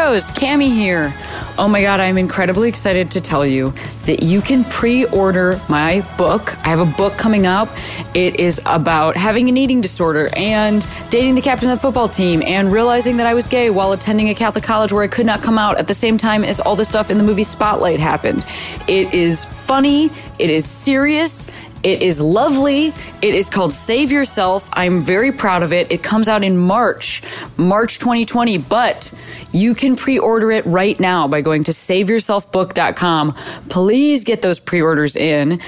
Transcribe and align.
Queeros, 0.00 0.30
Cami 0.30 0.72
here. 0.72 1.14
Oh 1.58 1.68
my 1.68 1.82
god, 1.82 2.00
I'm 2.00 2.16
incredibly 2.16 2.70
excited 2.70 3.10
to 3.10 3.20
tell 3.20 3.44
you 3.44 3.74
that 4.06 4.22
you 4.22 4.40
can 4.40 4.64
pre-order 4.64 5.60
my 5.68 6.00
book. 6.16 6.56
I 6.66 6.70
have 6.70 6.80
a 6.80 6.86
book 6.86 7.18
coming 7.18 7.46
up. 7.46 7.68
It 8.14 8.40
is 8.40 8.62
about 8.64 9.14
having 9.14 9.50
an 9.50 9.58
eating 9.58 9.82
disorder 9.82 10.30
and 10.34 10.86
dating 11.10 11.34
the 11.34 11.42
captain 11.42 11.68
of 11.68 11.76
the 11.76 11.82
football 11.82 12.08
team 12.08 12.42
and 12.42 12.72
realizing 12.72 13.18
that 13.18 13.26
I 13.26 13.34
was 13.34 13.46
gay 13.46 13.68
while 13.68 13.92
attending 13.92 14.30
a 14.30 14.34
Catholic 14.34 14.64
college 14.64 14.90
where 14.90 15.02
I 15.02 15.08
could 15.08 15.26
not 15.26 15.42
come 15.42 15.58
out 15.58 15.76
at 15.76 15.86
the 15.86 15.92
same 15.92 16.16
time 16.16 16.44
as 16.44 16.60
all 16.60 16.76
the 16.76 16.86
stuff 16.86 17.10
in 17.10 17.18
the 17.18 17.24
movie 17.24 17.44
Spotlight 17.44 18.00
happened. 18.00 18.46
It 18.88 19.12
is 19.12 19.44
funny, 19.44 20.10
it 20.38 20.48
is 20.48 20.64
serious, 20.64 21.46
it 21.82 22.02
is 22.02 22.20
lovely. 22.20 22.92
It 23.22 23.34
is 23.34 23.48
called 23.48 23.72
Save 23.72 24.12
Yourself. 24.12 24.68
I'm 24.72 25.02
very 25.02 25.32
proud 25.32 25.62
of 25.62 25.72
it. 25.72 25.90
It 25.90 26.02
comes 26.02 26.28
out 26.28 26.44
in 26.44 26.56
March, 26.58 27.22
March 27.56 27.98
2020, 27.98 28.58
but 28.58 29.12
you 29.52 29.74
can 29.74 29.96
pre-order 29.96 30.50
it 30.50 30.66
right 30.66 30.98
now 31.00 31.26
by 31.26 31.40
going 31.40 31.64
to 31.64 31.72
saveyourselfbook.com. 31.72 33.34
Please 33.68 34.24
get 34.24 34.42
those 34.42 34.60
pre-orders 34.60 35.16
in. 35.16 35.60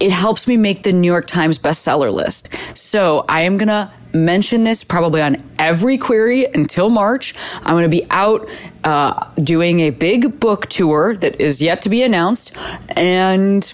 It 0.00 0.10
helps 0.10 0.48
me 0.48 0.56
make 0.56 0.82
the 0.82 0.92
New 0.92 1.10
York 1.10 1.26
Times 1.26 1.58
bestseller 1.58 2.12
list. 2.12 2.48
So 2.74 3.24
I 3.28 3.42
am 3.42 3.58
going 3.58 3.68
to 3.68 3.90
mention 4.14 4.64
this 4.64 4.84
probably 4.84 5.22
on 5.22 5.36
every 5.58 5.98
Queery 5.98 6.46
until 6.46 6.88
March. 6.88 7.34
I'm 7.62 7.74
going 7.74 7.84
to 7.84 7.88
be 7.88 8.06
out 8.10 8.48
uh, 8.84 9.28
doing 9.36 9.80
a 9.80 9.90
big 9.90 10.40
book 10.40 10.66
tour 10.66 11.14
that 11.16 11.40
is 11.40 11.62
yet 11.62 11.82
to 11.82 11.88
be 11.88 12.02
announced 12.02 12.52
and 12.90 13.72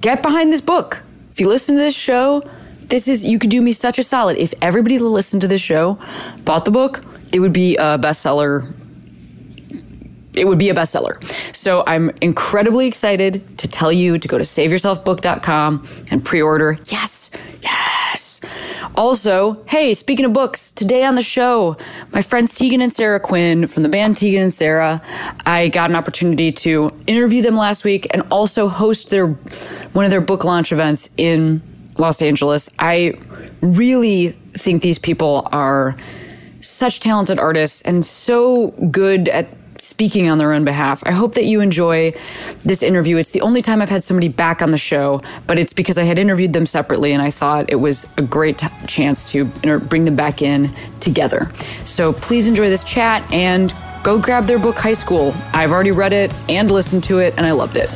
get 0.00 0.22
behind 0.22 0.52
this 0.52 0.60
book. 0.60 1.02
If 1.32 1.40
you 1.40 1.48
listen 1.48 1.76
to 1.76 1.80
this 1.80 1.94
show, 1.94 2.48
this 2.88 3.08
is, 3.08 3.24
you 3.24 3.38
could 3.38 3.50
do 3.50 3.60
me 3.60 3.72
such 3.72 3.98
a 3.98 4.02
solid. 4.02 4.36
If 4.36 4.54
everybody 4.62 4.98
listened 4.98 5.42
to 5.42 5.48
this 5.48 5.62
show, 5.62 5.98
bought 6.44 6.64
the 6.64 6.70
book, 6.70 7.04
it 7.32 7.40
would 7.40 7.52
be 7.52 7.76
a 7.76 7.98
bestseller. 7.98 8.72
It 10.34 10.46
would 10.46 10.58
be 10.58 10.68
a 10.68 10.74
bestseller. 10.74 11.22
So 11.54 11.84
I'm 11.86 12.10
incredibly 12.20 12.86
excited 12.86 13.58
to 13.58 13.68
tell 13.68 13.92
you 13.92 14.18
to 14.18 14.28
go 14.28 14.38
to 14.38 14.44
saveyourselfbook.com 14.44 15.88
and 16.10 16.24
pre-order. 16.24 16.78
Yes, 16.86 17.30
yes. 17.62 18.40
Also, 18.96 19.64
hey, 19.66 19.94
speaking 19.94 20.24
of 20.24 20.32
books, 20.32 20.70
today 20.70 21.04
on 21.04 21.14
the 21.14 21.22
show, 21.22 21.76
my 22.12 22.22
friends 22.22 22.54
Tegan 22.54 22.80
and 22.80 22.92
Sara 22.92 23.18
Quin 23.18 23.66
from 23.66 23.82
the 23.82 23.88
band 23.88 24.16
Tegan 24.16 24.42
and 24.42 24.54
Sara, 24.54 25.02
I 25.46 25.68
got 25.68 25.90
an 25.90 25.96
opportunity 25.96 26.52
to 26.52 26.92
interview 27.06 27.42
them 27.42 27.56
last 27.56 27.84
week 27.84 28.06
and 28.10 28.22
also 28.30 28.68
host 28.68 29.10
their 29.10 29.28
one 29.28 30.04
of 30.04 30.10
their 30.10 30.20
book 30.20 30.44
launch 30.44 30.72
events 30.72 31.08
in 31.16 31.62
Los 31.98 32.22
Angeles. 32.22 32.68
I 32.78 33.14
really 33.60 34.30
think 34.54 34.82
these 34.82 34.98
people 34.98 35.48
are 35.52 35.96
such 36.60 37.00
talented 37.00 37.38
artists 37.38 37.82
and 37.82 38.04
so 38.04 38.68
good 38.90 39.28
at 39.28 39.48
speaking 39.84 40.28
on 40.28 40.38
their 40.38 40.52
own 40.52 40.64
behalf. 40.64 41.02
I 41.06 41.12
hope 41.12 41.34
that 41.34 41.44
you 41.44 41.60
enjoy 41.60 42.14
this 42.64 42.82
interview. 42.82 43.16
It's 43.16 43.32
the 43.32 43.40
only 43.42 43.62
time 43.62 43.82
I've 43.82 43.90
had 43.90 44.02
somebody 44.02 44.28
back 44.28 44.62
on 44.62 44.70
the 44.70 44.78
show, 44.78 45.22
but 45.46 45.58
it's 45.58 45.72
because 45.72 45.98
I 45.98 46.04
had 46.04 46.18
interviewed 46.18 46.52
them 46.52 46.66
separately 46.66 47.12
and 47.12 47.22
I 47.22 47.30
thought 47.30 47.70
it 47.70 47.76
was 47.76 48.06
a 48.16 48.22
great 48.22 48.62
chance 48.86 49.30
to 49.32 49.44
bring 49.44 50.04
them 50.04 50.16
back 50.16 50.42
in 50.42 50.74
together. 51.00 51.50
So 51.84 52.12
please 52.12 52.48
enjoy 52.48 52.68
this 52.70 52.84
chat 52.84 53.30
and 53.32 53.74
go 54.02 54.18
grab 54.18 54.46
their 54.46 54.58
book 54.58 54.78
High 54.78 54.92
School. 54.94 55.34
I've 55.52 55.72
already 55.72 55.92
read 55.92 56.12
it 56.12 56.32
and 56.48 56.70
listened 56.70 57.04
to 57.04 57.18
it 57.18 57.34
and 57.36 57.46
I 57.46 57.52
loved 57.52 57.76
it. 57.76 57.90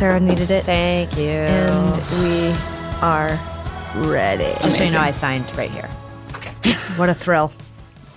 Sara 0.00 0.18
needed 0.18 0.50
it. 0.50 0.64
Thank 0.64 1.18
you. 1.18 1.28
And 1.28 2.22
we 2.22 2.58
are 3.02 3.38
ready. 3.96 4.58
Just 4.62 4.78
so 4.78 4.84
you 4.84 4.92
know, 4.92 4.98
I 4.98 5.10
signed 5.10 5.54
right 5.58 5.70
here. 5.70 5.88
what 6.96 7.10
a 7.10 7.14
thrill. 7.14 7.52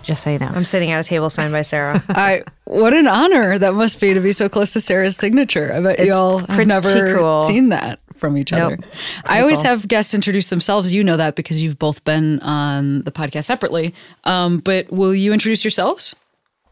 Just 0.02 0.24
so 0.24 0.30
you 0.30 0.40
know. 0.40 0.46
I'm 0.48 0.64
sitting 0.64 0.92
at 0.92 1.02
a 1.02 1.04
table 1.04 1.30
signed 1.30 1.52
by 1.52 1.62
Sara. 1.62 2.02
I 2.10 2.44
what 2.64 2.94
an 2.94 3.06
honor 3.06 3.60
that 3.60 3.74
must 3.74 4.00
be 4.00 4.14
to 4.14 4.22
be 4.22 4.32
so 4.32 4.48
close 4.48 4.72
to 4.72 4.80
Sara's 4.80 5.18
signature. 5.18 5.74
I 5.74 5.82
bet 5.82 6.00
It's 6.00 6.08
y'all 6.16 6.38
have 6.38 6.48
pretty 6.48 6.70
never 6.70 7.18
cool. 7.18 7.42
seen 7.42 7.68
that 7.68 8.00
from 8.16 8.38
each 8.38 8.54
other. 8.54 8.78
Nope. 8.78 8.90
I 9.26 9.42
always 9.42 9.58
cool. 9.58 9.66
have 9.66 9.86
guests 9.86 10.14
introduce 10.14 10.48
themselves. 10.48 10.94
You 10.94 11.04
know 11.04 11.18
that 11.18 11.36
because 11.36 11.62
you've 11.62 11.80
both 11.80 12.02
been 12.06 12.40
on 12.40 13.02
the 13.02 13.12
podcast 13.12 13.44
separately. 13.44 13.94
Um, 14.24 14.60
but 14.60 14.90
will 14.90 15.14
you 15.14 15.34
introduce 15.34 15.66
yourselves? 15.66 16.16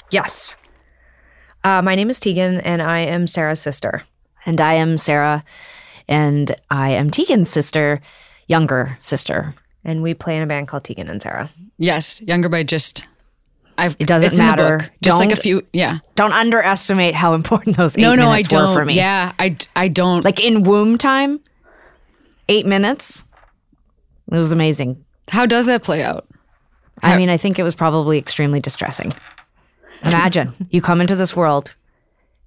yes. 0.09 0.55
Uh, 1.65 1.81
my 1.81 1.95
name 1.95 2.09
is 2.09 2.17
Tegan, 2.19 2.61
and 2.61 2.81
I 2.81 2.99
am 3.01 3.27
Sara's 3.27 3.59
sister. 3.59 4.03
And 4.45 4.59
I 4.59 4.73
am 4.75 4.97
Sara, 4.97 5.43
and 6.07 6.55
I 6.69 6.91
am 6.91 7.11
Tegan's 7.11 7.49
sister, 7.49 8.01
younger 8.47 8.97
sister. 9.01 9.53
And 9.83 10.01
we 10.01 10.13
play 10.13 10.35
in 10.37 10.43
a 10.43 10.47
band 10.47 10.67
called 10.67 10.83
Tegan 10.83 11.09
and 11.09 11.21
Sara. 11.21 11.49
Yes, 11.77 12.21
younger 12.21 12.49
by 12.49 12.63
just. 12.63 13.05
I've, 13.77 13.95
It 13.99 14.07
doesn't 14.07 14.27
it's 14.27 14.37
in 14.37 14.45
the 14.45 14.51
matter. 14.51 14.77
book. 14.79 14.91
Just 15.01 15.19
like 15.19 15.31
a 15.31 15.35
few. 15.35 15.65
Yeah. 15.73 15.99
Don't 16.15 16.33
underestimate 16.33 17.15
how 17.15 17.33
important 17.33 17.77
those 17.77 17.97
eight 17.97 18.01
No, 18.01 18.13
no, 18.15 18.27
I 18.27 18.37
minutes 18.37 18.53
were 18.53 18.59
don't. 18.59 18.75
for 18.75 18.85
me. 18.85 18.95
Yeah, 18.95 19.31
I, 19.39 19.57
I 19.75 19.87
don't. 19.87 20.23
Like 20.23 20.39
in 20.39 20.63
womb 20.63 20.97
time, 20.97 21.39
eight 22.49 22.65
minutes. 22.67 23.25
It 24.31 24.37
was 24.37 24.51
amazing. 24.51 25.03
how 25.29 25.45
does 25.45 25.65
that 25.65 25.83
play 25.83 26.03
out? 26.03 26.27
I 27.03 27.17
mean, 27.17 27.29
I 27.29 27.37
think 27.37 27.57
it 27.57 27.63
was 27.63 27.73
probably 27.73 28.17
extremely 28.19 28.59
distressing. 28.59 29.11
Imagine 30.03 30.53
you 30.69 30.81
come 30.81 31.01
into 31.01 31.15
this 31.15 31.35
world, 31.35 31.73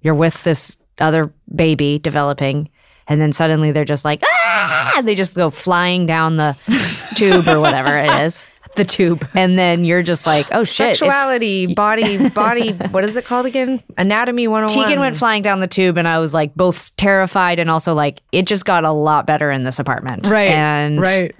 you're 0.01 0.15
with 0.15 0.41
this 0.43 0.77
other 0.99 1.33
baby 1.53 1.99
developing, 1.99 2.69
and 3.07 3.19
then 3.21 3.33
suddenly 3.33 3.71
they're 3.71 3.85
just 3.85 4.05
like, 4.05 4.21
ah! 4.23 5.01
They 5.03 5.15
just 5.15 5.35
go 5.35 5.49
flying 5.49 6.05
down 6.05 6.37
the 6.37 6.55
tube 7.15 7.47
or 7.47 7.59
whatever 7.59 7.97
it 7.97 8.13
is. 8.21 8.45
The 8.75 8.83
tube. 8.83 9.25
And 9.33 9.57
then 9.57 9.85
you're 9.85 10.03
just 10.03 10.25
like, 10.25 10.47
oh 10.51 10.65
shit. 10.65 10.97
Sexuality, 10.97 11.73
body, 11.73 12.27
body, 12.29 12.73
what 12.73 13.05
is 13.05 13.15
it 13.15 13.25
called 13.25 13.45
again? 13.45 13.81
Anatomy 13.97 14.49
101. 14.49 14.85
Tegan 14.85 14.99
went 14.99 15.15
flying 15.15 15.41
down 15.43 15.61
the 15.61 15.67
tube, 15.67 15.97
and 15.97 16.07
I 16.07 16.19
was 16.19 16.33
like 16.33 16.53
both 16.55 16.93
terrified 16.97 17.57
and 17.59 17.69
also 17.69 17.93
like, 17.93 18.21
it 18.33 18.47
just 18.47 18.65
got 18.65 18.83
a 18.83 18.91
lot 18.91 19.25
better 19.25 19.49
in 19.49 19.63
this 19.63 19.79
apartment. 19.79 20.27
Right. 20.27 20.49
And 20.49 20.99
right. 20.99 21.33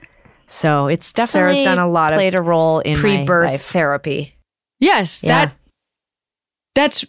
so 0.48 0.88
it's 0.88 1.12
definitely 1.12 1.32
Sara's 1.32 1.58
definitely 1.58 1.76
done 1.76 1.86
a 1.86 1.92
lot 1.92 2.14
of 2.14 2.18
played 2.18 2.36
a 2.36 2.42
role 2.42 2.80
in 2.80 2.96
pre 2.96 3.18
my 3.18 3.26
birth 3.26 3.52
life. 3.52 3.66
therapy. 3.66 4.38
Yes, 4.80 5.22
Yeah. 5.24 5.48
that 5.48 5.56
that's 6.74 7.06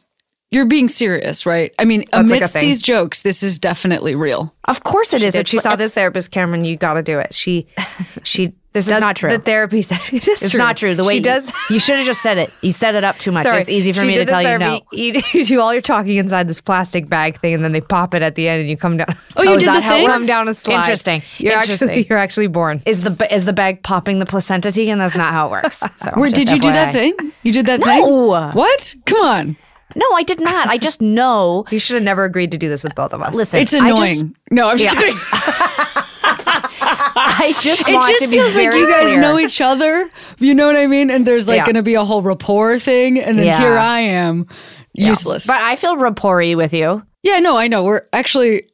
you're 0.51 0.67
being 0.67 0.89
serious, 0.89 1.45
right? 1.45 1.73
I 1.79 1.85
mean, 1.85 2.05
That's 2.13 2.31
amidst 2.31 2.53
thing. 2.53 2.63
these 2.63 2.81
jokes, 2.83 3.23
this 3.23 3.43
is 3.43 3.59
definitely 3.59 4.15
real. 4.15 4.55
Of 4.65 4.85
course 4.85 5.13
it 5.13 5.23
is. 5.23 5.33
Did. 5.33 5.41
It's- 5.41 5.51
She 5.51 5.59
saw 5.59 5.73
it's- 5.73 5.87
this 5.87 5.95
therapist, 5.95 6.31
Cameron. 6.31 6.65
You 6.65 6.77
got 6.77 6.95
to 6.95 7.03
do 7.03 7.19
it. 7.19 7.35
She, 7.35 7.67
she. 8.23 8.55
This 8.73 8.89
is 8.91 9.01
not 9.01 9.17
true. 9.17 9.31
The 9.31 9.39
therapy 9.39 9.81
said 9.81 10.01
it 10.13 10.29
is 10.29 10.43
It's 10.43 10.51
true. 10.51 10.59
not 10.59 10.77
true. 10.77 10.95
The 10.95 11.03
way 11.03 11.15
she 11.15 11.19
you, 11.19 11.23
does. 11.25 11.51
you 11.71 11.81
should 11.81 11.97
have 11.97 12.05
just 12.05 12.21
said 12.21 12.37
it. 12.37 12.53
You 12.61 12.73
set 12.73 12.95
it 12.95 13.05
up 13.05 13.17
too 13.19 13.33
much. 13.33 13.45
Sorry, 13.45 13.59
it's 13.63 13.71
easy 13.71 13.91
for 13.95 14.01
she 14.01 14.07
me 14.07 14.13
to 14.15 14.19
did 14.21 14.29
this 14.29 14.33
tell 14.35 14.43
you 14.53 14.59
no. 14.59 14.81
You, 14.93 15.23
you 15.33 15.45
do 15.47 15.63
all 15.63 15.73
your 15.73 15.81
talking 15.81 16.17
inside 16.17 16.47
this 16.47 16.61
plastic 16.61 17.09
bag 17.09 17.41
thing, 17.41 17.55
and 17.55 17.65
then 17.65 17.73
they 17.73 17.81
pop 17.81 18.13
it 18.13 18.21
at 18.21 18.35
the 18.35 18.49
end, 18.49 18.61
and 18.61 18.69
you 18.69 18.77
come 18.77 18.99
down. 18.99 19.17
Oh, 19.39 19.43
you 19.45 19.53
is 19.53 19.57
oh, 19.57 19.59
did 19.61 19.69
the 19.77 19.81
how 19.81 19.89
thing? 19.91 20.07
Come 20.07 20.27
down 20.27 20.47
a 20.49 20.53
slide. 20.53 20.81
Interesting. 20.81 21.23
You're 21.39 21.55
Interesting. 21.59 21.89
actually 21.89 22.07
you're 22.11 22.19
actually 22.19 22.47
born. 22.49 22.83
Is 22.85 23.01
the 23.01 23.35
is 23.35 23.47
the 23.47 23.55
bag 23.55 23.83
popping 23.83 24.19
the 24.19 24.27
placenta, 24.27 24.71
Tegan? 24.71 24.99
That's 24.99 25.15
not 25.17 25.33
how 25.33 25.47
it 25.47 25.53
works. 25.53 25.79
So 25.79 26.11
Where 26.15 26.29
did 26.29 26.51
you 26.51 26.61
do 26.61 26.71
that 26.71 26.93
thing? 26.93 27.17
You 27.45 27.53
did 27.53 27.65
that 27.67 27.81
No. 27.81 27.87
thing? 27.87 28.51
What? 28.59 28.95
Come 29.07 29.23
on. 29.27 29.57
No, 29.95 30.07
I 30.15 30.23
did 30.25 30.41
not. 30.41 30.67
I 30.69 30.79
just 30.79 31.01
know. 31.01 31.65
You 31.71 31.79
should 31.79 31.95
have 31.95 32.03
never 32.03 32.25
agreed 32.25 32.51
to 32.53 32.59
do 32.59 32.69
this 32.69 32.83
with 32.83 32.95
both 32.95 33.13
of 33.13 33.23
us. 33.23 33.35
Listen, 33.35 33.61
It's 33.61 33.75
I 33.75 33.79
annoying. 33.89 34.07
just- 34.19 34.25
no, 34.51 34.69
I'm 34.69 34.79
just 34.79 34.95
Yeah. 34.95 35.01
kidding. 35.01 35.19
I 37.29 37.55
just 37.61 37.89
It 37.89 37.93
just 37.93 38.19
to 38.25 38.29
be 38.29 38.37
feels 38.39 38.57
like 38.57 38.75
you 38.75 38.89
guys 38.89 39.09
clear. 39.13 39.21
know 39.21 39.39
each 39.39 39.61
other. 39.61 40.09
You 40.39 40.55
know 40.55 40.67
what 40.67 40.77
I 40.77 40.87
mean? 40.87 41.11
And 41.11 41.27
there's 41.27 41.49
like 41.49 41.59
Yeah. 41.59 41.65
going 41.67 41.75
to 41.77 41.83
be 41.83 41.95
a 41.95 42.05
whole 42.05 42.23
rapport 42.23 42.79
thing, 42.79 43.19
and 43.19 43.39
then 43.39 43.47
Yeah. 43.47 43.59
here 43.59 43.77
I 43.79 44.01
am, 44.01 44.47
useless. 44.93 45.47
But 45.47 45.57
I 45.61 45.77
feel 45.77 45.97
rapport 45.97 46.37
with 46.57 46.73
you. 46.73 47.03
yeah, 47.23 47.39
no, 47.39 47.57
I 47.57 47.69
know. 47.69 47.85
We're 47.85 48.03
actually. 48.13 48.69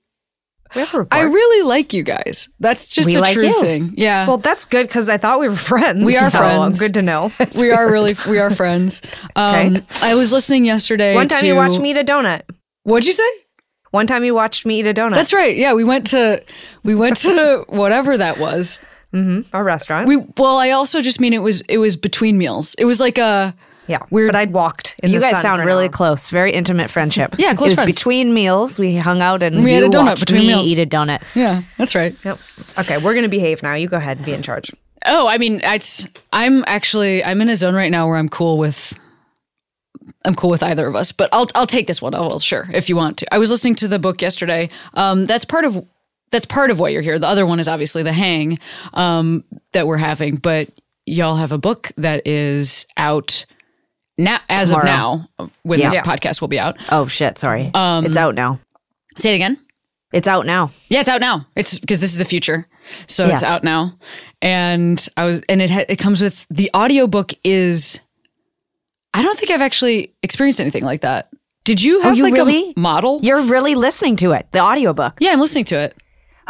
We 0.75 0.81
have 0.81 0.95
a 0.95 0.99
report. 0.99 1.09
I 1.13 1.23
really 1.23 1.67
like 1.69 1.93
you 1.93 2.03
guys. 2.03 2.49
That's 2.61 2.93
just 2.93 3.09
We 3.09 3.17
a 3.17 3.21
like 3.21 3.35
true 3.35 3.47
you. 3.47 3.61
thing. 3.61 3.95
Yeah. 3.97 4.27
well, 4.27 4.39
that's 4.39 4.65
good 4.65 4.87
because 4.87 5.09
I 5.09 5.17
thought 5.19 5.41
we 5.41 5.49
were 5.49 5.55
friends. 5.57 6.05
We 6.05 6.17
are 6.17 6.31
so 6.31 6.39
friends. 6.39 6.79
Good 6.79 6.95
to 6.95 7.03
know. 7.03 7.33
we 7.59 7.71
are 7.71 7.91
really 7.91 8.15
we 8.29 8.39
are 8.39 8.51
friends. 8.51 9.03
Um, 9.37 9.77
Okay. 9.77 9.85
I 10.03 10.15
was 10.15 10.33
listening 10.33 10.65
yesterday. 10.65 11.15
One 11.15 11.29
time 11.29 11.41
to, 11.41 11.47
you 11.47 11.55
watched 11.57 11.79
me 11.81 11.91
eat 11.91 11.97
a 11.97 12.05
donut. 12.05 12.43
What'd 12.85 13.07
you 13.07 13.13
say? 13.13 13.29
One 13.91 14.07
time 14.07 14.25
you 14.25 14.35
watched 14.35 14.65
me 14.67 14.81
eat 14.81 14.87
a 14.87 14.95
donut. 14.95 15.15
That's 15.15 15.33
right. 15.33 15.57
Yeah, 15.57 15.75
we 15.75 15.85
went 15.85 16.07
to 16.09 16.43
we 16.83 16.95
went 16.95 17.17
to 17.19 17.65
whatever 17.69 18.17
that 18.19 18.39
was. 18.39 18.81
a 19.15 19.63
restaurant. 19.63 20.09
We 20.09 20.17
well, 20.39 20.57
I 20.59 20.71
also 20.71 21.01
just 21.03 21.21
mean 21.21 21.33
it 21.35 21.43
was 21.43 21.61
it 21.63 21.79
was 21.79 21.97
between 21.97 22.39
meals. 22.39 22.75
It 22.79 22.85
was 22.87 23.01
like 23.01 23.19
a 23.19 23.55
yeah, 23.87 23.99
weird- 24.11 24.29
but 24.33 24.37
I'd 24.37 24.53
walked. 24.53 24.95
In 25.03 25.11
You 25.11 25.19
the 25.19 25.25
guys 25.25 25.33
sun 25.33 25.43
sound 25.43 25.61
for 25.63 25.67
really 25.67 25.85
hour. 25.87 25.91
close. 25.91 26.31
Very 26.31 26.53
intimate 26.53 26.91
friendship. 26.91 27.35
Yeah, 27.39 27.55
close 27.55 27.71
it 27.71 27.73
was 27.73 27.75
friends. 27.75 27.95
between 27.97 28.35
meals. 28.35 28.79
We 28.79 28.97
hung 28.97 29.21
out 29.23 29.43
and 29.43 29.63
We 29.65 29.71
you 29.75 29.83
had 29.83 29.85
a 29.85 29.97
donut 29.97 30.21
between 30.21 30.43
me 30.43 30.47
meals. 30.49 30.69
eat 30.69 30.79
a 30.79 30.87
donut. 30.87 31.23
yeah. 31.35 31.63
That's 31.79 31.95
right. 31.95 32.17
Yep. 32.25 32.39
Okay, 32.79 32.99
we're 32.99 33.15
gonna 33.15 33.29
behave 33.29 33.63
now. 33.63 33.75
You 33.75 33.89
go 33.89 33.97
ahead 33.97 34.19
and 34.19 34.27
be 34.27 34.33
in 34.33 34.43
charge. 34.43 34.71
Oh, 35.05 35.27
I 35.27 35.37
mean, 35.39 35.61
it's 35.65 36.07
I'm 36.33 36.63
actually 36.67 37.25
I'm 37.25 37.41
in 37.41 37.49
a 37.49 37.57
zone 37.57 37.75
right 37.75 37.91
now 37.91 38.07
where 38.07 38.17
I'm 38.19 38.29
cool 38.29 38.57
with 38.59 38.95
I'm 40.25 40.35
cool 40.35 40.51
with 40.51 40.63
either 40.63 40.87
of 40.87 40.95
us, 40.95 41.11
but 41.13 41.29
I'll 41.33 41.47
I'll 41.55 41.67
take 41.67 41.87
this 41.89 42.01
one. 42.01 42.15
Oh 42.15 42.29
well, 42.29 42.39
sure, 42.39 42.69
if 42.73 42.89
you 42.89 42.97
want 42.97 43.19
to. 43.19 43.35
I 43.35 43.39
was 43.39 43.51
listening 43.51 43.75
to 43.77 43.89
the 43.89 43.99
book 43.99 44.23
yesterday. 44.23 44.71
Um, 44.95 45.27
that's 45.27 45.45
part 45.45 45.65
of 45.65 45.85
that's 46.31 46.47
part 46.47 46.71
of 46.71 46.79
why 46.79 46.89
you're 46.91 47.03
here. 47.03 47.19
The 47.19 47.27
other 47.29 47.45
one 47.45 47.59
is 47.61 47.69
obviously 47.69 48.03
the 48.03 48.13
hang 48.13 48.59
um, 48.95 49.45
that 49.73 49.87
we're 49.87 49.99
having, 49.99 50.37
but 50.37 50.69
y'all 51.05 51.37
have 51.37 51.51
a 51.53 51.59
book 51.59 51.91
that 51.97 52.27
is 52.27 52.87
out 52.97 53.45
now 54.19 54.41
as 54.49 54.69
Tomorrow. 54.71 54.83
of 54.83 54.87
now 55.39 55.51
when 55.63 55.81
this 55.81 55.95
Yeah. 55.95 56.03
podcast 56.03 56.41
will 56.41 56.49
be 56.49 56.59
out. 56.59 56.77
Oh 56.91 57.07
shit! 57.07 57.39
Sorry. 57.39 57.71
Um, 57.75 58.07
it's 58.07 58.17
out 58.17 58.35
now. 58.35 58.59
Say 59.17 59.33
it 59.33 59.37
again. 59.37 59.59
It's 60.13 60.29
out 60.29 60.45
now. 60.47 60.71
Yeah, 60.89 61.01
it's 61.01 61.09
out 61.09 61.21
now. 61.21 61.47
It's 61.57 61.79
because 61.79 62.01
this 62.01 62.13
is 62.13 62.19
the 62.19 62.25
future, 62.27 62.69
so 63.07 63.27
it's 63.29 63.43
out 63.43 63.65
now. 63.65 63.95
And 64.43 65.07
I 65.17 65.25
was, 65.25 65.41
and 65.49 65.63
it 65.63 65.71
ha- 65.71 65.85
it 65.89 65.97
comes 65.97 66.21
with 66.21 66.47
the 66.51 66.71
audiobook 66.75 67.33
is. 67.45 68.01
I 69.15 69.23
don't 69.23 69.39
think 69.39 69.51
I've 69.51 69.61
actually 69.63 70.13
experienced 70.23 70.61
anything 70.61 70.85
like 70.85 71.03
that. 71.03 71.29
Did 71.65 71.83
you 71.83 72.01
have 72.03 72.13
Oh, 72.13 72.17
you 72.17 72.23
like 72.25 72.33
really? 72.35 72.73
a 72.77 72.81
model? 72.81 73.21
You're 73.23 73.43
really 73.43 73.75
listening 73.75 74.17
to 74.17 74.33
it, 74.33 74.47
the 74.53 74.61
audiobook. 74.61 75.15
yeah, 75.21 75.31
I'm 75.33 75.39
listening 75.41 75.65
to 75.67 75.79
it. 75.79 75.97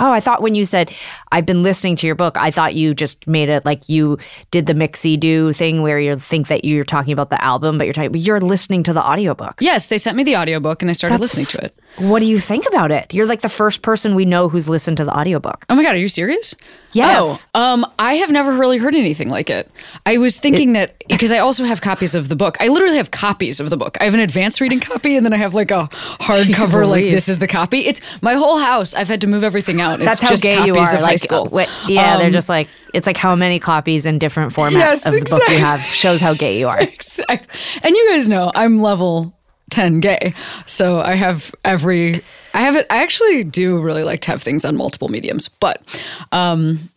Oh, 0.02 0.10
I 0.10 0.18
thought 0.18 0.42
when 0.42 0.56
you 0.56 0.64
said 0.64 0.90
I've 1.30 1.46
been 1.46 1.62
listening 1.62 1.94
to 1.96 2.06
your 2.08 2.16
book, 2.16 2.36
I 2.36 2.50
thought 2.50 2.74
you 2.74 2.92
just 2.92 3.24
made 3.28 3.48
it 3.48 3.64
like 3.64 3.88
you 3.88 4.18
did 4.50 4.66
the 4.66 4.74
mixy 4.74 5.18
do 5.18 5.52
thing 5.52 5.80
where 5.80 6.00
you 6.00 6.18
think 6.18 6.48
that 6.48 6.64
you're 6.64 6.84
talking 6.84 7.12
about 7.12 7.30
the 7.30 7.42
album, 7.42 7.78
but 7.78 7.86
you're 7.86 7.94
talking, 7.94 8.10
but 8.10 8.20
you're 8.20 8.40
listening 8.40 8.82
to 8.82 8.92
the 8.92 9.00
audiobook. 9.00 9.54
Yes, 9.60 9.86
they 9.86 9.98
sent 9.98 10.16
me 10.16 10.24
the 10.24 10.36
audiobook 10.36 10.82
and 10.82 10.90
I 10.90 10.92
started 10.92 11.20
listening 11.20 11.46
to 11.46 11.64
it. 11.64 11.78
What 11.98 12.20
do 12.20 12.26
you 12.26 12.38
think 12.40 12.66
about 12.66 12.90
it? 12.90 13.12
You're 13.12 13.26
like 13.26 13.42
the 13.42 13.48
first 13.48 13.82
person 13.82 14.14
we 14.14 14.24
know 14.24 14.48
who's 14.48 14.68
listened 14.68 14.96
to 14.96 15.04
the 15.04 15.16
audiobook. 15.16 15.64
Oh 15.68 15.74
my 15.74 15.82
god, 15.82 15.94
are 15.94 15.98
you 15.98 16.08
serious? 16.08 16.54
Yes. 16.92 17.46
Oh, 17.54 17.60
um, 17.60 17.86
I 17.98 18.14
have 18.16 18.30
never 18.30 18.52
really 18.52 18.76
heard 18.78 18.94
anything 18.94 19.28
like 19.30 19.48
it. 19.50 19.70
I 20.04 20.18
was 20.18 20.38
thinking 20.38 20.74
that 20.74 20.94
because 21.08 21.32
I 21.32 21.38
also 21.38 21.64
have 21.64 21.80
copies 21.80 22.14
of 22.14 22.28
the 22.28 22.36
book. 22.36 22.56
I 22.60 22.68
literally 22.68 22.96
have 22.96 23.10
copies 23.10 23.60
of 23.60 23.70
the 23.70 23.76
book. 23.78 23.96
I 24.00 24.04
have 24.04 24.14
an 24.14 24.20
advanced 24.20 24.60
reading 24.60 24.80
copy, 24.80 25.16
and 25.16 25.24
then 25.24 25.32
I 25.32 25.36
have 25.38 25.54
like 25.54 25.70
a 25.70 25.88
hardcover. 26.20 26.86
Like 26.88 27.04
this 27.04 27.28
is 27.28 27.38
the 27.38 27.46
copy. 27.48 27.80
It's 27.86 28.00
my 28.22 28.34
whole 28.34 28.58
house. 28.58 28.94
I've 28.94 29.08
had 29.08 29.20
to 29.22 29.26
move 29.26 29.44
everything 29.44 29.80
out. 29.80 30.00
It's 30.00 30.04
That's 30.08 30.20
how 30.20 30.28
just 30.30 30.42
gay 30.42 30.64
you 30.64 30.74
are. 30.74 30.86
Of 30.94 31.00
like, 31.00 31.02
high 31.02 31.16
school. 31.16 31.46
wait, 31.46 31.68
yeah, 31.88 32.16
they're 32.18 32.26
Um, 32.26 32.32
just 32.32 32.48
like 32.48 32.68
it's 32.94 33.06
like 33.06 33.16
how 33.16 33.34
many 33.34 33.58
copies 33.58 34.04
in 34.06 34.18
different 34.18 34.52
formats 34.52 34.72
Yes, 34.72 35.06
of 35.06 35.12
the 35.12 35.20
book 35.30 35.48
you 35.48 35.58
have 35.58 35.80
shows 35.80 36.20
how 36.20 36.34
gay 36.34 36.58
you 36.58 36.68
are. 36.68 36.80
Exact- 37.02 37.48
And 37.82 37.94
you 37.96 38.10
guys 38.10 38.28
know 38.28 38.50
I'm 38.54 38.82
level 38.82 39.34
10 39.72 40.00
gay. 40.00 40.34
So 40.66 41.00
I 41.00 41.14
have 41.14 41.52
every 41.64 42.22
I 42.54 42.60
have 42.60 42.76
it 42.76 42.86
I 42.90 43.02
actually 43.02 43.42
do 43.42 43.80
really 43.80 44.04
like 44.04 44.20
to 44.20 44.30
have 44.30 44.42
things 44.42 44.64
on 44.64 44.76
multiple 44.76 45.08
mediums. 45.08 45.48
But 45.48 45.82
um 46.30 46.90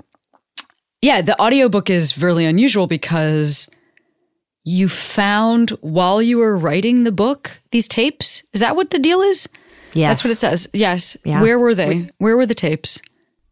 yeah, 1.02 1.22
the 1.22 1.40
audiobook 1.42 1.90
is 1.90 2.18
really 2.18 2.46
unusual 2.46 2.88
because 2.88 3.70
you 4.64 4.90
found 4.90 5.70
while 5.82 6.22
you 6.22 6.38
were 6.38 6.58
writing 6.58 7.04
the 7.04 7.12
book 7.12 7.60
these 7.72 7.88
tapes. 7.88 8.44
Is 8.54 8.60
that 8.60 8.76
what 8.76 8.90
the 8.90 9.00
deal 9.00 9.22
is? 9.22 9.48
Yes, 9.94 10.10
That's 10.10 10.24
what 10.26 10.32
it 10.32 10.38
says. 10.38 10.68
Yes. 10.74 11.16
Yeah. 11.24 11.42
Where 11.42 11.58
were 11.58 11.74
they? 11.74 12.10
Where 12.18 12.36
were 12.36 12.46
the 12.46 12.54
tapes? 12.54 13.02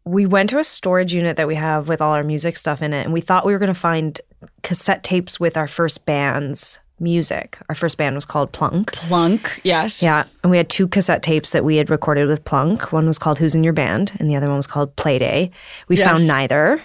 We 0.04 0.26
went 0.26 0.50
to 0.50 0.58
a 0.58 0.64
storage 0.64 1.14
unit 1.14 1.38
that 1.38 1.48
we 1.48 1.54
have 1.54 1.88
with 1.88 2.02
all 2.02 2.12
our 2.12 2.22
music 2.22 2.58
stuff 2.58 2.82
in 2.82 2.92
it, 2.92 3.04
and 3.04 3.12
we 3.14 3.22
thought 3.22 3.46
we 3.46 3.54
were 3.54 3.58
going 3.58 3.72
to 3.72 3.80
find 3.80 4.20
cassette 4.62 5.02
tapes 5.02 5.40
with 5.40 5.56
our 5.56 5.66
first 5.66 6.04
band's 6.04 6.78
music. 7.00 7.58
Our 7.68 7.74
first 7.74 7.98
band 7.98 8.14
was 8.14 8.24
called 8.24 8.52
Plunk. 8.52 8.92
Plunk. 8.92 9.60
Yes. 9.64 10.02
Yeah, 10.02 10.24
and 10.42 10.50
we 10.50 10.56
had 10.56 10.68
two 10.68 10.86
cassette 10.88 11.22
tapes 11.22 11.52
that 11.52 11.64
we 11.64 11.76
had 11.76 11.90
recorded 11.90 12.26
with 12.28 12.44
Plunk. 12.44 12.92
One 12.92 13.06
was 13.06 13.18
called 13.18 13.38
Who's 13.38 13.54
in 13.54 13.64
Your 13.64 13.72
Band, 13.72 14.12
and 14.18 14.28
the 14.30 14.36
other 14.36 14.46
one 14.46 14.56
was 14.56 14.66
called 14.66 14.94
Playday. 14.96 15.50
We 15.88 15.96
Yes. 15.96 16.08
found 16.08 16.26
neither. 16.26 16.80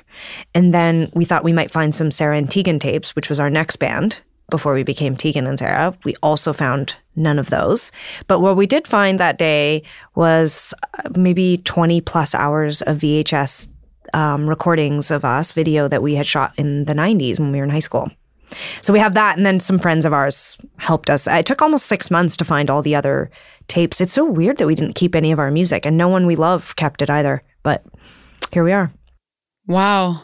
And 0.54 0.74
then 0.74 1.12
we 1.14 1.26
thought 1.26 1.44
we 1.44 1.54
might 1.54 1.72
find 1.72 1.94
some 1.94 2.12
Sara 2.12 2.38
and 2.38 2.50
Tegan 2.50 2.80
tapes, 2.80 3.16
which 3.16 3.30
was 3.30 3.40
our 3.40 3.50
next 3.50 3.78
band 3.78 4.20
before 4.50 4.74
we 4.74 4.84
became 4.84 5.16
Tegan 5.16 5.46
and 5.46 5.60
Sara. 5.60 5.94
We 6.04 6.16
also 6.24 6.54
found 6.54 6.96
none 7.16 7.38
of 7.38 7.52
those. 7.52 7.92
But 8.28 8.40
what 8.40 8.58
we 8.58 8.66
did 8.66 8.88
find 8.88 9.20
that 9.20 9.38
day 9.38 9.84
was 10.16 10.74
uh, 10.98 11.10
maybe 11.16 11.58
20 11.66 12.02
plus 12.02 12.34
hours 12.34 12.82
of 12.82 12.98
VHS 12.98 13.68
um, 14.16 14.50
recordings 14.50 15.12
of 15.12 15.24
us, 15.24 15.52
video 15.52 15.88
that 15.88 16.02
we 16.02 16.16
had 16.16 16.26
shot 16.26 16.54
in 16.58 16.86
the 16.86 16.94
90s 16.94 17.40
when 17.40 17.52
we 17.52 17.60
were 17.60 17.64
in 17.64 17.70
high 17.70 17.78
school. 17.78 18.10
So 18.82 18.92
we 18.94 19.00
have 19.00 19.14
that, 19.14 19.38
and 19.38 19.46
then 19.46 19.60
some 19.60 19.80
friends 19.80 20.06
of 20.06 20.14
ours 20.14 20.58
helped 20.78 21.10
us. 21.10 21.28
It 21.28 21.46
took 21.46 21.62
almost 21.62 21.86
six 21.86 22.10
months 22.10 22.36
to 22.38 22.46
find 22.46 22.70
all 22.70 22.82
the 22.82 22.96
other 22.96 23.30
tapes. 23.68 24.02
It's 24.02 24.14
so 24.14 24.26
weird 24.26 24.58
that 24.58 24.68
we 24.68 24.76
didn't 24.76 24.96
keep 24.96 25.16
any 25.16 25.32
of 25.32 25.40
our 25.40 25.52
music, 25.52 25.86
and 25.86 25.98
no 25.98 26.08
one 26.08 26.26
we 26.26 26.36
love 26.36 26.76
kept 26.76 27.02
it 27.02 27.10
either. 27.10 27.44
But 27.64 27.84
here 28.52 28.64
we 28.64 28.72
are. 28.72 28.92
Wow. 29.68 30.22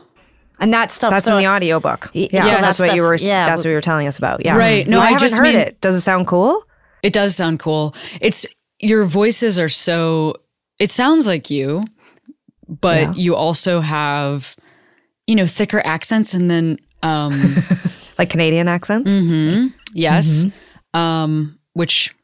and 0.60 0.74
that 0.74 0.92
stuff. 0.92 1.12
That's 1.12 1.26
so 1.26 1.38
in 1.38 1.44
the 1.44 1.50
audiobook. 1.50 2.10
Y- 2.16 2.30
Yeah, 2.32 2.44
so 2.46 2.50
that's 2.50 2.62
that's 2.66 2.80
what 2.80 2.90
the- 2.90 2.96
you 2.96 3.02
were. 3.04 3.16
yeah, 3.16 3.46
that's 3.46 3.64
what 3.64 3.70
you 3.70 3.76
were 3.76 3.82
telling 3.82 4.08
us 4.08 4.18
about. 4.18 4.44
Yeah, 4.46 4.56
Right. 4.56 4.88
No, 4.88 5.00
I, 5.00 5.02
I 5.02 5.06
haven't 5.08 5.20
just 5.20 5.36
heard 5.38 5.44
mean- 5.44 5.56
it. 5.58 5.82
Does 5.82 5.96
it 5.96 6.02
sound 6.02 6.28
cool? 6.28 6.64
It 7.04 7.14
does 7.14 7.36
sound 7.36 7.60
cool. 7.60 7.94
It's 8.22 8.46
your 8.80 9.06
voices 9.06 9.60
are 9.60 9.70
so 9.70 10.36
it 10.80 10.90
sounds 10.90 11.28
like 11.28 11.50
you, 11.50 11.86
but 12.68 13.02
Yeah. 13.02 13.14
you 13.16 13.36
also 13.36 13.82
have 13.82 14.56
you 15.28 15.36
know 15.36 15.46
thicker 15.46 15.86
accents 15.86 16.34
and 16.34 16.50
then 16.50 16.80
um 17.04 17.34
Like 18.18 18.30
Canadian 18.30 18.68
accents? 18.68 19.12
yes 19.94 20.46
um 20.94 21.60
which 21.74 22.16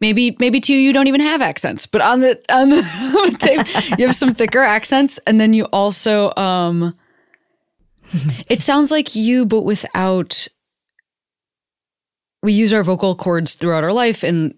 maybe 0.00 0.36
maybe 0.40 0.60
to 0.60 0.72
you 0.72 0.78
you 0.78 0.92
don't 0.92 1.06
even 1.06 1.20
have 1.20 1.40
accents, 1.42 1.86
but 1.86 2.00
on 2.00 2.20
the 2.20 2.40
on 2.50 2.70
the, 2.70 3.36
tape 3.38 3.98
you 3.98 4.06
have 4.06 4.16
some 4.16 4.34
thicker 4.34 4.62
accents 4.62 5.18
and 5.26 5.40
then 5.40 5.52
you 5.52 5.64
also 5.66 6.34
um 6.36 6.94
it 8.48 8.60
sounds 8.60 8.90
like 8.90 9.14
you 9.14 9.46
but 9.46 9.62
without 9.62 10.48
we 12.42 12.52
use 12.52 12.72
our 12.72 12.82
vocal 12.82 13.14
cords 13.14 13.54
throughout 13.54 13.84
our 13.84 13.92
life 13.92 14.22
and 14.22 14.54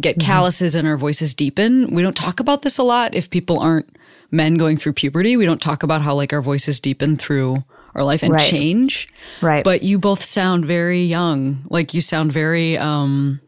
get 0.00 0.18
calluses 0.20 0.74
and 0.74 0.86
our 0.86 0.96
voices 0.96 1.34
deepen. 1.34 1.92
We 1.94 2.02
don't 2.02 2.16
talk 2.16 2.38
about 2.38 2.62
this 2.62 2.78
a 2.78 2.82
lot 2.82 3.14
if 3.14 3.30
people 3.30 3.58
aren't 3.58 3.96
men 4.30 4.54
going 4.54 4.76
through 4.76 4.92
puberty. 4.92 5.36
We 5.36 5.46
don't 5.46 5.60
talk 5.60 5.82
about 5.82 6.02
how 6.02 6.14
like 6.14 6.32
our 6.32 6.42
voices 6.42 6.80
deepen 6.80 7.16
through 7.16 7.64
our 7.96 8.04
life 8.04 8.22
and 8.22 8.32
Right. 8.34 8.40
change. 8.40 9.08
Right. 9.42 9.64
But 9.64 9.82
you 9.82 9.98
both 9.98 10.22
sound 10.22 10.64
very 10.66 11.02
young. 11.04 11.66
Like 11.70 11.94
you 11.94 12.00
sound 12.00 12.30
very 12.32 12.78
um 12.78 13.40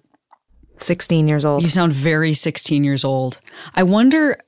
16 0.78 1.28
years 1.28 1.45
old. 1.45 1.62
you 1.62 1.69
sound 1.69 1.93
very 1.93 2.33
16 2.35 2.83
years 2.85 3.05
old. 3.05 3.40
I 3.75 3.83
wonder 3.85 4.38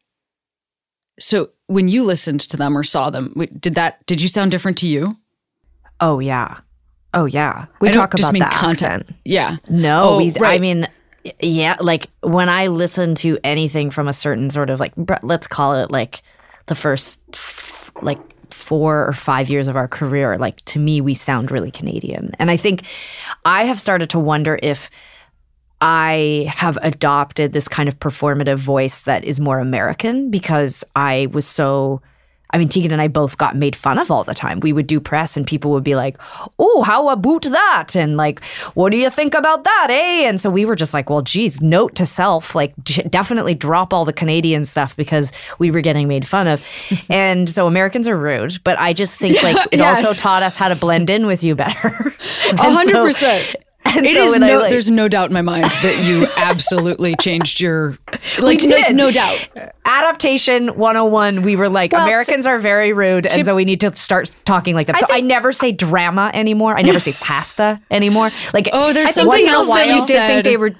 so 1.18 1.50
when 1.66 1.88
you 1.88 2.02
listened 2.04 2.40
to 2.40 2.56
them 2.56 2.76
or 2.76 2.82
saw 2.82 3.10
them, 3.10 3.34
did 3.60 3.74
that 3.74 4.04
did 4.06 4.20
you 4.20 4.28
sound 4.28 4.50
different 4.50 4.78
to 4.78 4.88
you? 4.88 5.16
oh, 6.02 6.18
yeah. 6.18 6.58
Oh, 7.12 7.26
yeah. 7.26 7.66
We 7.80 7.88
I 7.88 7.92
talk 7.92 8.14
about 8.14 8.32
the 8.32 8.38
content. 8.40 9.02
accent. 9.02 9.16
Yeah. 9.24 9.56
No, 9.68 10.02
Oh, 10.10 10.16
we, 10.16 10.32
I 10.40 10.56
mean, 10.58 10.88
yeah, 11.40 11.76
like 11.80 12.06
when 12.22 12.48
I 12.48 12.68
listen 12.68 13.14
to 13.16 13.36
anything 13.44 13.90
from 13.90 14.08
a 14.08 14.12
certain 14.14 14.48
sort 14.48 14.70
of 14.70 14.80
like, 14.80 14.94
br- 14.96 15.14
let's 15.22 15.46
call 15.46 15.74
it 15.74 15.90
like 15.90 16.22
the 16.68 16.74
first 16.74 17.20
like 18.00 18.18
four 18.54 19.06
or 19.06 19.12
five 19.12 19.48
years 19.50 19.68
of 19.68 19.76
our 19.76 19.88
career, 19.88 20.38
like 20.38 20.62
to 20.66 20.78
me, 20.78 21.00
we 21.00 21.14
sound 21.14 21.50
really 21.50 21.70
Canadian. 21.70 22.32
And 22.38 22.50
I 22.50 22.56
think 22.56 22.82
I 23.44 23.64
have 23.64 23.80
started 23.80 24.10
to 24.10 24.18
wonder 24.18 24.58
if 24.62 24.90
I 25.80 26.52
have 26.54 26.78
adopted 26.82 27.52
this 27.52 27.68
kind 27.68 27.88
of 27.88 27.98
performative 27.98 28.58
voice 28.58 29.04
that 29.04 29.24
is 29.24 29.40
more 29.40 29.58
American 29.58 30.30
because 30.30 30.84
I 30.94 31.28
was 31.32 31.46
so. 31.46 32.02
I 32.52 32.58
mean, 32.58 32.68
Tegan 32.68 32.92
and 32.92 33.00
I 33.00 33.08
both 33.08 33.38
got 33.38 33.56
made 33.56 33.76
fun 33.76 33.98
of 33.98 34.10
all 34.10 34.24
the 34.24 34.34
time. 34.34 34.60
We 34.60 34.72
would 34.72 34.86
do 34.86 35.00
press 35.00 35.36
and 35.36 35.46
people 35.46 35.70
would 35.72 35.84
be 35.84 35.94
like, 35.94 36.16
Oh, 36.58 36.82
how 36.82 37.08
about 37.08 37.42
that? 37.42 37.94
And 37.94 38.16
like, 38.16 38.44
what 38.74 38.90
do 38.90 38.96
you 38.96 39.10
think 39.10 39.34
about 39.34 39.64
that, 39.64 39.88
eh? 39.90 40.28
And 40.28 40.40
so 40.40 40.50
we 40.50 40.64
were 40.64 40.76
just 40.76 40.92
like, 40.92 41.10
Well, 41.10 41.22
geez, 41.22 41.60
note 41.60 41.94
to 41.96 42.06
self, 42.06 42.54
like, 42.54 42.74
definitely 43.08 43.54
drop 43.54 43.92
all 43.92 44.04
the 44.04 44.12
Canadian 44.12 44.64
stuff 44.64 44.96
because 44.96 45.32
we 45.58 45.70
were 45.70 45.80
getting 45.80 46.08
made 46.08 46.26
fun 46.26 46.46
of. 46.46 46.64
and 47.10 47.48
so 47.48 47.66
Americans 47.66 48.08
are 48.08 48.16
rude, 48.16 48.58
but 48.64 48.78
I 48.78 48.92
just 48.92 49.18
think 49.18 49.42
like 49.42 49.56
it 49.70 49.78
yes. 49.78 50.04
also 50.04 50.20
taught 50.20 50.42
us 50.42 50.56
how 50.56 50.68
to 50.68 50.76
blend 50.76 51.10
in 51.10 51.26
with 51.26 51.42
you 51.42 51.54
better. 51.54 52.14
A 52.52 52.56
hundred 52.56 52.94
percent. 52.94 53.56
and 53.96 54.04
It 54.06 54.14
so 54.14 54.22
is 54.22 54.34
I, 54.34 54.38
no. 54.38 54.58
like- 54.60 54.70
there's 54.70 54.90
no 54.90 55.08
doubt 55.08 55.30
in 55.30 55.32
my 55.34 55.42
mind 55.42 55.64
that 55.64 56.04
you 56.04 56.26
absolutely 56.36 57.16
changed 57.16 57.60
your 57.60 57.98
like, 58.40 58.60
did. 58.60 58.70
like 58.70 58.94
no 58.94 59.10
doubt. 59.10 59.38
adaptation 59.84 60.68
101 60.76 61.42
we 61.42 61.56
were 61.56 61.68
like 61.68 61.92
Well, 61.92 62.02
americans 62.04 62.46
are 62.46 62.58
very 62.58 62.92
rude 62.92 63.26
and 63.26 63.44
so 63.44 63.54
we 63.54 63.64
need 63.64 63.80
to 63.80 63.94
start 63.96 64.30
talking 64.44 64.74
like 64.74 64.86
them 64.86 64.96
so 64.98 65.06
i 65.10 65.20
never 65.20 65.52
say 65.52 65.72
drama 65.72 66.30
anymore 66.34 66.76
i 66.76 66.82
never 66.82 67.00
say 67.00 67.12
pasta 67.20 67.80
anymore 67.90 68.30
like 68.54 68.68
Oh, 68.72 68.92
there's 68.92 69.08
I 69.08 69.12
something 69.12 69.28
once 69.28 69.42
in 69.42 69.48
a 69.48 69.52
else 69.52 69.68
that 69.68 69.86
you 69.88 69.94
did 69.94 70.06
said. 70.06 70.26
think 70.28 70.44
they 70.44 70.56
were. 70.56 70.72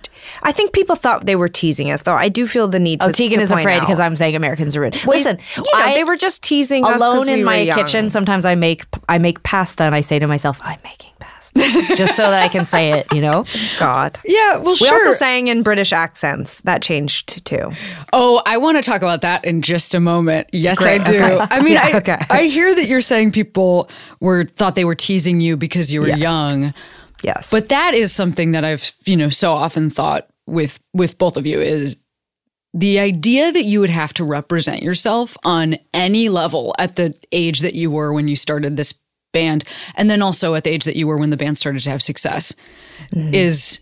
I 0.43 0.53
think 0.53 0.73
people 0.73 0.97
thought 0.97 1.27
they 1.27 1.37
were 1.37 1.49
teasing 1.49 1.91
us, 1.91 2.03
though. 2.03 2.15
I 2.15 2.29
do 2.29 2.47
feel 2.47 2.69
the 2.69 2.79
need 2.79 3.01
oh, 3.03 3.07
to. 3.07 3.11
Oh, 3.11 3.13
Tegan 3.13 3.39
to 3.39 3.43
is 3.43 3.51
afraid 3.51 3.81
because 3.81 3.99
I'm 4.01 4.17
saying 4.17 4.37
Americans 4.37 4.77
are 4.77 4.81
rude. 4.81 4.95
Well, 5.07 5.17
Listen, 5.19 5.39
you 5.57 5.63
know, 5.63 5.71
I, 5.75 5.95
they 5.95 6.05
were 6.05 6.17
just 6.17 6.43
teasing 6.43 6.85
us 6.85 7.01
alone 7.03 7.27
we 7.27 7.33
in 7.33 7.39
were 7.41 7.45
my 7.47 7.71
kitchen. 7.75 8.11
Sometimes 8.11 8.45
I 8.47 8.55
make 8.55 8.85
I 9.09 9.19
make 9.19 9.43
pasta 9.43 9.83
and 9.85 9.95
I 9.95 10.01
say 10.03 10.19
to 10.19 10.27
myself, 10.27 10.61
"I'm 10.63 10.79
making 10.85 11.10
pasta," 11.55 11.97
just 11.97 12.17
so 12.17 12.31
that 12.31 12.43
I 12.43 12.49
can 12.49 12.65
say 12.65 12.93
it. 12.93 13.07
You 13.13 13.21
know. 13.21 13.45
God. 13.79 14.19
Yeah, 14.25 14.57
well, 14.57 14.71
We 14.73 14.75
sure. 14.77 14.93
also 14.93 15.11
sang 15.13 15.49
in 15.49 15.63
British 15.63 15.93
accents. 15.93 16.61
That 16.63 16.83
changed 16.83 17.45
too. 17.45 17.73
Oh, 18.13 18.43
I 18.47 18.57
want 18.59 18.77
to 18.77 18.83
talk 18.83 19.03
about 19.03 19.21
that 19.23 19.45
in 19.45 19.63
just 19.63 19.95
a 19.95 20.01
moment. 20.01 20.49
Yes, 20.53 20.79
Great, 20.79 21.01
I 21.03 21.05
do. 21.05 21.17
okay. 21.25 21.47
I 21.51 21.63
mean, 21.63 21.75
Yeah, 21.75 21.87
I, 21.93 21.97
okay. 21.99 22.27
I 22.31 22.45
hear 22.45 22.75
that 22.75 22.87
you're 22.87 23.01
saying 23.01 23.33
people 23.33 23.91
were 24.21 24.45
thought 24.45 24.75
they 24.75 24.85
were 24.85 24.95
teasing 24.95 25.41
you 25.41 25.57
because 25.57 25.93
you 25.93 26.01
were 26.01 26.09
young, 26.09 26.73
Yes. 27.23 27.51
but 27.51 27.69
that 27.69 27.95
is 27.95 28.13
something 28.13 28.53
that 28.53 28.65
I've 28.65 28.91
you 29.05 29.17
know 29.17 29.29
so 29.31 29.53
often 29.53 29.91
thought 29.91 30.27
with 30.47 30.79
with 30.95 31.19
both 31.19 31.37
of 31.37 31.47
you 31.47 31.61
is 31.61 31.97
the 32.73 32.99
idea 33.01 33.51
that 33.51 33.65
you 33.65 33.81
would 33.81 33.91
have 33.91 34.15
to 34.15 34.25
represent 34.25 34.83
yourself 34.83 35.37
on 35.45 35.77
any 35.93 36.29
level 36.29 36.75
at 36.79 36.95
the 36.97 37.15
age 37.33 37.61
that 37.61 37.75
you 37.75 37.91
were 37.91 38.13
when 38.13 38.29
you 38.29 38.37
started 38.37 38.77
this 38.77 38.95
band, 39.33 39.65
and 39.95 40.11
then 40.11 40.23
also 40.23 40.55
at 40.55 40.65
the 40.65 40.71
age 40.71 40.85
that 40.85 40.97
you 40.97 41.07
were 41.07 41.19
when 41.19 41.31
the 41.31 41.37
band 41.37 41.59
started 41.59 41.83
to 41.83 41.91
have 41.91 42.03
success, 42.03 42.55
mm-hmm. 43.13 43.35
is 43.35 43.81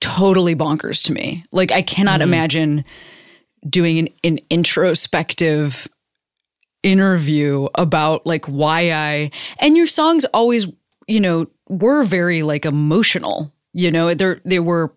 totally 0.00 0.56
bonkers 0.56 1.02
to 1.04 1.12
me. 1.12 1.44
Like 1.52 1.72
I 1.72 1.82
cannot 1.82 2.20
mm-hmm. 2.20 2.32
imagine 2.32 2.84
doing 3.68 3.98
an, 3.98 4.08
an 4.24 4.38
introspective 4.48 5.88
interview 6.82 7.68
about 7.74 8.26
like 8.26 8.46
why 8.46 8.90
I 8.90 9.30
and 9.58 9.76
your 9.76 9.86
songs 9.86 10.24
always, 10.26 10.66
you 11.06 11.20
know, 11.20 11.46
were 11.68 12.04
very 12.04 12.42
like 12.42 12.64
emotional. 12.64 13.52
You 13.72 13.90
know, 13.90 14.14
they 14.14 14.36
they 14.44 14.58
were 14.58 14.92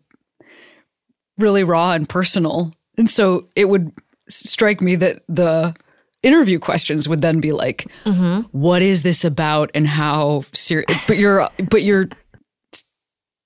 really 1.37 1.63
raw 1.63 1.91
and 1.91 2.07
personal. 2.07 2.73
And 2.97 3.09
so 3.09 3.49
it 3.55 3.65
would 3.65 3.91
strike 4.29 4.81
me 4.81 4.95
that 4.95 5.23
the 5.27 5.75
interview 6.23 6.57
questions 6.57 7.07
would 7.07 7.21
then 7.21 7.39
be 7.39 7.51
like, 7.51 7.87
mm-hmm. 8.05 8.41
"What 8.51 8.81
is 8.81 9.03
this 9.03 9.23
about 9.23 9.69
and 9.75 9.87
how 9.87 10.43
serious 10.53 10.87
but 11.07 11.17
you're 11.17 11.49
but 11.69 11.83
you're 11.83 12.09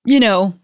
you 0.07 0.21
know, 0.21 0.57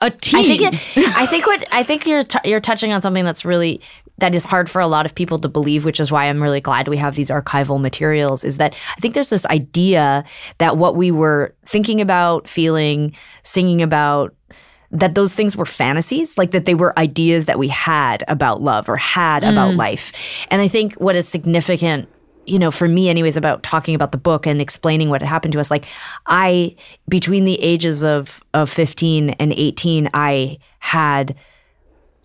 a 0.00 0.10
teen. 0.10 0.40
I 0.40 0.42
think 0.44 0.62
it, 0.62 1.16
I 1.16 1.26
think 1.26 1.46
what 1.46 1.62
I 1.70 1.82
think 1.82 2.06
you're 2.06 2.22
t- 2.22 2.48
you're 2.48 2.58
touching 2.58 2.90
on 2.92 3.02
something 3.02 3.24
that's 3.24 3.44
really 3.44 3.82
that 4.16 4.34
is 4.34 4.44
hard 4.44 4.70
for 4.70 4.80
a 4.80 4.86
lot 4.86 5.04
of 5.04 5.14
people 5.14 5.38
to 5.40 5.48
believe, 5.48 5.84
which 5.84 6.00
is 6.00 6.10
why 6.10 6.24
I'm 6.24 6.42
really 6.42 6.62
glad 6.62 6.88
we 6.88 6.96
have 6.96 7.16
these 7.16 7.28
archival 7.28 7.78
materials. 7.78 8.42
Is 8.42 8.56
that 8.56 8.74
I 8.96 9.00
think 9.00 9.12
there's 9.12 9.28
this 9.28 9.44
idea 9.46 10.24
that 10.56 10.78
what 10.78 10.96
we 10.96 11.10
were 11.10 11.54
thinking 11.66 12.00
about, 12.00 12.48
feeling, 12.48 13.14
singing 13.42 13.82
about. 13.82 14.34
That 14.92 15.14
those 15.14 15.34
things 15.34 15.56
were 15.56 15.66
fantasies, 15.66 16.36
like 16.36 16.50
that 16.50 16.66
they 16.66 16.74
were 16.74 16.98
ideas 16.98 17.46
that 17.46 17.58
we 17.58 17.68
had 17.68 18.24
about 18.26 18.60
love 18.60 18.88
or 18.88 18.96
had 18.96 19.44
about 19.44 19.74
mm. 19.74 19.76
life. 19.76 20.12
And 20.50 20.60
I 20.60 20.66
think 20.66 20.94
what 20.94 21.14
is 21.14 21.28
significant 21.28 22.08
you 22.46 22.58
know, 22.58 22.72
for 22.72 22.88
me, 22.88 23.08
anyways, 23.08 23.36
about 23.36 23.62
talking 23.62 23.94
about 23.94 24.10
the 24.10 24.18
book 24.18 24.44
and 24.44 24.60
explaining 24.60 25.08
what 25.08 25.20
had 25.20 25.28
happened 25.28 25.52
to 25.52 25.60
us. 25.60 25.70
Like, 25.70 25.84
I, 26.26 26.74
between 27.08 27.44
the 27.44 27.60
ages 27.60 28.02
of, 28.02 28.42
of 28.54 28.68
15 28.68 29.30
and 29.30 29.52
18, 29.52 30.10
I 30.14 30.58
had 30.80 31.36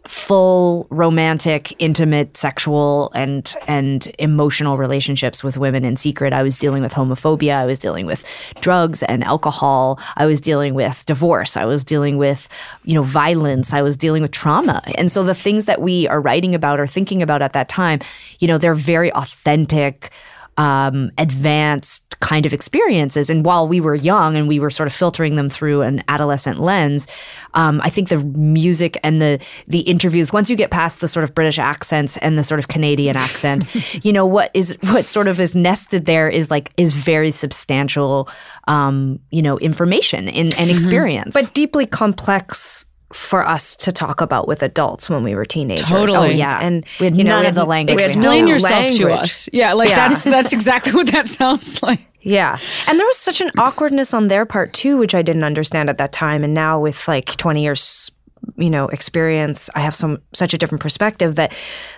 full 0.07 0.87
romantic, 0.89 1.73
intimate, 1.79 2.37
sexual, 2.37 3.11
and, 3.15 3.55
and 3.67 4.13
emotional 4.19 4.77
relationships 4.77 5.43
with 5.43 5.57
women 5.57 5.83
in 5.83 5.97
secret. 5.97 6.33
I 6.33 6.43
was 6.43 6.57
dealing 6.57 6.83
with 6.83 6.93
homophobia. 6.93 7.55
I 7.55 7.65
was 7.65 7.79
dealing 7.79 8.05
with 8.05 8.23
drugs 8.61 9.03
and 9.03 9.23
alcohol. 9.23 9.99
I 10.15 10.25
was 10.25 10.39
dealing 10.39 10.73
with 10.73 11.05
divorce. 11.05 11.57
I 11.57 11.65
was 11.65 11.83
dealing 11.83 12.17
with, 12.17 12.47
you 12.83 12.93
know, 12.93 13.03
violence. 13.03 13.73
I 13.73 13.81
was 13.81 13.97
dealing 13.97 14.21
with 14.21 14.31
trauma. 14.31 14.81
And 14.95 15.11
so 15.11 15.23
the 15.23 15.35
things 15.35 15.65
that 15.65 15.81
we 15.81 16.07
are 16.07 16.21
writing 16.21 16.53
about 16.53 16.79
or 16.79 16.87
thinking 16.87 17.21
about 17.21 17.41
at 17.41 17.53
that 17.53 17.69
time, 17.69 17.99
you 18.39 18.47
know, 18.47 18.57
they're 18.57 18.75
very 18.75 19.11
authentic, 19.13 20.11
um, 20.57 21.11
advanced 21.17 22.04
kind 22.19 22.45
of 22.45 22.53
experiences. 22.53 23.29
And 23.29 23.45
while 23.45 23.67
we 23.67 23.79
were 23.79 23.95
young 23.95 24.35
and 24.35 24.47
we 24.47 24.59
were 24.59 24.69
sort 24.69 24.87
of 24.87 24.93
filtering 24.93 25.35
them 25.35 25.49
through 25.49 25.81
an 25.81 26.03
adolescent 26.07 26.59
lens, 26.59 27.07
um, 27.53 27.81
I 27.83 27.89
think 27.89 28.09
the 28.09 28.17
music 28.17 28.97
and 29.03 29.21
the 29.21 29.39
the 29.67 29.79
interviews, 29.81 30.33
once 30.33 30.49
you 30.49 30.55
get 30.55 30.71
past 30.71 30.99
the 30.99 31.07
sort 31.07 31.23
of 31.23 31.33
British 31.33 31.59
accents 31.59 32.17
and 32.17 32.37
the 32.37 32.43
sort 32.43 32.59
of 32.59 32.67
Canadian 32.67 33.15
accent, 33.17 33.65
you 34.03 34.13
know 34.13 34.25
what 34.25 34.51
is 34.53 34.77
what 34.81 35.07
sort 35.07 35.27
of 35.27 35.39
is 35.39 35.55
nested 35.55 36.05
there 36.05 36.29
is 36.29 36.51
like 36.51 36.71
is 36.77 36.93
very 36.93 37.31
substantial, 37.31 38.29
um, 38.67 39.19
you 39.31 39.41
know, 39.41 39.57
information 39.59 40.27
and, 40.27 40.53
and 40.55 40.69
experience. 40.69 41.33
but 41.33 41.53
deeply 41.53 41.85
complex 41.85 42.85
for 43.13 43.47
us 43.47 43.75
to 43.77 43.91
talk 43.91 44.19
about 44.21 44.47
with 44.47 44.61
adults 44.63 45.09
when 45.09 45.23
we 45.23 45.35
were 45.35 45.45
teenagers. 45.45 45.85
Oh, 45.91 45.95
totally. 46.05 46.17
oh 46.29 46.31
yeah, 46.31 46.59
And 46.61 46.85
we 46.99 47.05
had 47.05 47.15
you 47.17 47.23
none 47.23 47.41
we 47.43 47.47
of 47.47 47.55
the 47.55 47.65
language. 47.65 47.97
we 47.97 48.01
had 48.03 48.09
we 48.09 48.13
had. 48.15 48.19
Explain 48.23 48.47
yourself 48.47 48.95
to 48.95 49.11
us. 49.13 49.49
Yeah, 49.53 49.73
like 49.73 49.89
Yeah. 49.89 50.09
that's 50.09 50.23
that's 50.23 50.53
exactly 50.53 50.91
what 50.93 51.11
that 51.11 51.27
sounds 51.39 51.81
like. 51.83 51.99
Yeah. 52.21 52.57
And 52.87 52.97
there 52.99 53.05
was 53.05 53.17
such 53.17 53.39
an 53.41 53.51
awkwardness 53.57 54.11
on 54.13 54.27
their 54.29 54.45
part 54.47 54.73
too, 54.73 54.97
which 54.97 55.13
I 55.13 55.21
didn't 55.21 55.43
understand 55.43 55.89
at 55.91 55.99
that 55.99 56.11
time. 56.11 56.43
And 56.43 56.55
now 56.55 56.79
with 56.79 57.07
like 57.07 57.27
20 57.37 57.61
years, 57.61 58.09
you 58.57 58.69
know, 58.69 58.87
experience, 58.87 59.69
I 59.75 59.79
have 59.81 59.95
some 59.95 60.21
such 60.33 60.53
a 60.53 60.57
different 60.57 60.81
perspective 60.81 61.35
that 61.35 61.53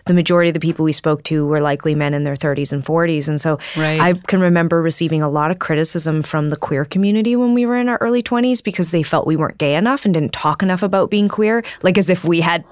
the 0.06 0.13
majority 0.13 0.50
of 0.50 0.54
the 0.54 0.60
people 0.60 0.86
we 0.86 0.92
spoke 0.92 1.24
to 1.24 1.46
were 1.46 1.62
likely 1.62 1.96
men 1.96 2.13
in 2.13 2.24
their 2.24 2.36
30s 2.36 2.74
and 2.74 2.84
40s. 2.84 3.27
And 3.27 3.39
so 3.39 3.60
Right. 3.75 4.00
I 4.01 4.13
can 4.13 4.39
remember 4.39 4.82
receiving 4.82 5.22
a 5.22 5.30
lot 5.30 5.51
of 5.51 5.60
criticism 5.60 6.24
from 6.24 6.50
the 6.50 6.56
queer 6.56 6.86
community 6.86 7.36
when 7.36 7.54
we 7.54 7.66
were 7.66 7.77
in 7.77 7.89
our 7.89 7.98
early 7.98 8.24
20s 8.24 8.63
because 8.63 8.92
they 8.92 9.04
felt 9.04 9.27
we 9.27 9.36
weren't 9.36 9.58
gay 9.58 9.75
enough 9.75 10.06
and 10.06 10.13
didn't 10.13 10.34
talk 10.34 10.63
enough 10.63 10.82
about 10.84 11.10
being 11.10 11.27
queer, 11.27 11.63
like 11.84 11.98
as 11.98 12.10
if 12.10 12.24
we 12.24 12.42
had 12.42 12.63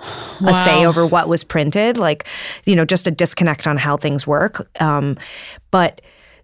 a 0.45 0.53
say 0.53 0.85
over 0.85 1.05
what 1.05 1.27
was 1.27 1.43
printed, 1.43 1.97
like, 1.97 2.25
you 2.65 2.75
know, 2.75 2.85
just 2.85 3.07
a 3.07 3.11
disconnect 3.11 3.67
on 3.67 3.77
how 3.77 3.97
things 3.97 4.25
work. 4.25 4.67
Um, 4.81 5.17
but 5.71 6.01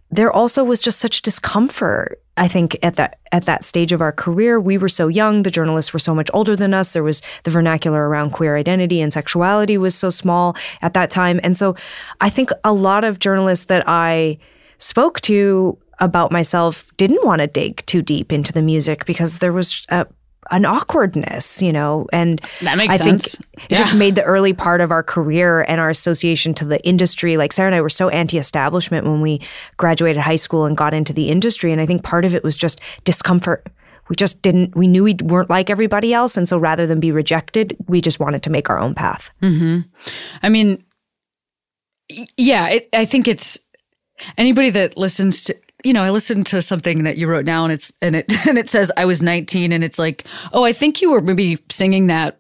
there 0.10 0.32
also 0.32 0.64
was 0.64 0.82
just 0.82 1.00
such 1.00 1.22
discomfort 1.22 2.22
i 2.42 2.48
think 2.48 2.78
at 2.84 2.96
that 2.98 3.20
at 3.32 3.46
that 3.46 3.64
stage 3.64 3.92
of 3.94 4.02
our 4.02 4.12
career 4.12 4.60
we 4.60 4.78
were 4.78 4.90
so 4.90 5.08
young 5.08 5.44
the 5.44 5.52
journalists 5.52 5.94
were 5.94 6.00
so 6.00 6.14
much 6.14 6.30
older 6.34 6.56
than 6.56 6.74
us. 6.74 6.94
There 6.94 7.04
was 7.04 7.22
the 7.44 7.52
vernacular 7.52 8.10
around 8.10 8.32
queer 8.32 8.58
identity 8.58 9.00
and 9.00 9.14
sexuality 9.14 9.78
was 9.78 9.96
so 9.96 10.10
small 10.10 10.56
at 10.82 10.94
that 10.94 11.10
time. 11.10 11.40
And 11.44 11.56
so 11.56 11.76
i 12.20 12.30
think 12.30 12.50
a 12.64 12.74
lot 12.74 13.04
of 13.04 13.20
journalists 13.20 13.66
that 13.66 13.84
i 13.88 14.38
spoke 14.80 15.22
to 15.22 15.78
about 16.00 16.32
myself 16.32 16.92
didn't 16.98 17.26
want 17.26 17.42
to 17.42 17.48
dig 17.48 17.86
too 17.86 18.02
deep 18.02 18.34
into 18.34 18.52
the 18.52 18.64
music 18.64 19.06
because 19.06 19.38
there 19.38 19.54
was 19.54 19.86
a, 19.90 20.08
an 20.52 20.66
awkwardness, 20.66 21.62
you 21.62 21.72
know, 21.72 22.08
and 22.14 22.42
That 22.62 22.76
makes 22.76 22.96
I 22.96 22.98
sense. 22.98 23.38
think 23.38 23.72
it 23.72 23.76
just 23.76 23.96
made 23.96 24.16
the 24.16 24.24
early 24.24 24.54
part 24.54 24.82
of 24.82 24.92
our 24.92 25.02
career 25.02 25.62
and 25.68 25.80
our 25.80 25.90
association 25.90 26.54
to 26.56 26.66
the 26.66 26.86
industry. 26.86 27.38
Like 27.38 27.54
Sara 27.54 27.68
and 27.68 27.76
I 27.76 27.82
were 27.82 27.90
so 27.90 28.10
anti-establishment 28.10 29.06
when 29.06 29.22
we 29.22 29.42
graduated 29.78 30.22
high 30.22 30.36
school 30.36 30.66
and 30.66 30.76
got 30.78 30.94
into 30.94 31.14
the 31.14 31.30
industry, 31.30 31.72
and 31.72 31.82
I 31.82 31.86
think 31.86 32.04
part 32.04 32.26
of 32.26 32.36
it 32.36 32.44
was 32.44 32.58
just 32.58 32.82
discomfort. 33.04 33.66
We 34.10 34.16
just 34.16 34.42
didn't. 34.42 34.76
We 34.76 34.88
knew 34.88 35.06
we 35.06 35.16
weren't 35.24 35.50
like 35.50 35.70
everybody 35.70 36.14
else, 36.14 36.36
and 36.36 36.48
so 36.48 36.58
rather 36.58 36.86
than 36.86 37.00
be 37.00 37.12
rejected, 37.14 37.78
we 37.88 38.02
just 38.02 38.20
wanted 38.20 38.44
to 38.44 38.50
make 38.50 38.70
our 38.70 38.78
own 38.78 38.94
path. 38.94 39.32
Mm-hmm. 39.42 39.82
I 40.44 40.50
mean, 40.50 40.84
yeah, 42.36 42.68
it, 42.68 42.90
I 42.92 43.06
think 43.06 43.30
it's 43.30 43.58
anybody 44.38 44.70
that 44.72 44.98
listens 44.98 45.46
to 45.46 45.56
you 45.84 45.94
know, 45.94 46.04
I 46.04 46.10
listened 46.10 46.46
to 46.48 46.62
something 46.62 47.04
that 47.04 47.18
you 47.18 47.28
wrote 47.28 47.46
now 47.46 47.64
and 47.64 47.72
it's 47.74 47.94
and 48.02 48.16
it 48.16 48.32
and 48.48 48.58
it 48.58 48.70
says 48.70 48.92
I 48.98 49.06
was 49.06 49.22
19 49.22 49.72
and 49.72 49.84
it's 49.84 50.00
like, 50.00 50.26
"Oh, 50.54 50.64
I 50.66 50.74
think 50.74 51.02
you 51.02 51.12
were 51.12 51.22
maybe 51.22 51.58
singing 51.70 52.08
that 52.08 52.38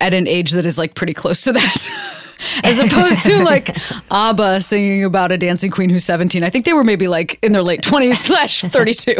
at 0.00 0.12
an 0.14 0.26
age 0.28 0.50
that 0.52 0.66
is 0.66 0.78
like 0.78 0.94
pretty 0.94 1.14
close 1.14 1.42
to 1.42 1.52
that." 1.52 1.88
As 2.62 2.78
opposed 2.80 3.24
to 3.24 3.42
like 3.44 3.74
ABBA 4.10 4.60
singing 4.60 5.04
about 5.04 5.32
a 5.32 5.38
dancing 5.38 5.70
queen 5.70 5.88
who's 5.88 6.04
17. 6.04 6.44
I 6.44 6.50
think 6.50 6.66
they 6.66 6.74
were 6.74 6.84
maybe 6.84 7.08
like 7.08 7.38
in 7.42 7.52
their 7.52 7.62
late 7.62 7.80
20s 7.80 8.14
slash 8.16 8.60
32. 8.60 9.14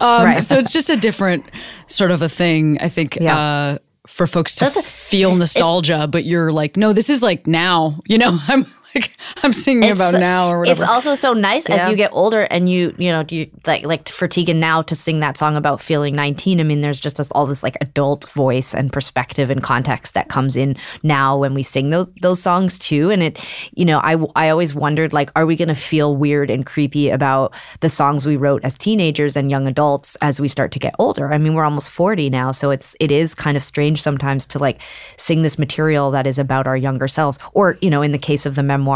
Um, 0.00 0.24
Right. 0.24 0.40
So 0.40 0.56
it's 0.56 0.70
just 0.70 0.88
a 0.88 0.96
different 0.96 1.44
sort 1.88 2.12
of 2.12 2.22
a 2.22 2.28
thing, 2.28 2.78
I 2.80 2.88
think, 2.88 3.16
Yeah. 3.20 3.36
uh, 3.36 3.78
for 4.06 4.28
folks 4.28 4.54
to 4.56 4.70
feel 4.70 5.34
nostalgia, 5.34 6.06
but 6.06 6.24
you're 6.24 6.52
like, 6.52 6.76
no, 6.76 6.92
this 6.92 7.10
is 7.10 7.24
like 7.24 7.48
now, 7.48 8.00
you 8.06 8.18
know, 8.18 8.38
I'm 8.46 8.64
I'm 9.42 9.52
singing 9.52 9.90
about 9.90 10.14
now 10.14 10.50
or 10.50 10.60
whatever. 10.60 10.82
It's 10.82 10.90
also 10.90 11.14
so 11.14 11.32
nice 11.32 11.68
Yeah. 11.68 11.76
as 11.76 11.88
you 11.90 11.96
get 11.96 12.10
older 12.12 12.42
and 12.42 12.68
you, 12.68 12.94
you 12.98 13.10
know, 13.10 13.24
you 13.28 13.50
like 13.66 13.84
like 13.84 14.08
for 14.08 14.28
Tegan 14.28 14.60
now 14.60 14.82
to 14.82 14.94
sing 14.94 15.20
that 15.20 15.36
song 15.36 15.56
about 15.56 15.82
feeling 15.82 16.14
19. 16.14 16.60
I 16.60 16.62
mean, 16.62 16.80
there's 16.80 17.00
just 17.00 17.16
this, 17.16 17.30
all 17.32 17.46
this 17.46 17.62
like 17.62 17.76
adult 17.80 18.28
voice 18.30 18.74
and 18.74 18.92
perspective 18.92 19.50
and 19.50 19.62
context 19.62 20.14
that 20.14 20.28
comes 20.28 20.56
in 20.56 20.76
now 21.02 21.38
when 21.38 21.54
we 21.54 21.62
sing 21.62 21.90
those 21.90 22.06
those 22.20 22.42
songs 22.42 22.78
too. 22.78 23.10
And 23.10 23.22
it, 23.22 23.44
you 23.74 23.84
know, 23.84 23.98
I 24.00 24.16
I 24.36 24.48
always 24.50 24.74
wondered 24.74 25.12
like, 25.12 25.30
are 25.36 25.46
we 25.46 25.56
going 25.56 25.68
to 25.68 25.74
feel 25.74 26.16
weird 26.16 26.50
and 26.50 26.66
creepy 26.66 27.08
about 27.10 27.52
the 27.80 27.88
songs 27.88 28.26
we 28.26 28.36
wrote 28.36 28.64
as 28.64 28.74
teenagers 28.74 29.36
and 29.36 29.50
young 29.50 29.66
adults 29.66 30.16
as 30.20 30.40
we 30.40 30.48
start 30.48 30.72
to 30.72 30.78
get 30.78 30.94
older? 30.98 31.32
I 31.32 31.38
mean, 31.38 31.54
we're 31.54 31.64
almost 31.64 31.90
40 31.90 32.30
now, 32.30 32.52
so 32.52 32.70
it's 32.70 32.96
it 33.00 33.10
is 33.10 33.34
kind 33.34 33.56
of 33.56 33.62
strange 33.64 34.02
sometimes 34.02 34.46
to 34.46 34.58
like 34.58 34.80
sing 35.16 35.42
this 35.42 35.58
material 35.58 36.10
that 36.10 36.26
is 36.26 36.38
about 36.38 36.66
our 36.66 36.76
younger 36.76 37.08
selves, 37.08 37.38
or 37.52 37.78
you 37.80 37.90
know, 37.90 38.02
in 38.02 38.12
the 38.12 38.18
case 38.18 38.44
of 38.46 38.54
the 38.54 38.62
memoir 38.62 38.89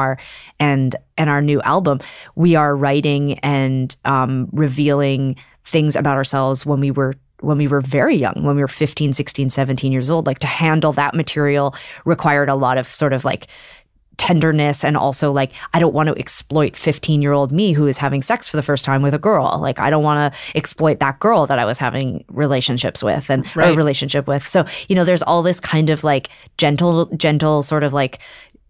and 0.58 0.96
and 1.16 1.30
our 1.30 1.40
new 1.40 1.60
album, 1.62 2.00
we 2.34 2.54
are 2.56 2.74
writing 2.76 3.38
and 3.40 3.94
um, 4.04 4.48
revealing 4.52 5.36
things 5.64 5.96
about 5.96 6.16
ourselves 6.16 6.66
when 6.66 6.80
we 6.80 6.90
were 6.90 7.14
when 7.40 7.58
we 7.58 7.66
were 7.68 7.80
very 7.80 8.16
young, 8.16 8.42
when 8.42 8.56
we 8.56 8.62
were 8.62 8.68
15, 8.68 9.12
16, 9.12 9.50
17 9.50 9.92
years 9.92 10.08
old. 10.10 10.26
Like 10.26 10.38
to 10.40 10.46
handle 10.46 10.92
that 10.94 11.14
material 11.14 11.74
required 12.04 12.48
a 12.48 12.54
lot 12.54 12.78
of 12.78 12.92
sort 12.94 13.12
of 13.12 13.24
like 13.24 13.48
tenderness 14.16 14.84
and 14.84 14.96
also 14.96 15.32
like 15.32 15.50
I 15.74 15.80
don't 15.80 15.92
want 15.92 16.08
to 16.08 16.16
exploit 16.16 16.76
15 16.76 17.20
year 17.20 17.32
old 17.32 17.50
me 17.50 17.72
who 17.72 17.88
is 17.88 17.98
having 17.98 18.22
sex 18.22 18.46
for 18.48 18.56
the 18.56 18.62
first 18.62 18.84
time 18.84 19.02
with 19.02 19.12
a 19.12 19.18
girl. 19.18 19.58
Like 19.60 19.80
I 19.80 19.90
don't 19.90 20.04
want 20.04 20.32
to 20.32 20.56
exploit 20.56 21.00
that 21.00 21.18
girl 21.18 21.48
that 21.48 21.58
I 21.58 21.64
was 21.64 21.78
having 21.80 22.24
relationships 22.28 23.02
with 23.02 23.28
and 23.28 23.44
Right. 23.56 23.74
a 23.74 23.76
relationship 23.76 24.28
with. 24.28 24.46
So, 24.46 24.66
you 24.88 24.94
know, 24.94 25.04
there's 25.04 25.22
all 25.22 25.42
this 25.42 25.58
kind 25.58 25.90
of 25.90 26.04
like 26.04 26.28
gentle, 26.58 27.06
gentle 27.16 27.64
sort 27.64 27.82
of 27.82 27.92
like 27.92 28.20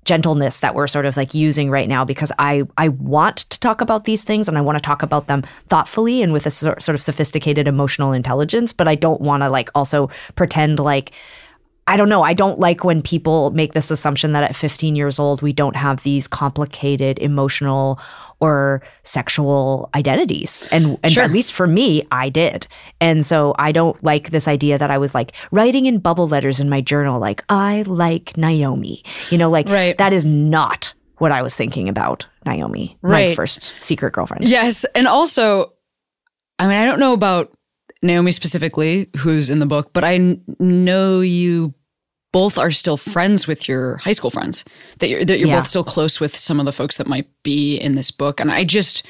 gentleness 0.04 0.60
that 0.60 0.74
we're 0.74 0.86
sort 0.86 1.06
of 1.06 1.16
like 1.16 1.34
using 1.34 1.70
right 1.70 1.88
now 1.88 2.04
because 2.04 2.30
I 2.38 2.64
I 2.76 2.88
want 2.88 3.38
to 3.38 3.58
talk 3.60 3.80
about 3.80 4.04
these 4.04 4.24
things 4.24 4.48
and 4.48 4.58
I 4.58 4.60
want 4.60 4.76
to 4.76 4.82
talk 4.82 5.02
about 5.02 5.26
them 5.26 5.44
thoughtfully 5.68 6.22
and 6.22 6.32
with 6.32 6.46
a 6.46 6.50
sort 6.50 6.88
of 6.88 7.02
sophisticated 7.02 7.66
emotional 7.66 8.12
intelligence, 8.12 8.72
but 8.72 8.88
I 8.88 8.94
don't 8.94 9.20
want 9.20 9.42
to 9.42 9.50
like 9.50 9.70
also 9.74 10.10
pretend 10.36 10.78
like 10.78 11.12
I 11.86 11.96
don't 11.96 12.08
know. 12.08 12.22
I 12.22 12.32
don't 12.32 12.58
like 12.58 12.82
when 12.84 13.02
people 13.02 13.50
make 13.50 13.74
this 13.74 13.90
assumption 13.90 14.32
that 14.32 14.42
at 14.44 14.56
15 14.56 14.96
years 14.96 15.18
old, 15.18 15.42
we 15.42 15.52
don't 15.52 15.76
have 15.76 16.02
these 16.02 16.26
complicated 16.26 17.18
emotional 17.18 18.00
or 18.40 18.82
sexual 19.04 19.90
identities. 19.94 20.66
And, 20.72 20.98
and 21.02 21.12
Sure. 21.12 21.22
at 21.22 21.30
least 21.30 21.52
for 21.52 21.66
me, 21.66 22.06
I 22.10 22.28
did. 22.30 22.66
And 23.00 23.24
so 23.24 23.54
I 23.58 23.70
don't 23.72 24.02
like 24.02 24.30
this 24.30 24.48
idea 24.48 24.76
that 24.78 24.90
I 24.90 24.98
was 24.98 25.14
like 25.14 25.32
writing 25.52 25.86
in 25.86 25.98
bubble 25.98 26.26
letters 26.26 26.58
in 26.58 26.68
my 26.68 26.80
journal, 26.80 27.20
like, 27.20 27.44
I 27.48 27.82
like 27.86 28.36
Naomi. 28.36 29.02
You 29.30 29.38
know, 29.38 29.50
like 29.50 29.68
Right. 29.68 29.96
that 29.98 30.12
is 30.12 30.24
not 30.24 30.92
what 31.18 31.32
I 31.32 31.42
was 31.42 31.54
thinking 31.54 31.88
about 31.88 32.26
Naomi, 32.44 32.96
my 33.02 33.08
Right. 33.10 33.36
first 33.36 33.74
secret 33.80 34.12
girlfriend. 34.12 34.48
Yes. 34.48 34.84
And 34.94 35.06
also, 35.06 35.72
I 36.58 36.66
mean, 36.66 36.76
I 36.76 36.84
don't 36.86 36.98
know 36.98 37.12
about 37.12 37.52
Naomi 38.04 38.30
specifically, 38.30 39.08
who's 39.16 39.50
in 39.50 39.58
the 39.58 39.66
book, 39.66 39.92
but 39.92 40.04
I 40.04 40.38
know 40.60 41.20
you 41.20 41.74
both 42.32 42.58
are 42.58 42.70
still 42.70 42.96
friends 42.96 43.46
with 43.46 43.68
your 43.68 43.96
high 43.98 44.12
school 44.12 44.30
friends, 44.30 44.64
that 44.98 45.08
you're, 45.08 45.24
that 45.24 45.38
you're 45.38 45.48
Yeah. 45.48 45.58
both 45.60 45.68
still 45.68 45.84
close 45.84 46.20
with 46.20 46.36
some 46.36 46.60
of 46.60 46.66
the 46.66 46.72
folks 46.72 46.96
that 46.98 47.06
might 47.06 47.28
be 47.42 47.76
in 47.76 47.94
this 47.94 48.10
book. 48.10 48.40
And 48.40 48.50
I 48.50 48.64
just, 48.64 49.04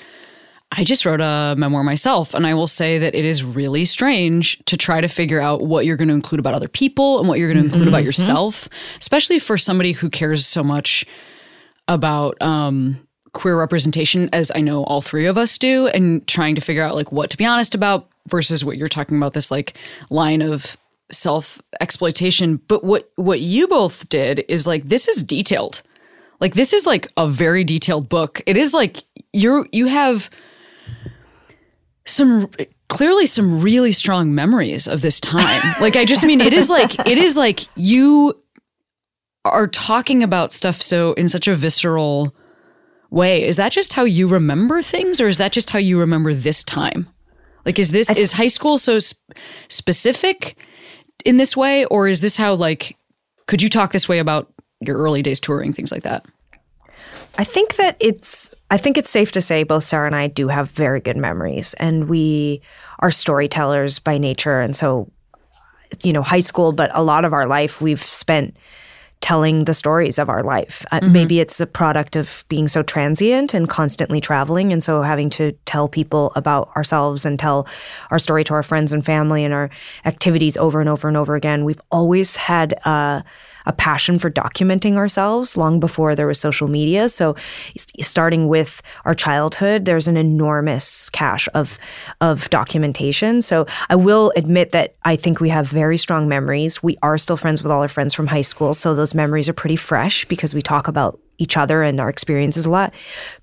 I 0.73 0.85
just 0.85 1.07
wrote 1.07 1.21
a 1.21 1.55
memoir 1.57 1.83
myself, 1.83 2.35
and 2.35 2.47
I 2.47 2.55
will 2.55 2.67
say 2.67 2.99
that 2.99 3.15
it 3.15 3.25
is 3.25 3.43
really 3.43 3.85
strange 3.85 4.63
to 4.67 4.77
try 4.77 5.01
to 5.01 5.09
figure 5.09 5.41
out 5.41 5.63
what 5.63 5.87
you're 5.87 5.97
going 5.97 6.09
to 6.09 6.15
include 6.15 6.39
about 6.39 6.55
other 6.55 6.69
people 6.69 7.19
and 7.19 7.29
what 7.29 7.39
you're 7.39 7.53
going 7.53 7.63
to 7.63 7.69
include 7.69 7.89
about 7.89 8.05
yourself, 8.05 8.69
especially 9.01 9.39
for 9.39 9.57
somebody 9.57 9.93
who 9.93 10.11
cares 10.11 10.47
so 10.47 10.63
much 10.63 11.05
about 11.89 12.41
um, 12.43 12.99
queer 13.33 13.59
representation, 13.59 14.29
as 14.33 14.53
I 14.55 14.61
know 14.61 14.85
all 14.85 15.01
three 15.01 15.27
of 15.27 15.37
us 15.39 15.59
do, 15.59 15.87
and 15.89 16.27
trying 16.29 16.55
to 16.55 16.61
figure 16.61 16.83
out 16.83 16.95
like 16.95 17.11
what 17.11 17.31
to 17.31 17.37
be 17.37 17.45
honest 17.45 17.75
about 17.75 18.09
versus 18.29 18.65
what 18.65 18.77
you're 18.77 18.89
talking 18.89 19.17
about 19.17 19.35
this 19.35 19.51
like 19.51 19.77
line 20.11 20.43
of 20.43 20.77
self 21.13 21.61
exploitation. 21.81 22.61
But 22.69 22.85
what 22.85 23.11
what 23.17 23.41
you 23.41 23.69
both 23.69 24.09
did 24.09 24.45
is 24.49 24.67
like 24.67 24.85
this 24.85 25.09
is 25.09 25.23
detailed. 25.23 25.83
Like 26.41 26.55
this 26.55 26.73
is 26.73 26.87
like 26.87 27.11
a 27.17 27.29
very 27.29 27.65
detailed 27.65 28.09
book. 28.09 28.43
It 28.47 28.57
is 28.57 28.75
like 28.75 29.03
you're 29.33 29.67
you 29.73 29.87
have 29.87 30.31
some 32.07 32.51
clearly 32.89 33.27
some 33.27 33.61
really 33.61 33.93
strong 33.93 34.35
memories 34.35 34.87
of 34.87 35.03
this 35.03 35.21
time. 35.21 35.75
like 35.81 35.97
I 35.97 36.05
just 36.05 36.25
mean 36.25 36.41
it 36.41 36.55
is 36.55 36.69
like 36.69 36.99
it 37.07 37.19
is 37.19 37.37
like 37.37 37.61
you 37.77 38.39
are 39.45 39.67
talking 39.67 40.23
about 40.23 40.53
stuff 40.53 40.81
so 40.81 41.13
in 41.15 41.29
such 41.29 41.49
a 41.49 41.55
visceral 41.55 42.35
way. 43.11 43.47
Is 43.47 43.57
that 43.57 43.73
just 43.73 43.93
how 43.93 44.05
you 44.05 44.27
remember 44.27 44.83
things 44.83 45.21
or 45.21 45.29
is 45.29 45.39
that 45.39 45.53
just 45.53 45.71
how 45.71 45.79
you 45.79 45.99
remember 46.01 46.35
this 46.35 46.65
time? 46.65 47.09
Like 47.65 47.79
is 47.79 47.91
this 47.91 48.11
is 48.11 48.33
high 48.33 48.49
school 48.49 48.79
so 48.79 48.99
sp- 49.01 49.21
specific 49.69 50.57
in 51.25 51.37
this 51.39 51.57
way 51.57 51.85
or 51.87 52.09
is 52.09 52.21
this 52.21 52.37
how 52.37 52.55
like 52.55 52.97
could 53.47 53.63
you 53.63 53.69
talk 53.69 53.93
this 53.93 54.09
way 54.09 54.19
about 54.19 54.53
your 54.81 54.97
early 54.97 55.23
days 55.23 55.41
touring 55.41 55.73
things 55.73 55.93
like 55.93 56.03
that? 56.03 56.25
I 57.37 57.45
think 57.45 57.77
that 57.77 57.97
it's 58.01 58.55
I 58.71 58.79
think 58.79 58.97
it's 58.97 59.11
safe 59.11 59.33
to 59.33 59.41
say 59.41 59.63
both 59.63 59.85
Sara 59.85 60.07
and 60.07 60.15
I 60.17 60.29
do 60.29 60.49
have 60.49 60.71
very 60.71 61.01
good 61.01 61.17
memories 61.17 61.75
and 61.75 62.09
we 62.09 62.63
are 63.01 63.11
storytellers 63.11 63.99
by 63.99 64.19
nature 64.19 64.61
and 64.61 64.77
so 64.77 65.11
you 66.03 66.13
know 66.13 66.23
high 66.23 66.41
school 66.41 66.73
but 66.73 66.91
a 66.95 67.03
lot 67.03 67.25
of 67.25 67.33
our 67.33 67.47
life 67.47 67.81
we've 67.81 68.03
spent 68.03 68.57
telling 69.25 69.65
the 69.65 69.73
stories 69.73 70.19
of 70.19 70.29
our 70.29 70.43
life. 70.43 70.85
Uh, 70.93 71.01
maybe 71.01 71.41
it's 71.41 71.59
a 71.59 71.67
product 71.67 72.15
of 72.15 72.45
being 72.51 72.69
so 72.69 72.83
transient 72.83 73.55
and 73.55 73.71
constantly 73.71 74.21
traveling 74.21 74.71
and 74.71 74.85
so 74.85 75.01
having 75.01 75.31
to 75.31 75.53
tell 75.65 75.89
people 75.89 76.31
about 76.37 76.69
ourselves 76.77 77.25
and 77.25 77.39
tell 77.39 77.67
our 78.11 78.19
story 78.19 78.45
to 78.45 78.53
our 78.53 78.63
friends 78.63 78.93
and 78.93 79.03
family 79.03 79.43
and 79.43 79.55
our 79.55 79.71
activities 80.05 80.59
over 80.59 80.79
and 80.79 80.91
over 80.91 81.09
and 81.09 81.17
over 81.17 81.35
again. 81.37 81.65
We've 81.65 81.81
always 81.91 82.37
had 82.37 82.79
uh, 82.85 83.23
a 83.67 83.73
passion 83.73 84.19
for 84.19 84.31
documenting 84.31 84.97
ourselves 84.97 85.57
long 85.57 85.81
before 85.81 86.15
there 86.15 86.27
was 86.27 86.39
social 86.39 86.69
media. 86.69 87.09
So, 87.09 87.37
starting 88.01 88.49
with 88.49 88.83
our 89.05 89.15
childhood, 89.15 89.85
there's 89.85 90.09
an 90.09 90.17
enormous 90.17 91.11
cache 91.11 91.49
of 91.55 91.79
of 92.21 92.49
documentation. 92.51 93.43
So, 93.43 93.67
I 93.89 93.97
will 93.97 94.33
admit 94.37 94.73
that 94.73 94.97
I 95.05 95.17
think 95.17 95.41
we 95.41 95.49
have 95.49 95.69
very 95.69 95.99
strong 95.99 96.29
memories. 96.29 96.83
We 96.83 96.97
are 97.03 97.19
still 97.19 97.37
friends 97.37 97.63
with 97.63 97.73
all 97.73 97.83
our 97.83 97.89
friends 97.89 98.15
from 98.15 98.27
high 98.27 98.43
school, 98.43 98.75
so 98.75 98.95
those 98.95 99.15
memories 99.15 99.49
are 99.49 99.55
pretty 99.55 99.77
fresh 99.77 100.25
because 100.27 100.55
we 100.55 100.63
talk 100.63 100.89
about 100.89 101.19
each 101.39 101.57
other 101.57 101.83
and 101.83 102.01
our 102.01 102.09
experiences 102.09 102.67
a 102.67 102.71
lot. 102.71 102.95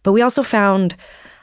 But 0.03 0.13
we 0.13 0.21
also 0.21 0.43
found 0.43 0.95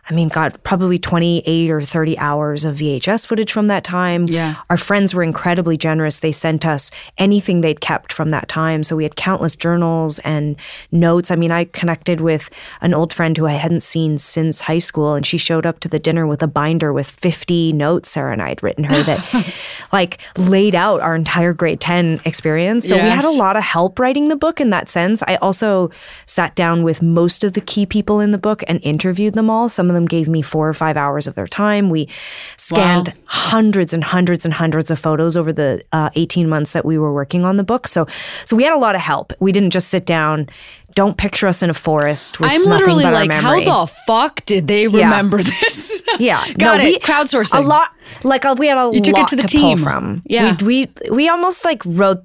I 0.08 0.14
mean, 0.14 0.28
God, 0.28 0.58
probably 0.62 0.98
28 0.98 1.70
or 1.70 1.82
30 1.82 2.18
hours 2.18 2.64
of 2.64 2.76
VHS 2.76 3.26
footage 3.26 3.52
from 3.52 3.66
that 3.66 3.84
time. 3.84 4.26
Yeah. 4.26 4.56
Our 4.70 4.76
friends 4.76 5.14
were 5.14 5.22
incredibly 5.22 5.76
generous. 5.76 6.20
They 6.20 6.32
sent 6.32 6.64
us 6.64 6.90
anything 7.18 7.60
they'd 7.60 7.80
kept 7.80 8.12
from 8.12 8.30
that 8.30 8.48
time. 8.48 8.84
So 8.84 8.96
we 8.96 9.02
had 9.02 9.16
countless 9.16 9.54
journals 9.54 10.18
and 10.20 10.56
notes. 10.90 11.30
I 11.30 11.36
mean, 11.36 11.50
I 11.50 11.64
connected 11.64 12.20
with 12.20 12.50
an 12.80 12.94
old 12.94 13.12
friend 13.12 13.36
who 13.36 13.46
I 13.46 13.52
hadn't 13.52 13.82
seen 13.82 14.18
since 14.18 14.62
high 14.62 14.78
school, 14.78 15.14
and 15.14 15.26
she 15.26 15.38
showed 15.38 15.66
up 15.66 15.80
to 15.80 15.88
the 15.88 15.98
dinner 15.98 16.26
with 16.26 16.42
a 16.42 16.46
binder 16.46 16.92
with 16.92 17.10
50 17.10 17.72
notes 17.72 18.08
Sara 18.08 18.32
and 18.32 18.42
I 18.42 18.48
had 18.48 18.62
written 18.62 18.84
her 18.84 19.02
that 19.02 19.54
like 19.92 20.18
laid 20.36 20.74
out 20.74 21.00
our 21.00 21.14
entire 21.14 21.52
grade 21.52 21.80
10 21.80 22.20
experience. 22.24 22.88
So 22.88 22.96
we 22.96 23.02
had 23.02 23.24
a 23.24 23.30
lot 23.30 23.56
of 23.56 23.62
help 23.62 23.98
writing 23.98 24.28
the 24.28 24.36
book 24.36 24.60
in 24.60 24.70
that 24.70 24.88
sense. 24.88 25.22
I 25.22 25.36
also 25.36 25.90
sat 26.26 26.54
down 26.54 26.82
with 26.82 27.02
most 27.02 27.44
of 27.44 27.52
the 27.52 27.60
key 27.60 27.86
people 27.86 28.20
in 28.20 28.30
the 28.30 28.38
book 28.38 28.64
and 28.66 28.80
interviewed 28.82 29.34
them 29.34 29.50
all. 29.50 29.68
Some 29.68 29.88
of 29.88 29.94
them 29.98 30.06
gave 30.06 30.28
me 30.28 30.40
four 30.42 30.68
or 30.68 30.74
five 30.74 30.96
hours 30.96 31.26
of 31.26 31.34
their 31.34 31.48
time. 31.48 31.90
We 31.90 32.08
scanned 32.56 33.08
Wow. 33.08 33.14
hundreds 33.26 33.92
and 33.92 34.02
hundreds 34.04 34.44
and 34.44 34.54
hundreds 34.54 34.90
of 34.90 34.98
photos 34.98 35.36
over 35.36 35.52
the 35.52 35.82
uh, 35.92 36.10
18 36.14 36.48
months 36.48 36.72
that 36.72 36.84
we 36.84 36.96
were 36.98 37.12
working 37.12 37.44
on 37.44 37.56
the 37.56 37.64
book. 37.64 37.88
So, 37.88 38.06
so 38.44 38.56
we 38.56 38.62
had 38.64 38.72
a 38.72 38.78
lot 38.78 38.94
of 38.94 39.00
help. 39.00 39.32
We 39.40 39.52
didn't 39.52 39.70
just 39.70 39.88
sit 39.88 40.06
down. 40.06 40.48
Don't 40.94 41.16
picture 41.16 41.46
us 41.46 41.62
in 41.62 41.70
a 41.70 41.74
forest 41.74 42.40
with 42.40 42.50
I'm 42.50 42.64
literally 42.64 43.04
like, 43.04 43.30
how 43.30 43.60
the 43.60 43.92
fuck 44.06 44.44
did 44.46 44.66
they 44.68 44.88
remember 44.88 45.42
this? 45.42 46.02
Yeah, 46.18 46.44
got 46.58 46.78
no, 46.78 46.84
it. 46.84 46.84
we- 46.84 46.98
Crowdsourcing. 46.98 47.58
A 47.58 47.60
lot, 47.60 47.90
like 48.24 48.44
uh, 48.44 48.54
we 48.58 48.66
had 48.66 48.78
a 48.78 48.90
You 48.92 49.00
took 49.00 49.14
it 49.14 49.20
lot 49.20 49.28
to 49.28 49.36
the 49.36 49.42
pull 49.42 49.48
team. 49.48 49.78
from. 49.78 50.22
Yeah. 50.26 50.56
we, 50.62 50.88
we 51.06 51.10
we 51.10 51.28
almost 51.28 51.64
like 51.64 51.82
wrote 51.86 52.24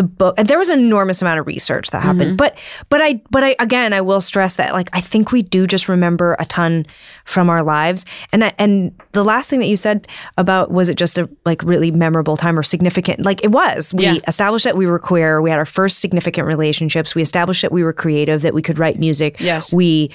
the 0.00 0.08
book, 0.08 0.34
and 0.38 0.48
there 0.48 0.58
was 0.58 0.70
an 0.70 0.78
enormous 0.78 1.20
amount 1.20 1.38
of 1.40 1.46
research 1.46 1.90
that 1.90 1.98
Mm-hmm. 2.02 2.06
happened. 2.18 2.38
But 2.38 2.56
but 2.88 3.00
I 3.02 3.20
but 3.30 3.44
I 3.44 3.54
again 3.58 3.92
I 3.92 4.00
will 4.00 4.20
stress 4.20 4.56
that 4.56 4.72
like 4.72 4.88
I 4.92 5.00
think 5.00 5.32
we 5.32 5.42
do 5.42 5.66
just 5.66 5.88
remember 5.88 6.36
a 6.38 6.46
ton 6.46 6.86
from 7.26 7.50
our 7.50 7.62
lives. 7.62 8.04
And 8.32 8.44
I, 8.44 8.52
and 8.58 8.92
the 9.12 9.22
last 9.22 9.50
thing 9.50 9.60
that 9.60 9.66
you 9.66 9.76
said 9.76 10.08
about 10.38 10.70
was 10.70 10.88
it 10.88 10.96
just 10.96 11.18
a 11.18 11.28
like 11.44 11.62
really 11.62 11.90
memorable 11.90 12.36
time 12.36 12.58
or 12.58 12.62
significant? 12.62 13.24
Like 13.24 13.44
it 13.44 13.50
was. 13.52 13.92
We 13.94 14.04
Yeah. 14.04 14.16
established 14.26 14.64
that 14.64 14.76
we 14.76 14.86
were 14.86 14.98
queer. 14.98 15.40
We 15.42 15.50
had 15.50 15.58
our 15.58 15.66
first 15.66 15.98
significant 16.00 16.46
relationships. 16.46 17.14
We 17.14 17.22
established 17.22 17.62
that 17.62 17.72
we 17.72 17.82
were 17.84 17.92
creative. 17.92 18.42
That 18.42 18.54
we 18.54 18.62
could 18.62 18.78
write 18.78 18.98
music. 18.98 19.36
Yes. 19.38 19.72
We 19.72 20.10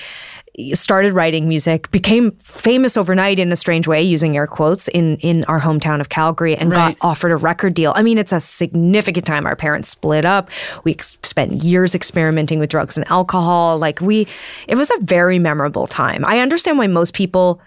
started 0.73 1.13
writing 1.13 1.47
music, 1.49 1.91
became 1.91 2.31
famous 2.41 2.95
overnight 2.97 3.39
in 3.39 3.51
a 3.51 3.55
strange 3.55 3.87
way, 3.87 4.01
using 4.01 4.37
air 4.37 4.47
quotes, 4.47 4.87
in 4.89 5.17
in 5.17 5.43
our 5.45 5.59
hometown 5.59 5.99
of 5.99 6.09
Calgary, 6.09 6.55
and 6.55 6.69
Right. 6.71 6.97
got 6.99 7.07
offered 7.07 7.31
a 7.31 7.35
record 7.37 7.73
deal. 7.73 7.91
I 7.95 8.03
mean, 8.03 8.17
it's 8.17 8.31
a 8.33 8.39
significant 8.39 9.25
time. 9.25 9.45
Our 9.45 9.55
parents 9.55 9.89
split 9.89 10.23
up. 10.25 10.49
We 10.83 10.93
ex- 10.93 11.17
spent 11.23 11.63
years 11.63 11.93
experimenting 11.93 12.59
with 12.59 12.69
drugs 12.69 12.97
and 12.97 13.09
alcohol. 13.11 13.77
Like 13.77 13.99
we, 14.01 14.27
it 14.67 14.75
was 14.75 14.89
a 14.91 14.97
very 15.01 15.39
memorable 15.39 15.87
time. 15.87 16.23
I 16.25 16.39
understand 16.39 16.77
why 16.77 16.87
most 16.87 17.13
people 17.13 17.61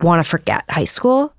want 0.00 0.22
to 0.22 0.28
forget 0.28 0.64
high 0.70 0.84
school. 0.84 1.32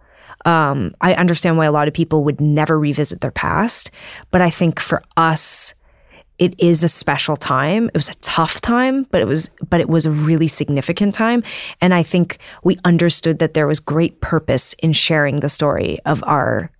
Um, 0.46 0.94
I 1.02 1.14
understand 1.16 1.58
why 1.58 1.66
a 1.66 1.72
lot 1.72 1.88
of 1.88 1.94
people 1.94 2.24
would 2.24 2.40
never 2.42 2.80
revisit 2.80 3.22
their 3.22 3.32
past, 3.32 3.92
but 4.32 4.42
I 4.42 4.50
think 4.50 4.80
for 4.80 5.04
us, 5.18 5.74
it 6.40 6.56
is 6.58 6.84
a 6.84 6.90
special 6.90 7.36
time. 7.36 7.88
It 7.88 7.96
was 7.96 8.10
a 8.10 8.16
tough 8.16 8.62
time, 8.62 9.06
but 9.12 9.22
it 9.22 9.28
was 9.28 9.50
but 9.70 9.82
it 9.82 9.90
was 9.90 10.06
a 10.06 10.12
really 10.12 10.48
significant 10.48 11.14
time. 11.14 11.44
And 11.82 11.94
I 11.94 12.02
think 12.02 12.40
we 12.64 12.78
understood 12.86 13.40
that 13.40 13.54
there 13.54 13.68
was 13.68 13.80
great 13.80 14.22
purpose 14.22 14.74
in 14.74 14.94
sharing 14.94 15.42
the 15.42 15.50
story 15.50 16.00
of 16.06 16.24
our 16.24 16.72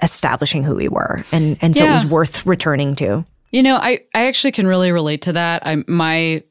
establishing 0.00 0.62
who 0.62 0.76
we 0.76 0.88
were. 0.88 1.24
And 1.32 1.58
and 1.60 1.76
so 1.76 1.84
it 1.84 1.92
was 1.92 2.06
worth 2.06 2.46
returning 2.46 2.94
to. 2.96 3.24
You 3.50 3.62
know, 3.62 3.76
I, 3.76 4.00
I 4.14 4.26
actually 4.26 4.52
can 4.52 4.66
really 4.66 4.90
relate 4.90 5.22
to 5.22 5.32
that. 5.32 5.66
I 5.66 5.82
my 5.86 6.42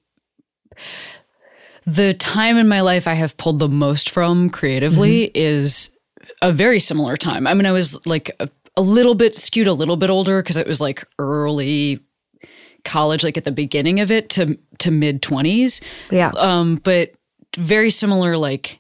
the 1.86 2.14
time 2.14 2.58
in 2.58 2.68
my 2.68 2.82
life 2.82 3.08
I 3.08 3.14
have 3.14 3.38
pulled 3.38 3.60
the 3.60 3.68
most 3.68 4.10
from 4.10 4.50
creatively 4.50 5.28
mm-hmm. 5.28 5.38
is 5.38 5.98
a 6.42 6.52
very 6.52 6.80
similar 6.80 7.18
time. 7.18 7.48
I 7.48 7.54
mean, 7.54 7.66
I 7.66 7.72
was 7.72 8.06
like 8.06 8.32
a, 8.40 8.50
a 8.76 8.82
little 8.82 9.16
bit 9.16 9.38
skewed, 9.38 9.68
a 9.68 9.74
little 9.74 9.98
bit 9.98 10.10
older 10.10 10.42
because 10.42 10.58
it 10.58 10.68
was 10.68 10.82
like 10.82 11.06
early 11.20 12.00
college, 12.86 13.24
like 13.24 13.38
at 13.38 13.46
the 13.46 13.52
beginning 13.52 14.00
of 14.00 14.12
it 14.12 14.30
to 14.32 14.58
to 14.80 14.92
mid 14.92 15.22
twenties. 15.22 15.82
Yeah. 16.12 16.32
Um, 16.36 16.76
but 16.84 17.14
very 17.58 17.90
similar, 17.90 18.38
like 18.38 18.80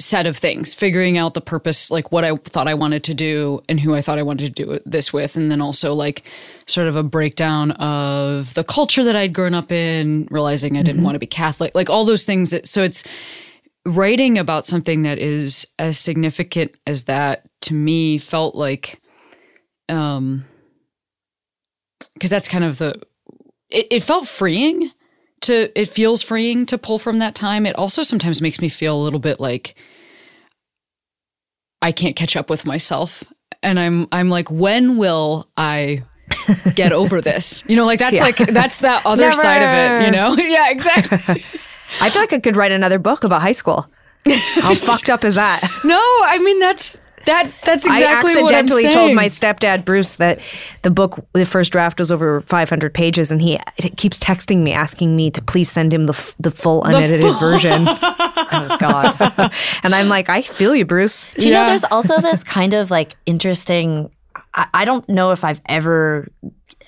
set 0.00 0.26
of 0.26 0.36
things, 0.36 0.74
figuring 0.74 1.16
out 1.16 1.34
the 1.34 1.40
purpose, 1.40 1.88
like 1.90 2.10
what 2.10 2.24
I 2.24 2.34
thought 2.36 2.66
I 2.66 2.74
wanted 2.74 3.04
to 3.04 3.14
do 3.14 3.62
and 3.68 3.78
who 3.78 3.94
I 3.94 4.02
thought 4.02 4.18
I 4.18 4.22
wanted 4.22 4.54
to 4.56 4.64
do 4.64 4.80
this 4.84 5.12
with. 5.12 5.36
And 5.36 5.50
then 5.50 5.60
also 5.60 5.94
like 5.94 6.24
sort 6.66 6.88
of 6.88 6.96
a 6.96 7.04
breakdown 7.04 7.70
of 7.72 8.54
the 8.54 8.64
culture 8.64 9.04
that 9.04 9.14
I'd 9.14 9.32
grown 9.32 9.54
up 9.54 9.70
in, 9.70 10.26
realizing 10.32 10.76
I 10.76 10.82
didn't 10.82 11.04
want 11.04 11.14
to 11.14 11.20
be 11.20 11.26
Catholic, 11.26 11.76
like 11.76 11.88
all 11.88 12.04
those 12.04 12.26
things. 12.26 12.50
That, 12.50 12.66
so 12.66 12.82
it's 12.82 13.04
writing 13.86 14.36
about 14.36 14.66
something 14.66 15.02
that 15.02 15.18
is 15.18 15.64
as 15.78 15.96
significant 15.96 16.74
as 16.86 17.04
that 17.04 17.44
to 17.60 17.74
me 17.74 18.18
felt 18.18 18.56
like, 18.56 19.00
um, 19.88 20.44
because 22.14 22.30
that's 22.30 22.48
kind 22.48 22.64
of 22.64 22.78
the, 22.78 23.00
it, 23.70 23.86
it 23.90 24.02
felt 24.02 24.28
freeing 24.28 24.90
to 25.44 25.78
it 25.78 25.88
feels 25.88 26.22
freeing 26.22 26.66
to 26.66 26.78
pull 26.78 26.98
from 26.98 27.18
that 27.20 27.34
time. 27.34 27.66
It 27.66 27.76
also 27.76 28.02
sometimes 28.02 28.40
makes 28.40 28.60
me 28.60 28.68
feel 28.68 28.96
a 28.96 29.02
little 29.02 29.20
bit 29.20 29.40
like 29.40 29.74
I 31.80 31.92
can't 31.92 32.16
catch 32.16 32.34
up 32.36 32.50
with 32.50 32.64
myself. 32.64 33.22
And 33.62 33.78
I'm 33.78 34.08
I'm 34.10 34.30
like, 34.30 34.50
when 34.50 34.96
will 34.96 35.48
I 35.56 36.02
get 36.74 36.92
over 36.92 37.20
this? 37.20 37.62
You 37.68 37.76
know, 37.76 37.86
like 37.86 37.98
that's 37.98 38.20
like 38.20 38.36
that's 38.36 38.80
that 38.80 39.04
other 39.06 39.30
side 39.32 39.62
of 39.62 40.02
it, 40.02 40.06
you 40.06 40.10
know? 40.10 40.36
yeah, 40.38 40.70
exactly. 40.70 41.44
I 42.00 42.10
feel 42.10 42.22
like 42.22 42.32
I 42.32 42.38
could 42.38 42.56
write 42.56 42.72
another 42.72 42.98
book 42.98 43.24
about 43.24 43.42
high 43.42 43.52
school. 43.52 43.86
How 44.26 44.74
fucked 44.74 45.10
up 45.10 45.22
is 45.22 45.34
that? 45.34 45.60
no, 45.84 46.00
I 46.24 46.40
mean 46.42 46.58
that's 46.58 47.03
that 47.26 47.50
that's 47.64 47.86
exactly 47.86 48.32
I 48.32 48.42
what 48.42 48.54
I'm 48.54 48.60
accidentally 48.64 48.82
saying. 48.82 48.94
told 48.94 49.14
my 49.14 49.26
stepdad 49.26 49.84
Bruce 49.84 50.16
that 50.16 50.40
the 50.82 50.90
book, 50.90 51.24
the 51.32 51.46
first 51.46 51.72
draft, 51.72 51.98
was 51.98 52.10
over 52.12 52.40
500 52.42 52.92
pages, 52.94 53.30
and 53.30 53.40
he 53.40 53.58
keeps 53.96 54.18
texting 54.18 54.58
me 54.60 54.72
asking 54.72 55.16
me 55.16 55.30
to 55.30 55.42
please 55.42 55.70
send 55.70 55.92
him 55.92 56.06
the 56.06 56.12
f- 56.12 56.34
the 56.38 56.50
full 56.50 56.84
unedited 56.84 57.34
version. 57.38 57.86
oh 57.88 58.76
God! 58.80 59.52
and 59.82 59.94
I'm 59.94 60.08
like, 60.08 60.28
I 60.28 60.42
feel 60.42 60.74
you, 60.74 60.84
Bruce. 60.84 61.24
Do 61.36 61.46
you 61.46 61.52
Yeah. 61.52 61.62
know 61.62 61.68
there's 61.68 61.84
also 61.84 62.20
this 62.20 62.44
kind 62.44 62.74
of 62.74 62.90
like 62.90 63.14
interesting 63.26 64.10
I, 64.54 64.66
I 64.74 64.84
don't 64.84 65.08
know 65.08 65.30
if 65.32 65.44
I've 65.44 65.60
ever 65.66 66.28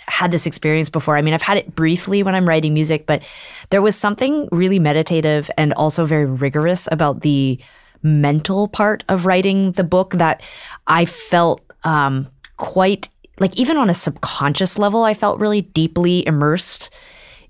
had 0.09 0.31
this 0.31 0.47
experience 0.47 0.89
before. 0.89 1.17
I 1.17 1.23
mean, 1.23 1.35
I've 1.35 1.43
had 1.43 1.57
it 1.59 1.75
briefly 1.75 2.23
when 2.23 2.35
I'm 2.37 2.47
writing 2.49 2.73
music, 2.75 3.07
but 3.07 3.23
there 3.71 3.83
was 3.83 3.97
something 3.97 4.49
really 4.53 4.79
meditative 4.79 5.51
and 5.59 5.73
also 5.75 6.05
very 6.05 6.27
rigorous 6.27 6.89
about 6.93 7.23
the 7.23 7.59
mental 8.03 8.69
part 8.69 9.05
of 9.09 9.27
writing 9.27 9.73
the 9.73 9.85
book 9.85 10.13
that 10.15 10.43
I 10.87 11.05
felt 11.05 11.61
um, 11.85 12.29
quite 12.57 13.09
like 13.39 13.55
even 13.57 13.77
on 13.77 13.91
a 13.91 13.95
subconscious 13.95 14.79
level, 14.79 15.05
I 15.05 15.15
felt 15.15 15.41
really 15.41 15.63
deeply 15.63 16.27
immersed 16.27 16.91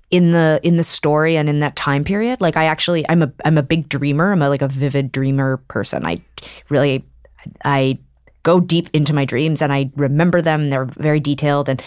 in 0.09 0.31
the 0.31 0.59
in 0.63 0.77
the 0.77 0.83
story 0.83 1.37
and 1.37 1.49
in 1.49 1.59
that 1.61 1.75
time 1.75 2.03
period. 2.03 2.41
Like 2.41 2.57
I 2.57 2.65
actually 2.65 3.07
I'm 3.09 3.23
a 3.23 3.31
I'm 3.45 3.57
a 3.57 3.63
big 3.63 3.89
dreamer. 3.89 4.31
I'm 4.31 4.41
a 4.41 4.49
like 4.49 4.61
a 4.61 4.67
vivid 4.67 5.11
dreamer 5.11 5.57
person. 5.67 6.05
I 6.05 6.21
really 6.69 7.05
I 7.63 7.99
go 8.47 8.61
deep 8.61 8.89
into 8.93 9.13
my 9.13 9.25
dreams 9.25 9.61
and 9.61 9.73
I 9.73 9.91
remember 9.97 10.41
them. 10.41 10.69
They're 10.69 10.85
very 10.85 11.19
detailed. 11.19 11.67
And 11.67 11.83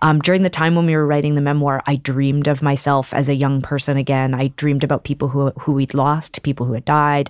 um, 0.00 0.20
during 0.20 0.42
the 0.42 0.48
time 0.48 0.74
when 0.74 0.86
we 0.86 0.96
were 0.96 1.06
writing 1.06 1.34
the 1.34 1.42
memoir, 1.42 1.82
I 1.86 1.96
dreamed 1.96 2.48
of 2.48 2.62
myself 2.62 3.12
as 3.12 3.28
a 3.28 3.34
young 3.34 3.60
person 3.60 3.98
again. 3.98 4.32
I 4.32 4.48
dreamed 4.56 4.84
about 4.84 5.04
people 5.04 5.28
who 5.28 5.50
who 5.60 5.72
we'd 5.72 5.92
lost, 5.92 6.42
people 6.42 6.64
who 6.64 6.72
had 6.72 6.86
died. 6.86 7.28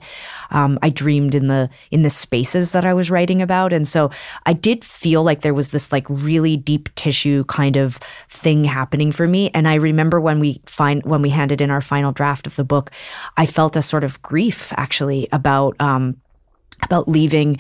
Um, 0.53 0.79
I 0.81 0.91
dreamed 0.91 1.35
in 1.35 1.49
the 1.49 1.69
in 1.91 2.03
the 2.03 2.11
spaces 2.11 2.71
that 2.71 2.85
I 2.85 2.95
was 2.95 3.11
writing 3.11 3.43
about, 3.43 3.73
and 3.73 3.89
so 3.89 4.13
I 4.47 4.53
did 4.53 4.85
feel 4.85 5.25
like 5.25 5.41
there 5.41 5.55
was 5.55 5.71
this 5.71 5.91
like 5.91 6.09
really 6.09 6.57
deep 6.57 6.89
tissue 6.95 7.43
kind 7.45 7.77
of 7.77 7.99
thing 8.31 8.63
happening 8.63 9.11
for 9.11 9.27
me. 9.27 9.51
And 9.55 9.67
I 9.67 9.75
remember 9.75 10.21
when 10.21 10.39
we 10.39 10.63
find 10.67 11.05
when 11.05 11.21
we 11.21 11.31
handed 11.31 11.61
in 11.61 11.71
our 11.71 11.83
final 11.83 12.13
draft 12.13 12.47
of 12.47 12.55
the 12.55 12.63
book, 12.75 12.93
I 13.37 13.45
felt 13.45 13.75
a 13.75 13.83
sort 13.83 14.05
of 14.05 14.23
grief 14.23 14.73
actually 14.77 15.27
about 15.33 15.75
um, 15.81 16.15
about 16.83 17.09
leaving 17.09 17.59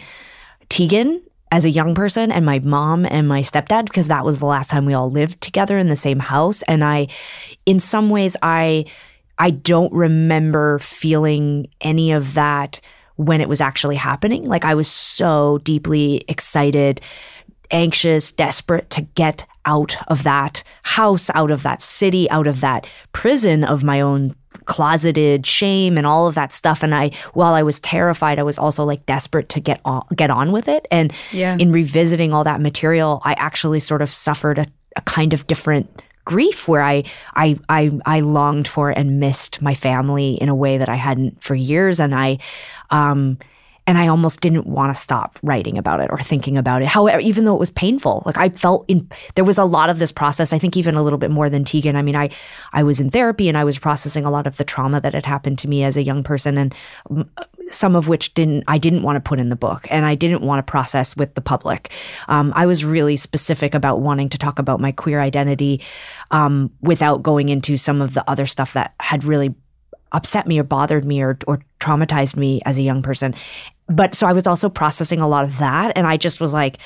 Tegan 0.68 1.22
as 1.50 1.64
a 1.64 1.70
young 1.70 1.94
person 1.94 2.30
and 2.30 2.44
my 2.44 2.58
mom 2.58 3.06
and 3.06 3.26
my 3.26 3.42
stepdad 3.42 3.86
because 3.86 4.08
that 4.08 4.24
was 4.24 4.38
the 4.38 4.46
last 4.46 4.70
time 4.70 4.84
we 4.84 4.94
all 4.94 5.10
lived 5.10 5.40
together 5.40 5.78
in 5.78 5.88
the 5.88 5.96
same 5.96 6.18
house. 6.18 6.62
And 6.62 6.84
I 6.84 7.08
in 7.66 7.80
some 7.80 8.10
ways 8.10 8.36
I 8.42 8.84
I 9.38 9.50
don't 9.50 9.92
remember 9.92 10.78
feeling 10.80 11.68
any 11.80 12.12
of 12.12 12.34
that 12.34 12.80
when 13.16 13.40
it 13.40 13.48
was 13.48 13.60
actually 13.60 13.96
happening. 13.96 14.44
Like 14.44 14.64
I 14.64 14.74
was 14.74 14.88
so 14.88 15.58
deeply 15.58 16.24
excited 16.28 17.00
anxious 17.70 18.32
desperate 18.32 18.88
to 18.90 19.02
get 19.02 19.44
out 19.66 19.96
of 20.08 20.22
that 20.22 20.64
house 20.84 21.30
out 21.34 21.50
of 21.50 21.62
that 21.62 21.82
city 21.82 22.28
out 22.30 22.46
of 22.46 22.62
that 22.62 22.86
prison 23.12 23.62
of 23.62 23.84
my 23.84 24.00
own 24.00 24.34
closeted 24.68 25.46
shame 25.46 25.96
and 25.98 26.06
all 26.06 26.28
of 26.28 26.34
that 26.34 26.52
stuff. 26.52 26.82
And 26.82 26.94
I 26.94 27.10
while 27.32 27.54
I 27.54 27.62
was 27.62 27.80
terrified 27.80 28.38
I 28.38 28.42
was 28.44 28.58
also 28.58 28.84
like 28.84 29.04
desperate 29.06 29.48
to 29.48 29.60
get 29.60 29.80
on 29.84 30.04
get 30.14 30.30
on 30.30 30.52
with 30.52 30.68
it. 30.68 30.86
And 30.90 31.12
Yeah. 31.32 31.56
in 31.58 31.72
revisiting 31.72 32.32
all 32.32 32.44
that 32.44 32.60
material 32.60 33.20
I 33.24 33.32
actually 33.32 33.80
sort 33.80 34.02
of 34.02 34.12
suffered 34.12 34.58
a, 34.58 34.66
a 34.94 35.00
kind 35.00 35.32
of 35.32 35.46
different 35.46 35.88
grief 36.26 36.68
where 36.68 36.82
I, 36.82 37.04
I 37.34 37.58
I 37.70 37.90
I 38.04 38.20
longed 38.20 38.68
for 38.68 38.90
and 38.90 39.18
missed 39.18 39.62
my 39.62 39.74
family 39.74 40.34
in 40.34 40.50
a 40.50 40.54
way 40.54 40.76
that 40.78 40.88
I 40.90 40.96
hadn't 40.96 41.42
for 41.42 41.54
years. 41.54 41.98
And 41.98 42.14
I 42.14 42.38
um 42.90 43.38
and 43.88 43.96
I 43.96 44.08
almost 44.08 44.42
didn't 44.42 44.66
want 44.66 44.94
to 44.94 45.00
stop 45.00 45.38
writing 45.42 45.78
about 45.78 46.00
it 46.00 46.10
or 46.10 46.20
thinking 46.20 46.58
about 46.58 46.82
it. 46.82 46.88
However, 46.88 47.20
even 47.20 47.46
though 47.46 47.54
it 47.54 47.58
was 47.58 47.70
painful, 47.70 48.22
like 48.26 48.36
I 48.36 48.50
felt 48.50 48.84
in 48.86 49.10
there 49.34 49.46
was 49.46 49.56
a 49.56 49.64
lot 49.64 49.88
of 49.88 49.98
this 49.98 50.12
process. 50.12 50.52
I 50.52 50.58
think 50.58 50.76
even 50.76 50.94
a 50.94 51.02
little 51.02 51.18
bit 51.18 51.30
more 51.30 51.48
than 51.48 51.64
Tegan. 51.64 51.96
I 51.96 52.02
mean, 52.02 52.14
I 52.14 52.28
I 52.74 52.82
was 52.82 53.00
in 53.00 53.08
therapy 53.08 53.48
and 53.48 53.56
I 53.56 53.64
was 53.64 53.78
processing 53.78 54.26
a 54.26 54.30
lot 54.30 54.46
of 54.46 54.58
the 54.58 54.64
trauma 54.64 55.00
that 55.00 55.14
had 55.14 55.24
happened 55.24 55.58
to 55.60 55.68
me 55.68 55.84
as 55.84 55.96
a 55.96 56.02
young 56.02 56.22
person, 56.22 56.58
and 56.58 56.74
mm, 57.08 57.26
some 57.70 57.96
of 57.96 58.08
which 58.08 58.34
didn't 58.34 58.64
I 58.68 58.76
didn't 58.76 59.04
want 59.04 59.16
to 59.16 59.26
put 59.26 59.40
in 59.40 59.48
the 59.48 59.56
book, 59.56 59.88
and 59.90 60.04
I 60.04 60.16
didn't 60.16 60.42
want 60.42 60.58
to 60.58 60.70
process 60.70 61.16
with 61.16 61.34
the 61.34 61.40
public. 61.40 61.90
Um, 62.28 62.52
I 62.54 62.66
was 62.66 62.84
really 62.84 63.16
specific 63.16 63.74
about 63.74 64.00
wanting 64.00 64.28
to 64.28 64.38
talk 64.38 64.58
about 64.58 64.80
my 64.80 64.92
queer 64.92 65.22
identity 65.22 65.80
um, 66.30 66.70
without 66.82 67.22
going 67.22 67.48
into 67.48 67.78
some 67.78 68.02
of 68.02 68.12
the 68.12 68.28
other 68.28 68.44
stuff 68.44 68.74
that 68.74 68.94
had 69.00 69.24
really 69.24 69.54
upset 70.12 70.46
me 70.46 70.58
or 70.58 70.62
bothered 70.62 71.04
me 71.04 71.22
or, 71.22 71.38
or 71.46 71.60
traumatized 71.80 72.36
me 72.36 72.60
as 72.64 72.78
a 72.78 72.82
young 72.82 73.02
person. 73.02 73.34
But 73.88 74.14
so 74.14 74.26
I 74.26 74.32
was 74.32 74.46
also 74.46 74.68
processing 74.68 75.20
a 75.20 75.28
lot 75.28 75.44
of 75.44 75.58
that. 75.58 75.92
And 75.96 76.06
I 76.06 76.16
just 76.16 76.40
was 76.40 76.52
like, 76.52 76.78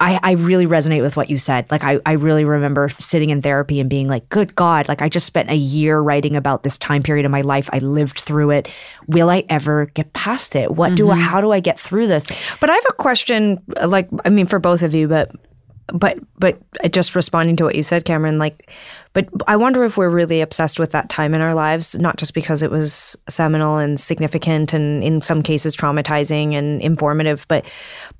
I, 0.00 0.18
I 0.22 0.32
really 0.32 0.66
resonate 0.66 1.02
with 1.02 1.16
what 1.16 1.30
you 1.30 1.38
said. 1.38 1.70
Like, 1.70 1.84
I, 1.84 2.00
I 2.04 2.12
really 2.12 2.44
remember 2.44 2.88
sitting 2.98 3.30
in 3.30 3.42
therapy 3.42 3.78
and 3.78 3.88
being 3.88 4.08
like, 4.08 4.28
good 4.28 4.54
God, 4.54 4.88
like, 4.88 5.00
I 5.00 5.08
just 5.08 5.24
spent 5.24 5.50
a 5.50 5.54
year 5.54 5.98
writing 6.00 6.34
about 6.34 6.64
this 6.64 6.76
time 6.76 7.02
period 7.02 7.24
of 7.24 7.30
my 7.30 7.42
life. 7.42 7.70
I 7.72 7.78
lived 7.78 8.18
through 8.18 8.50
it. 8.50 8.68
Will 9.06 9.30
I 9.30 9.44
ever 9.48 9.86
get 9.94 10.12
past 10.12 10.56
it? 10.56 10.72
What 10.72 10.96
do 10.96 11.10
I, 11.10 11.14
mm-hmm. 11.14 11.22
how 11.22 11.40
do 11.40 11.52
I 11.52 11.60
get 11.60 11.78
through 11.78 12.08
this? 12.08 12.26
But 12.60 12.70
I 12.70 12.74
have 12.74 12.86
a 12.90 12.94
question, 12.94 13.62
like, 13.86 14.08
I 14.24 14.30
mean, 14.30 14.46
for 14.46 14.58
both 14.58 14.82
of 14.82 14.94
you, 14.94 15.06
but, 15.06 15.30
but, 15.88 16.18
but 16.38 16.60
just 16.90 17.14
responding 17.14 17.56
to 17.56 17.64
what 17.64 17.74
you 17.74 17.82
said, 17.82 18.04
Cameron, 18.04 18.38
like, 18.38 18.70
but 19.12 19.28
I 19.46 19.56
wonder 19.56 19.84
if 19.84 19.96
we're 19.96 20.10
really 20.10 20.40
obsessed 20.40 20.78
with 20.78 20.90
that 20.92 21.08
time 21.08 21.34
in 21.34 21.40
our 21.40 21.54
lives, 21.54 21.94
not 21.96 22.16
just 22.16 22.34
because 22.34 22.62
it 22.62 22.70
was 22.70 23.16
seminal 23.28 23.76
and 23.76 24.00
significant 24.00 24.72
and 24.72 25.04
in 25.04 25.20
some 25.20 25.42
cases 25.42 25.76
traumatizing 25.76 26.54
and 26.54 26.80
informative, 26.82 27.46
but, 27.48 27.64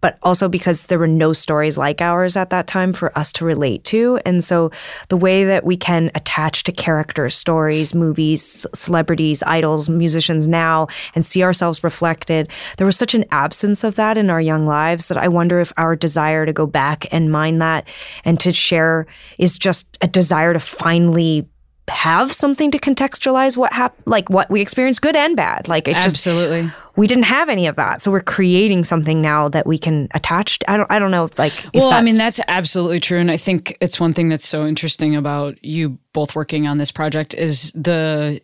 but 0.05 0.19
also 0.23 0.51
because 0.51 0.85
there 0.89 0.99
were 0.99 1.09
no 1.09 1.33
stories 1.33 1.79
like 1.79 2.03
ours 2.03 2.37
at 2.37 2.51
that 2.51 2.67
time 2.67 2.93
for 2.93 3.17
us 3.17 3.33
to 3.33 3.43
relate 3.43 3.85
to. 3.85 4.21
And 4.27 4.45
so 4.45 4.71
the 5.09 5.17
way 5.17 5.47
that 5.47 5.65
we 5.65 5.79
can 5.79 6.11
attach 6.15 6.65
to 6.65 6.73
characters, 6.73 7.35
stories, 7.35 7.95
movies, 7.95 8.67
celebrities, 8.75 9.43
idols, 9.45 9.89
musicians 9.89 10.47
now 10.47 10.89
and 11.15 11.25
see 11.25 11.43
ourselves 11.43 11.83
reflected, 11.83 12.51
there 12.77 12.85
was 12.85 12.99
such 12.99 13.15
an 13.15 13.25
absence 13.31 13.83
of 13.83 13.95
that 13.95 14.19
in 14.19 14.29
our 14.29 14.43
young 14.43 14.67
lives 14.67 15.09
that 15.09 15.17
I 15.17 15.29
wonder 15.29 15.59
if 15.59 15.73
our 15.79 15.97
desire 15.97 16.45
to 16.45 16.53
go 16.53 16.67
back 16.67 17.07
and 17.11 17.33
mine 17.33 17.61
that 17.61 17.89
and 18.27 18.39
to 18.41 18.53
share 18.53 19.07
is 19.39 19.57
just 19.57 19.97
a 20.03 20.07
desire 20.07 20.53
to 20.53 20.61
finally 20.61 21.49
have 21.89 22.31
something 22.31 22.71
to 22.73 22.79
contextualize 22.79 23.57
what 23.57 23.73
happened, 23.73 24.07
like 24.07 24.29
what 24.29 24.51
we 24.51 24.61
experienced, 24.61 25.01
good 25.01 25.17
and 25.17 25.35
bad. 25.35 25.67
Like 25.67 25.89
it 25.89 25.95
just 25.95 26.09
Absolutely. 26.09 26.71
We 26.97 27.07
didn't 27.07 27.25
have 27.25 27.49
any 27.49 27.67
of 27.67 27.77
that, 27.77 28.03
so 28.03 28.11
we're 28.11 28.21
creating 28.21 28.85
something 28.85 29.21
now 29.21 29.49
that 29.49 29.67
we 29.67 29.79
can 29.79 30.09
attach. 30.13 30.61
To, 30.61 30.71
I 30.71 30.77
don't. 30.77 30.91
I 30.91 30.99
don't 30.99 31.11
know 31.11 31.25
if 31.25 31.39
like. 31.39 31.53
If 31.67 31.75
well, 31.75 31.93
I 31.93 32.03
mean, 32.03 32.17
that's 32.17 32.41
absolutely 32.47 33.01
true. 33.01 33.19
And 33.19 33.31
I 33.31 33.37
think 33.37 33.77
it's 33.81 33.99
one 33.99 34.15
thing 34.15 34.29
that's 34.29 34.47
so 34.47 34.67
interesting 34.67 35.17
about 35.17 35.63
you 35.65 35.99
both 36.13 36.35
working 36.35 36.67
on 36.67 36.79
this 36.79 36.93
project 36.93 37.35
is 37.35 37.73
the, 37.73 38.41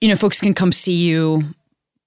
you 0.00 0.08
know, 0.08 0.16
folks 0.16 0.40
can 0.40 0.54
come 0.54 0.72
see 0.72 0.96
you 0.96 1.54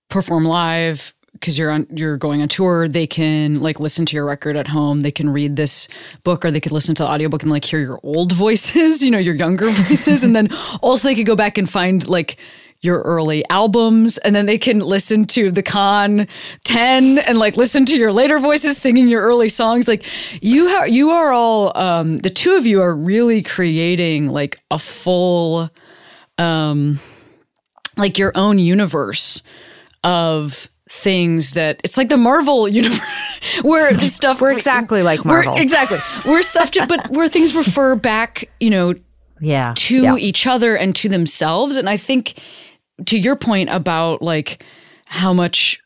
perform 0.10 0.46
live 0.46 1.13
because 1.34 1.58
you're 1.58 1.72
on 1.72 1.88
you're 1.91 2.17
going 2.17 2.41
on 2.41 2.48
tour 2.48 2.88
they 2.88 3.06
can 3.06 3.60
like 3.62 3.80
listen 3.80 4.06
to 4.06 4.15
your 4.15 4.26
record 4.26 4.56
at 4.56 4.67
home 4.67 5.02
they 5.02 5.12
can 5.12 5.30
read 5.30 5.56
this 5.56 5.88
book 6.24 6.43
or 6.43 6.52
they 6.52 6.60
could 6.60 6.72
listen 6.72 6.96
to 6.96 7.04
the 7.04 7.10
audiobook 7.10 7.43
and 7.43 7.52
like 7.52 7.63
hear 7.63 7.80
your 7.80 8.00
old 8.04 8.32
voices 8.34 9.04
you 9.04 9.12
know 9.12 9.17
your 9.17 9.36
younger 9.36 9.70
voices 9.72 10.24
and 10.24 10.36
then 10.36 10.50
also 10.82 11.08
they 11.08 11.15
could 11.15 11.28
go 11.28 11.36
back 11.36 11.58
and 11.58 11.70
find 11.70 12.08
like 12.08 12.38
your 12.82 13.02
early 13.02 13.44
albums 13.50 14.18
and 14.20 14.36
then 14.36 14.46
they 14.46 14.58
can 14.58 14.80
listen 14.80 15.26
to 15.26 15.50
the 15.52 15.63
con 15.63 16.28
10 16.63 17.18
and 17.20 17.40
like 17.40 17.58
listen 17.58 17.86
to 17.86 17.98
your 17.98 18.13
later 18.13 18.38
voices 18.40 18.78
singing 18.78 19.08
your 19.08 19.22
early 19.24 19.50
songs 19.50 19.88
like 19.88 20.06
you 20.42 20.70
ha- 20.70 20.84
you 20.84 21.10
are 21.10 21.32
all 21.32 21.76
um 21.78 22.18
the 22.20 22.30
two 22.30 22.56
of 22.56 22.66
you 22.68 22.80
are 22.82 22.96
really 22.96 23.42
creating 23.42 24.28
like 24.28 24.60
a 24.70 24.78
full 24.78 25.70
um 26.38 27.00
like 27.98 28.18
your 28.20 28.32
own 28.36 28.60
universe 28.60 29.42
of 30.04 30.68
things 30.90 31.54
that 31.54 31.82
it's 31.84 31.98
like 31.98 32.10
the 32.10 32.18
Marvel 32.18 32.68
universe 32.68 33.02
where 33.63 33.92
the 33.94 34.08
stuff 34.08 34.40
We're 34.40 34.52
exactly 34.52 35.02
like 35.02 35.26
we're- 35.26 35.46
Marvel. 35.46 35.62
exactly. 35.62 35.98
We're 36.26 36.44
stuff 36.44 36.72
to, 36.72 36.86
but 36.88 37.10
where 37.12 37.28
things 37.28 37.54
refer 37.56 37.96
back, 37.96 38.50
you 38.60 38.70
know, 38.70 38.94
Yeah. 39.42 39.74
to 39.76 40.02
Yeah. 40.04 40.16
each 40.16 40.48
other 40.48 40.78
and 40.78 40.96
to 40.98 41.10
themselves. 41.10 41.76
And 41.76 41.90
I 41.90 41.98
think 41.98 42.36
to 43.05 43.17
your 43.17 43.36
point 43.36 43.69
about 43.69 44.21
like 44.21 44.63
how 45.05 45.33
much 45.33 45.81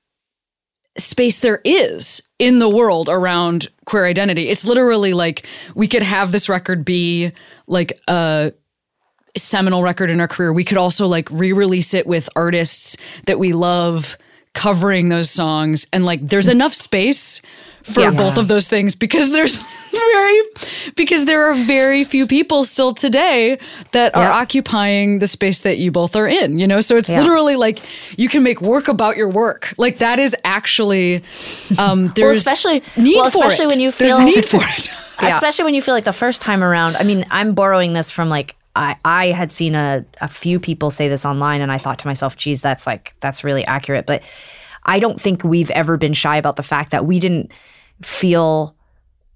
space 0.97 1.39
there 1.41 1.61
is 1.63 2.21
in 2.39 2.59
the 2.59 2.69
world 2.69 3.09
around 3.09 3.67
queer 3.85 4.05
identity, 4.05 4.49
it's 4.49 4.65
literally 4.65 5.13
like 5.13 5.45
we 5.75 5.87
could 5.87 6.03
have 6.03 6.31
this 6.31 6.49
record 6.49 6.83
be 6.83 7.31
like 7.67 7.99
a 8.07 8.53
seminal 9.37 9.83
record 9.83 10.09
in 10.09 10.19
our 10.19 10.27
career. 10.27 10.51
We 10.51 10.65
could 10.65 10.77
also 10.77 11.07
like 11.07 11.29
re-release 11.31 11.93
it 11.93 12.07
with 12.07 12.29
artists 12.35 12.97
that 13.25 13.39
we 13.39 13.53
love 13.53 14.17
covering 14.53 15.09
those 15.09 15.29
songs 15.29 15.87
and 15.93 16.03
like 16.03 16.27
there's 16.27 16.49
enough 16.49 16.73
space 16.73 17.41
for 17.83 18.01
Yeah. 18.01 18.11
both 18.11 18.37
of 18.37 18.47
those 18.47 18.69
things 18.69 18.95
because 18.95 19.31
there's 19.31 19.65
very 19.91 20.39
because 20.95 21.25
there 21.25 21.49
are 21.49 21.55
very 21.55 22.03
few 22.03 22.27
people 22.27 22.63
still 22.63 22.93
today 22.93 23.57
that 23.91 24.15
are 24.15 24.29
occupying 24.31 25.19
the 25.19 25.27
space 25.27 25.61
that 25.61 25.77
you 25.77 25.91
both 25.91 26.15
are 26.15 26.27
in 26.27 26.57
you 26.59 26.67
know 26.67 26.79
so 26.81 26.95
it's 26.97 27.09
Yeah. 27.09 27.19
literally 27.19 27.55
like 27.55 27.79
you 28.17 28.29
can 28.29 28.43
make 28.43 28.61
work 28.61 28.87
about 28.87 29.17
your 29.17 29.29
work 29.29 29.73
like 29.77 29.97
that 29.99 30.19
is 30.19 30.35
actually 30.45 31.23
um 31.77 32.11
there's 32.15 32.37
especially- 32.37 32.83
need 32.97 33.15
well, 33.15 33.29
for 33.29 33.45
especially 33.45 33.65
it. 33.65 33.69
when 33.69 33.79
you 33.79 33.91
feel 33.91 34.17
there's 34.17 34.35
need 34.35 34.45
for 34.45 34.61
it 34.63 34.87
Yeah. 35.21 35.35
Especially 35.35 35.65
when 35.65 35.75
you 35.75 35.83
feel 35.83 35.93
like 35.93 36.05
the 36.05 36.13
first 36.13 36.41
time 36.41 36.63
around. 36.63 36.95
I 36.95 37.03
mean, 37.03 37.27
I'm 37.29 37.53
borrowing 37.53 37.93
this 37.93 38.09
from 38.09 38.27
like 38.29 38.55
I, 38.75 38.95
I 39.05 39.27
had 39.27 39.51
seen 39.51 39.75
a, 39.75 40.03
a 40.19 40.27
few 40.27 40.59
people 40.59 40.89
say 40.89 41.09
this 41.09 41.25
online 41.25 41.61
and 41.61 41.71
I 41.71 41.77
thought 41.77 41.99
to 41.99 42.07
myself, 42.07 42.35
geez, 42.37 42.59
that's 42.63 42.87
like 42.87 43.13
that's 43.21 43.43
really 43.43 43.63
accurate. 43.65 44.07
But 44.07 44.23
I 44.83 44.97
don't 44.97 45.21
think 45.21 45.43
we've 45.43 45.69
ever 45.71 45.95
been 45.95 46.13
shy 46.13 46.37
about 46.37 46.55
the 46.55 46.63
fact 46.63 46.89
that 46.89 47.05
we 47.05 47.19
didn't 47.19 47.51
feel 48.05 48.75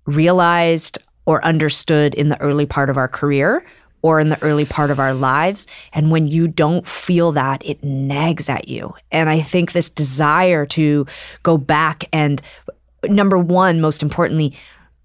realized 0.05 0.97
or 1.25 1.43
understood 1.43 2.13
in 2.13 2.29
the 2.29 2.39
early 2.41 2.65
part 2.65 2.89
of 2.89 2.97
our 2.97 3.07
career 3.07 3.65
or 4.01 4.19
in 4.19 4.29
the 4.29 4.41
early 4.43 4.65
part 4.65 4.91
of 4.91 4.99
our 4.99 5.15
lives. 5.15 5.65
And 5.93 6.11
when 6.11 6.27
you 6.27 6.47
don't 6.47 6.87
feel 6.87 7.31
that, 7.31 7.65
it 7.65 7.83
nags 7.83 8.49
at 8.49 8.67
you. 8.67 8.93
And 9.11 9.29
I 9.29 9.41
think 9.41 9.71
this 9.71 9.89
desire 9.89 10.65
to 10.67 11.07
go 11.41 11.57
back 11.57 12.07
and 12.13 12.41
number 13.03 13.37
one, 13.37 13.81
most 13.81 14.03
importantly, 14.03 14.55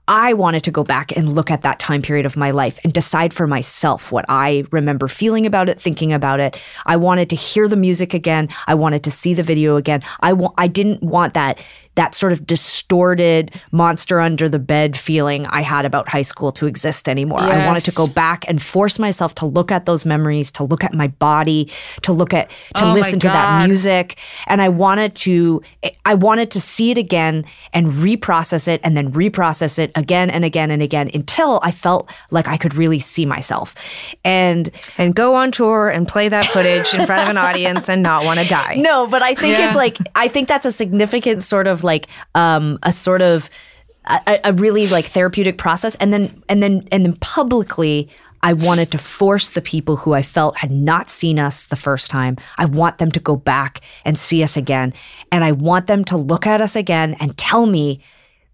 I 0.09 0.33
wanted 0.33 0.65
to 0.65 0.73
go 0.73 0.83
back 0.83 1.17
and 1.17 1.35
look 1.35 1.53
at 1.53 1.63
that 1.63 1.79
time 1.79 2.03
period 2.03 2.27
of 2.27 2.37
my 2.37 2.51
life 2.51 2.81
and 2.83 2.93
decide 2.93 3.33
for 3.33 3.47
myself 3.47 4.11
what 4.11 4.25
I 4.29 4.65
remember 4.73 5.07
feeling 5.07 5.47
about 5.47 5.69
it, 5.69 5.81
thinking 5.81 6.13
about 6.13 6.41
it. 6.41 6.61
I 6.85 6.97
wanted 6.97 7.31
to 7.31 7.37
hear 7.37 7.69
the 7.69 7.77
music 7.77 8.13
again. 8.13 8.49
I 8.67 8.75
wanted 8.75 9.05
to 9.05 9.11
see 9.11 9.35
the 9.35 9.45
video 9.45 9.77
again. 9.77 10.03
I 10.21 10.67
didn't 10.67 11.03
want 11.03 11.35
that 11.35 11.61
that 11.97 12.15
sort 12.15 12.33
of 12.33 12.47
distorted 12.47 13.53
monster 13.73 14.21
under 14.21 14.49
the 14.49 14.59
bed 14.59 14.97
feeling 14.97 15.45
I 15.47 15.61
had 15.63 15.85
about 15.85 16.09
high 16.09 16.23
school 16.23 16.53
to 16.53 16.67
exist 16.67 17.09
anymore. 17.09 17.41
I 17.41 17.67
wanted 17.67 17.81
to 17.83 17.93
go 17.93 18.07
back 18.07 18.45
and 18.49 18.63
force 18.63 18.99
myself 18.99 19.35
to 19.37 19.47
look 19.47 19.71
at 19.73 19.87
those 19.87 20.07
memories, 20.07 20.51
to 20.53 20.65
look 20.65 20.83
at 20.85 20.95
my 20.95 21.09
body, 21.09 21.71
to 22.03 22.13
look 22.13 22.33
at 22.33 22.49
to 22.77 22.85
Oh 22.87 22.93
listen 22.95 23.19
to 23.21 23.27
that 23.29 23.67
music, 23.69 24.17
and 24.47 24.63
I 24.63 24.69
wanted 24.69 25.15
to 25.17 25.63
I 26.05 26.15
wanted 26.15 26.51
to 26.53 26.61
see 26.61 26.91
it 26.91 26.99
again 26.99 27.45
and 27.73 27.89
reprocess 27.89 28.69
it 28.69 28.81
and 28.85 28.97
then 28.97 29.13
reprocess 29.13 29.79
it 29.79 29.91
again 29.95 30.31
and 30.31 30.45
again 30.45 30.71
and 30.71 30.83
again 30.83 31.11
until 31.13 31.61
I 31.63 31.71
felt 31.73 32.09
like 32.31 32.49
I 32.49 32.57
could 32.57 32.75
really 32.75 32.99
see 33.01 33.27
myself. 33.27 33.75
And 34.25 34.71
and 34.97 35.15
go 35.15 35.35
on 35.35 35.51
tour 35.53 35.89
and 35.89 36.07
play 36.09 36.29
that 36.29 36.47
footage 36.47 36.95
in 36.95 37.05
front 37.07 37.23
of 37.23 37.29
an 37.29 37.37
audience 37.49 37.89
and 37.89 38.03
not 38.03 38.25
want 38.25 38.41
to 38.41 38.47
die. 38.47 38.75
no, 38.79 39.07
but 39.07 39.23
I 39.23 39.35
think 39.35 39.59
Yeah. 39.59 39.67
it's 39.69 39.77
like 39.77 39.99
I 40.15 40.29
think 40.29 40.49
that's 40.49 40.67
a 40.67 40.73
significant 40.73 41.43
sort 41.43 41.67
of 41.67 41.80
like 41.83 42.07
um 42.35 42.79
a 42.83 42.93
sort 42.93 43.23
of 43.23 43.51
a, 44.07 44.41
a 44.45 44.53
really 44.53 44.87
like 44.89 45.07
therapeutic 45.07 45.59
process 45.59 45.95
and 45.97 46.13
then 46.13 46.43
and 46.49 46.63
then 46.63 46.87
and 46.91 47.05
then 47.05 47.17
publicly 47.17 48.09
I 48.43 48.55
wanted 48.55 48.91
to 48.93 48.99
force 48.99 49.51
the 49.51 49.61
people 49.61 49.97
who 49.97 50.15
I 50.15 50.23
felt 50.23 50.57
had 50.57 50.71
not 50.71 51.11
seen 51.11 51.39
us 51.39 51.67
the 51.67 51.77
first 51.77 52.11
time. 52.11 52.39
I 52.57 52.65
want 52.65 52.99
them 52.99 53.11
to 53.13 53.21
go 53.21 53.37
back 53.37 53.83
and 54.05 54.19
see 54.19 54.43
us 54.43 54.57
again. 54.57 54.95
And 55.31 55.45
I 55.45 55.53
want 55.53 55.89
them 55.89 56.05
to 56.07 56.17
look 56.17 56.47
at 56.47 56.61
us 56.61 56.75
again 56.75 57.17
and 57.21 57.37
tell 57.37 57.67
me 57.67 58.03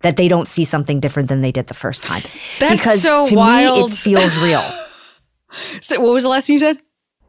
that 0.03 0.17
they 0.17 0.29
don't 0.29 0.49
see 0.49 0.65
something 0.65 0.99
different 0.99 1.29
than 1.29 1.41
they 1.41 1.53
did 1.53 1.69
the 1.69 1.75
first 1.75 2.03
time. 2.03 2.23
That's 2.59 2.83
because 2.83 3.03
so 3.03 3.27
to 3.27 3.31
me 3.31 3.37
wild. 3.37 3.93
it 3.93 3.97
feels 3.97 4.37
real. 4.43 4.65
so 5.81 6.01
what 6.01 6.13
was 6.13 6.25
the 6.25 6.31
last 6.31 6.49
thing 6.49 6.55
you 6.55 6.61
said 6.61 6.81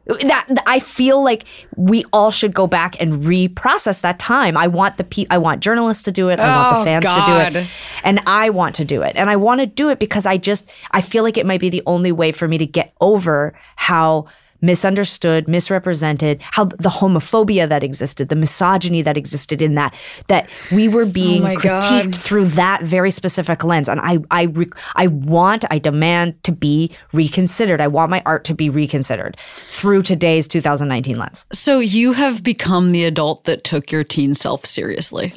that 0.08 0.46
I 0.66 0.78
feel 0.78 1.22
like 1.22 1.44
we 1.76 2.04
all 2.12 2.30
should 2.30 2.54
go 2.54 2.66
back 2.66 2.96
and 3.00 3.24
reprocess 3.24 4.00
that 4.00 4.18
time. 4.18 4.56
I 4.56 4.66
want 4.66 4.96
the 4.96 5.04
pe- 5.04 5.26
I 5.28 5.38
want 5.38 5.60
journalists 5.60 6.02
to 6.04 6.12
do 6.12 6.30
it. 6.30 6.40
I 6.40 6.48
want 6.56 6.76
Oh, 6.76 6.78
the 6.78 6.84
fans 6.84 7.04
to 7.04 7.22
do 7.26 7.36
it, 7.58 7.66
and 8.04 8.20
I 8.26 8.50
want 8.50 8.74
to 8.76 8.84
do 8.84 9.02
it. 9.02 9.16
And 9.16 9.28
I 9.28 9.36
want 9.36 9.60
to 9.60 9.66
do 9.66 9.90
it 9.90 9.98
because 9.98 10.24
I 10.24 10.38
just 10.38 10.70
I 10.92 11.00
feel 11.02 11.22
like 11.24 11.36
it 11.36 11.44
might 11.46 11.60
be 11.60 11.68
the 11.70 11.82
only 11.86 12.10
way 12.12 12.32
for 12.32 12.48
me 12.48 12.56
to 12.58 12.66
get 12.66 12.94
over 13.00 13.52
how 13.76 14.26
misunderstood, 14.60 15.46
misrepresented, 15.48 16.40
how 16.42 16.64
the 16.64 16.88
homophobia 16.88 17.68
that 17.68 17.82
existed, 17.82 18.28
the 18.28 18.36
misogyny 18.36 19.02
that 19.02 19.16
existed 19.16 19.62
in 19.62 19.74
that, 19.74 19.94
that 20.28 20.48
we 20.72 20.88
were 20.88 21.02
oh 21.02 21.06
being 21.06 21.44
Oh 21.44 21.56
critiqued 21.56 22.12
God. 22.12 22.16
through 22.16 22.46
that 22.46 22.82
very 22.82 23.10
specific 23.10 23.64
lens. 23.64 23.88
And 23.88 24.00
I, 24.00 24.18
I, 24.30 24.44
re- 24.44 24.70
I 24.96 25.06
want, 25.08 25.64
I 25.70 25.78
demand 25.78 26.42
to 26.44 26.52
be 26.52 26.94
reconsidered. 27.12 27.80
I 27.80 27.88
want 27.88 28.10
my 28.10 28.22
art 28.26 28.44
to 28.44 28.54
be 28.54 28.68
reconsidered 28.70 29.36
through 29.70 30.02
today's 30.02 30.48
2019 30.48 31.16
lens. 31.16 31.44
so 31.52 31.78
you 31.78 32.12
have 32.12 32.42
become 32.42 32.92
the 32.92 33.04
adult 33.04 33.44
that 33.44 33.64
took 33.64 33.90
your 33.90 34.04
teen 34.04 34.34
self 34.34 34.64
seriously 34.64 35.34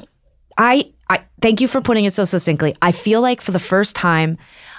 I, 0.58 0.92
I 1.08 1.22
thank 1.40 1.60
you 1.60 1.68
for 1.68 1.80
putting 1.80 2.04
it 2.04 2.12
so 2.12 2.24
succinctly. 2.24 2.76
I 2.82 2.92
feel 2.92 3.20
like 3.22 3.40
for 3.40 3.52
the 3.52 3.58
first 3.58 3.96
time, 3.96 4.36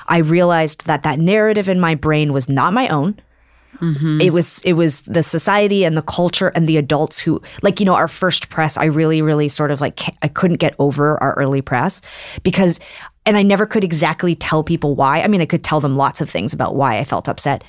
I 0.07 0.17
realized 0.17 0.85
that 0.85 1.03
that 1.03 1.17
narrative 1.19 1.67
in 1.67 1.79
my 1.79 1.95
brain 1.95 2.31
was 2.31 2.47
not 2.47 2.73
my 2.73 2.87
own. 2.89 3.19
Mm-hmm. 3.83 4.21
It 4.21 4.31
was 4.31 4.61
it 4.63 4.73
was 4.73 5.01
the 5.01 5.23
society 5.23 5.83
and 5.83 5.97
the 5.97 6.01
culture 6.01 6.47
and 6.49 6.69
the 6.69 6.77
adults 6.77 7.19
who 7.19 7.41
like 7.61 7.81
you 7.81 7.85
know 7.85 7.95
our 7.95 8.07
first 8.07 8.49
press. 8.49 8.77
I 8.77 8.85
really 8.85 9.21
really 9.21 9.49
sort 9.49 9.71
of 9.71 9.81
like 9.81 10.01
I 10.21 10.29
couldn't 10.29 10.57
get 10.57 10.73
over 10.79 11.21
our 11.21 11.33
early 11.33 11.61
press 11.61 12.01
because 12.43 12.79
and 13.25 13.37
I 13.37 13.43
never 13.43 13.65
could 13.65 13.83
exactly 13.83 14.35
tell 14.35 14.63
people 14.63 14.95
why. 14.95 15.21
I 15.21 15.27
mean, 15.27 15.41
I 15.41 15.45
could 15.45 15.63
tell 15.63 15.79
them 15.79 15.97
lots 15.97 16.21
of 16.21 16.29
things 16.29 16.53
about 16.53 16.75
why 16.75 16.99
I 16.99 17.03
felt 17.03 17.29
upset. 17.29 17.63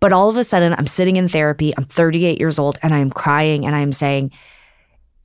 But 0.00 0.12
all 0.12 0.28
of 0.28 0.36
a 0.36 0.44
sudden, 0.44 0.74
I'm 0.74 0.86
sitting 0.86 1.16
in 1.16 1.28
therapy. 1.28 1.74
I'm 1.76 1.84
38 1.84 2.40
years 2.40 2.58
old 2.58 2.78
and 2.82 2.94
I'm 2.94 3.10
crying 3.10 3.66
and 3.66 3.76
I'm 3.76 3.92
saying, 3.92 4.32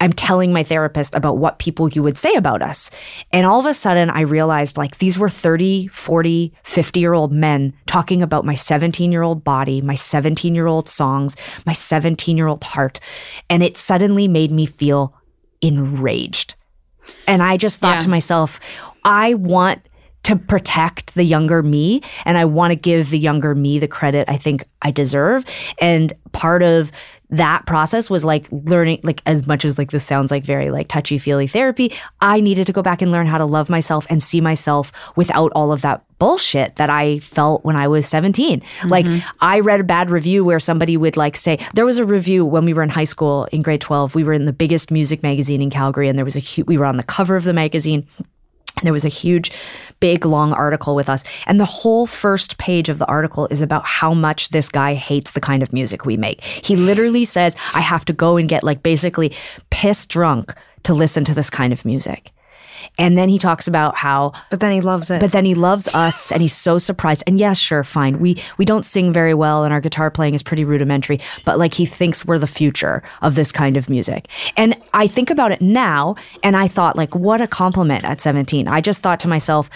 I'm 0.02 0.12
telling 0.12 0.52
my 0.52 0.64
therapist 0.64 1.16
about 1.16 1.38
what 1.38 1.58
people 1.58 1.88
you 1.90 2.04
would 2.04 2.18
say 2.18 2.34
about 2.36 2.62
us. 2.62 2.92
And 3.32 3.46
all 3.46 3.60
of 3.62 3.66
a 3.66 3.74
sudden, 3.74 4.10
I 4.10 4.22
realized 4.22 4.78
like 4.78 4.98
these 4.98 5.18
were 5.18 5.30
30, 5.30 5.88
40, 5.88 6.54
50 6.64 7.00
year 7.00 7.14
old 7.14 7.32
men 7.32 7.74
talking 7.86 8.22
about 8.22 8.44
my 8.46 8.56
17 8.56 9.12
year 9.12 9.22
old 9.24 9.44
body, 9.44 9.82
my 9.82 9.96
17 9.96 10.54
year 10.54 10.68
old 10.68 10.90
songs, 10.90 11.38
my 11.66 11.74
17 11.74 12.38
year 12.38 12.48
old 12.48 12.64
heart. 12.64 13.00
And 13.50 13.64
it 13.64 13.78
suddenly 13.78 14.28
made 14.28 14.52
me 14.52 14.66
feel 14.66 15.16
enraged. 15.62 16.56
And 17.28 17.42
I 17.42 17.58
just 17.58 17.80
thought 17.80 17.96
Yeah. 17.96 18.00
to 18.02 18.10
myself, 18.10 18.60
I 19.04 19.34
want 19.36 19.82
to 20.24 20.36
protect 20.36 21.14
the 21.14 21.24
younger 21.24 21.62
me 21.62 22.02
and 22.26 22.36
I 22.36 22.46
want 22.46 22.72
to 22.72 22.76
give 22.76 23.12
the 23.12 23.20
younger 23.20 23.54
me 23.54 23.78
the 23.78 23.88
credit 23.88 24.26
I 24.28 24.38
think 24.38 24.64
I 24.82 24.90
deserve. 24.90 25.46
And 25.80 26.14
part 26.32 26.64
of 26.64 26.92
that 27.30 27.66
process 27.66 28.10
was 28.10 28.24
like 28.24 28.48
learning 28.52 29.00
like 29.04 29.22
as 29.26 29.48
much 29.48 29.66
as 29.66 29.78
like 29.78 29.92
this 29.92 30.06
sounds 30.06 30.32
like 30.32 30.44
very 30.44 30.70
like 30.70 30.88
touchy 30.88 31.18
feely 31.18 31.48
therapy 31.48 31.92
i 32.22 32.40
needed 32.40 32.68
to 32.68 32.74
go 32.74 32.82
back 32.82 33.02
and 33.02 33.12
learn 33.12 33.26
how 33.26 33.38
to 33.38 33.46
love 33.46 33.70
myself 33.70 34.06
and 34.10 34.22
see 34.22 34.40
myself 34.40 34.92
without 35.16 35.52
all 35.56 35.72
of 35.72 35.82
that 35.82 36.04
bullshit 36.20 36.76
that 36.76 36.90
i 36.90 37.20
felt 37.20 37.66
when 37.66 37.76
i 37.76 37.88
was 37.88 38.08
17 38.08 38.62
like 38.86 39.06
mm-hmm. 39.06 39.28
i 39.42 39.60
read 39.60 39.80
a 39.80 39.84
bad 39.84 40.10
review 40.10 40.46
where 40.46 40.60
somebody 40.60 40.98
would 40.98 41.18
like 41.18 41.36
say 41.36 41.60
there 41.74 41.86
was 41.86 41.98
a 41.98 42.06
review 42.06 42.46
when 42.46 42.64
we 42.64 42.74
were 42.74 42.84
in 42.84 42.90
high 42.90 43.04
school 43.04 43.46
in 43.52 43.62
grade 43.62 43.82
12 43.82 44.16
we 44.16 44.24
were 44.24 44.34
in 44.34 44.46
the 44.46 44.54
biggest 44.54 44.92
music 44.92 45.24
magazine 45.24 45.62
in 45.62 45.70
calgary 45.70 46.08
and 46.08 46.18
there 46.18 46.26
was 46.26 46.36
a 46.36 46.42
hu- 46.42 46.64
we 46.66 46.78
were 46.78 46.86
on 46.86 46.98
the 46.98 47.04
cover 47.04 47.36
of 47.36 47.44
the 47.44 47.54
magazine 47.54 48.08
there 48.84 48.94
was 48.94 49.06
a 49.06 49.10
huge, 49.10 49.52
big, 50.00 50.26
long 50.26 50.54
article 50.54 50.96
with 50.96 51.10
us. 51.10 51.24
And 51.46 51.60
the 51.60 51.66
whole 51.66 52.08
first 52.08 52.58
page 52.58 52.90
of 52.90 53.00
the 53.00 53.06
article 53.08 53.48
is 53.50 53.62
about 53.62 53.86
how 53.86 54.14
much 54.14 54.50
this 54.50 54.70
guy 54.70 54.94
hates 54.94 55.32
the 55.32 55.42
kind 55.42 55.64
of 55.64 55.74
music 55.74 56.06
we 56.06 56.18
make. 56.18 56.42
He 56.42 56.76
literally 56.76 57.26
says, 57.26 57.56
I 57.74 57.82
have 57.82 58.06
to 58.06 58.14
go 58.14 58.38
and 58.38 58.50
get 58.50 58.64
like 58.64 58.84
basically 58.84 59.34
pissed 59.70 60.10
drunk 60.10 60.54
to 60.84 60.94
listen 60.94 61.26
to 61.26 61.34
this 61.34 61.50
kind 61.50 61.74
of 61.74 61.86
music. 61.86 62.32
And 62.98 63.18
then 63.18 63.30
he 63.30 63.38
talks 63.38 63.68
about 63.68 63.96
how 63.96 64.34
But 64.50 64.60
then 64.60 64.72
he 64.72 64.82
loves 64.82 65.10
it. 65.12 65.20
but 65.20 65.32
then 65.32 65.46
he 65.46 65.56
loves 65.56 65.88
us 65.94 66.32
and 66.32 66.42
he's 66.42 66.56
so 66.56 66.78
surprised. 66.78 67.24
And 67.28 67.40
yes, 67.40 67.58
sure, 67.58 67.84
fine. 67.84 68.20
We 68.20 68.42
we 68.58 68.66
don't 68.66 68.86
sing 68.86 69.12
very 69.14 69.34
well 69.34 69.64
and 69.64 69.74
our 69.74 69.82
guitar 69.82 70.10
playing 70.10 70.34
is 70.34 70.44
pretty 70.44 70.64
rudimentary, 70.64 71.20
but 71.46 71.58
like 71.58 71.74
he 71.74 71.86
thinks 71.86 72.26
we're 72.26 72.40
the 72.40 72.48
future 72.48 73.04
of 73.22 73.36
this 73.36 73.52
kind 73.52 73.78
of 73.78 73.90
music. 73.90 74.28
And 74.56 74.76
I 74.94 75.08
think 75.08 75.30
about 75.30 75.52
it 75.52 75.62
now 75.62 76.16
and 76.44 76.56
I 76.56 76.68
thought 76.68 76.96
like 76.96 77.16
what 77.16 77.42
a 77.42 77.48
compliment 77.48 78.06
at 78.06 78.22
17. 78.22 78.68
I 78.68 78.82
just 78.82 79.02
thought 79.02 79.20
to 79.22 79.28
myself, 79.28 79.70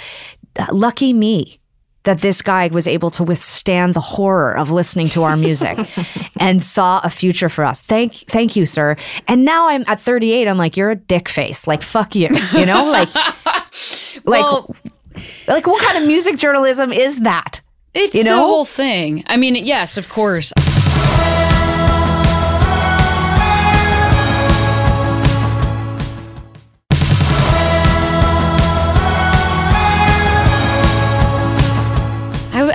lucky 0.71 1.13
me 1.13 1.59
that 2.03 2.21
this 2.21 2.41
guy 2.41 2.67
was 2.67 2.87
able 2.87 3.11
to 3.11 3.23
withstand 3.23 3.93
the 3.93 3.99
horror 3.99 4.57
of 4.57 4.71
listening 4.71 5.09
to 5.09 5.23
our 5.23 5.35
music 5.35 5.77
and 6.39 6.63
saw 6.63 7.01
a 7.03 7.09
future 7.09 7.49
for 7.49 7.65
us. 7.65 7.81
Thank 7.81 8.13
thank 8.29 8.55
you, 8.55 8.65
sir. 8.65 8.95
And 9.27 9.43
now 9.45 9.67
I'm 9.69 9.83
at 9.87 9.99
38, 9.99 10.47
I'm 10.47 10.57
like, 10.57 10.77
you're 10.77 10.91
a 10.91 10.95
dick 10.95 11.27
face. 11.29 11.67
Like 11.67 11.81
fuck 11.83 12.15
you. 12.15 12.29
You 12.53 12.65
know? 12.65 12.85
Like 12.85 13.13
like 14.25 14.25
Well- 14.25 14.75
like 15.47 15.67
what 15.67 15.83
kind 15.83 15.97
of 15.97 16.07
music 16.07 16.37
journalism 16.37 16.93
is 16.93 17.19
that? 17.21 17.61
It's 17.93 18.15
You 18.15 18.23
the 18.23 18.35
whole 18.37 18.65
thing. 18.65 19.23
I 19.27 19.35
mean, 19.35 19.55
yes, 19.55 19.97
of 19.97 20.07
course. 20.09 20.53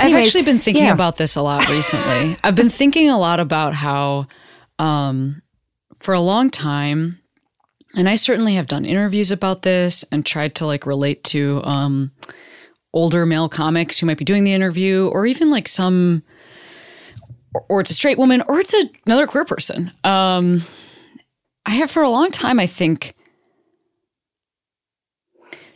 I, 0.05 0.09
I've 0.09 0.27
actually 0.27 0.43
been 0.43 0.59
thinking 0.59 0.85
yeah. 0.85 0.93
about 0.93 1.17
this 1.17 1.37
a 1.37 1.43
lot 1.43 1.69
recently. 1.69 2.37
I've 2.45 2.55
been 2.55 2.71
thinking 2.71 3.09
a 3.09 3.19
lot 3.19 3.41
about 3.41 3.75
how, 3.75 4.27
um, 4.79 5.43
for 6.01 6.15
a 6.15 6.21
long 6.21 6.51
time, 6.51 7.21
and 7.95 8.09
I 8.09 8.17
certainly 8.17 8.57
have 8.57 8.67
done 8.67 8.85
interviews 8.85 9.31
about 9.31 9.63
this 9.63 10.05
and 10.11 10.27
tried 10.27 10.57
to 10.57 10.67
like 10.67 10.85
relate 10.85 11.25
to 11.25 11.63
um, 11.65 12.13
older 12.93 13.25
male 13.25 13.49
comics 13.49 13.99
who 13.99 14.07
might 14.07 14.19
be 14.19 14.25
doing 14.25 14.45
the 14.45 14.53
interview, 14.53 15.09
or 15.09 15.27
even 15.27 15.51
like 15.51 15.69
some, 15.69 16.23
or, 17.55 17.65
or 17.69 17.81
it's 17.81 17.91
a 17.91 17.95
straight 17.95 18.19
woman, 18.19 18.43
or 18.49 18.61
it's 18.61 18.75
a, 18.75 18.91
another 19.07 19.27
queer 19.27 19.45
person. 19.45 19.91
Um, 20.03 20.65
I 21.65 21.73
have 21.77 21.91
for 21.91 22.03
a 22.03 22.11
long 22.11 22.31
time, 22.31 22.61
I 22.61 22.67
think, 22.67 23.15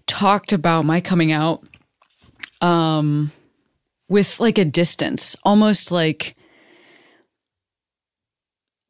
talked 0.07 0.53
about 0.53 0.85
my 0.85 1.01
coming 1.01 1.33
out 1.33 1.63
um, 2.61 3.33
with 4.09 4.41
like 4.41 4.59
a 4.59 4.65
distance, 4.65 5.37
almost 5.45 5.93
like 5.93 6.35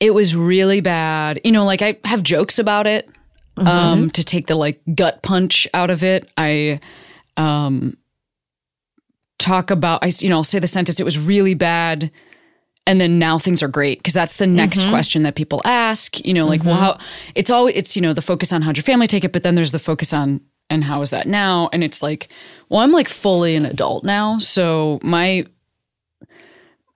it 0.00 0.14
was 0.14 0.34
really 0.34 0.80
bad. 0.80 1.40
You 1.44 1.52
know, 1.52 1.64
like 1.64 1.82
I 1.82 1.98
have 2.04 2.22
jokes 2.22 2.58
about 2.58 2.86
it 2.86 3.08
um, 3.56 4.10
to 4.10 4.22
take 4.22 4.46
the 4.46 4.54
like 4.54 4.80
gut 4.94 5.22
punch 5.22 5.66
out 5.74 5.90
of 5.90 6.04
it. 6.04 6.30
I 6.36 6.80
um, 7.36 7.96
talk 9.38 9.70
about, 9.70 10.04
I 10.04 10.10
you 10.18 10.28
know, 10.28 10.36
I'll 10.36 10.44
say 10.44 10.58
the 10.58 10.66
sentence, 10.66 11.00
it 11.00 11.04
was 11.04 11.18
really 11.18 11.54
bad. 11.54 12.10
And 12.86 12.98
then 12.98 13.18
now 13.18 13.38
things 13.38 13.62
are 13.62 13.68
great 13.68 13.98
because 13.98 14.14
that's 14.14 14.38
the 14.38 14.46
next 14.46 14.88
question 14.88 15.22
that 15.24 15.34
people 15.34 15.60
ask. 15.66 16.24
You 16.24 16.32
know, 16.32 16.46
like, 16.46 16.64
well, 16.64 16.76
how 16.76 16.98
it's 17.34 17.50
always 17.50 17.74
it's 17.76 17.96
you 17.96 18.00
know 18.00 18.14
the 18.14 18.22
focus 18.22 18.50
on 18.50 18.62
how'd 18.62 18.78
your 18.78 18.84
family 18.84 19.06
take 19.06 19.24
it, 19.24 19.32
but 19.32 19.42
then 19.42 19.56
there's 19.56 19.72
the 19.72 19.78
focus 19.78 20.14
on 20.14 20.40
and 20.70 20.84
how 20.84 21.02
is 21.02 21.10
that 21.10 21.26
now? 21.26 21.68
And 21.72 21.82
it's 21.82 22.02
like, 22.02 22.28
well, 22.68 22.80
I'm 22.82 22.92
like 22.92 23.08
fully 23.08 23.56
an 23.56 23.66
adult 23.66 24.04
now, 24.04 24.38
so 24.38 24.98
my 25.02 25.46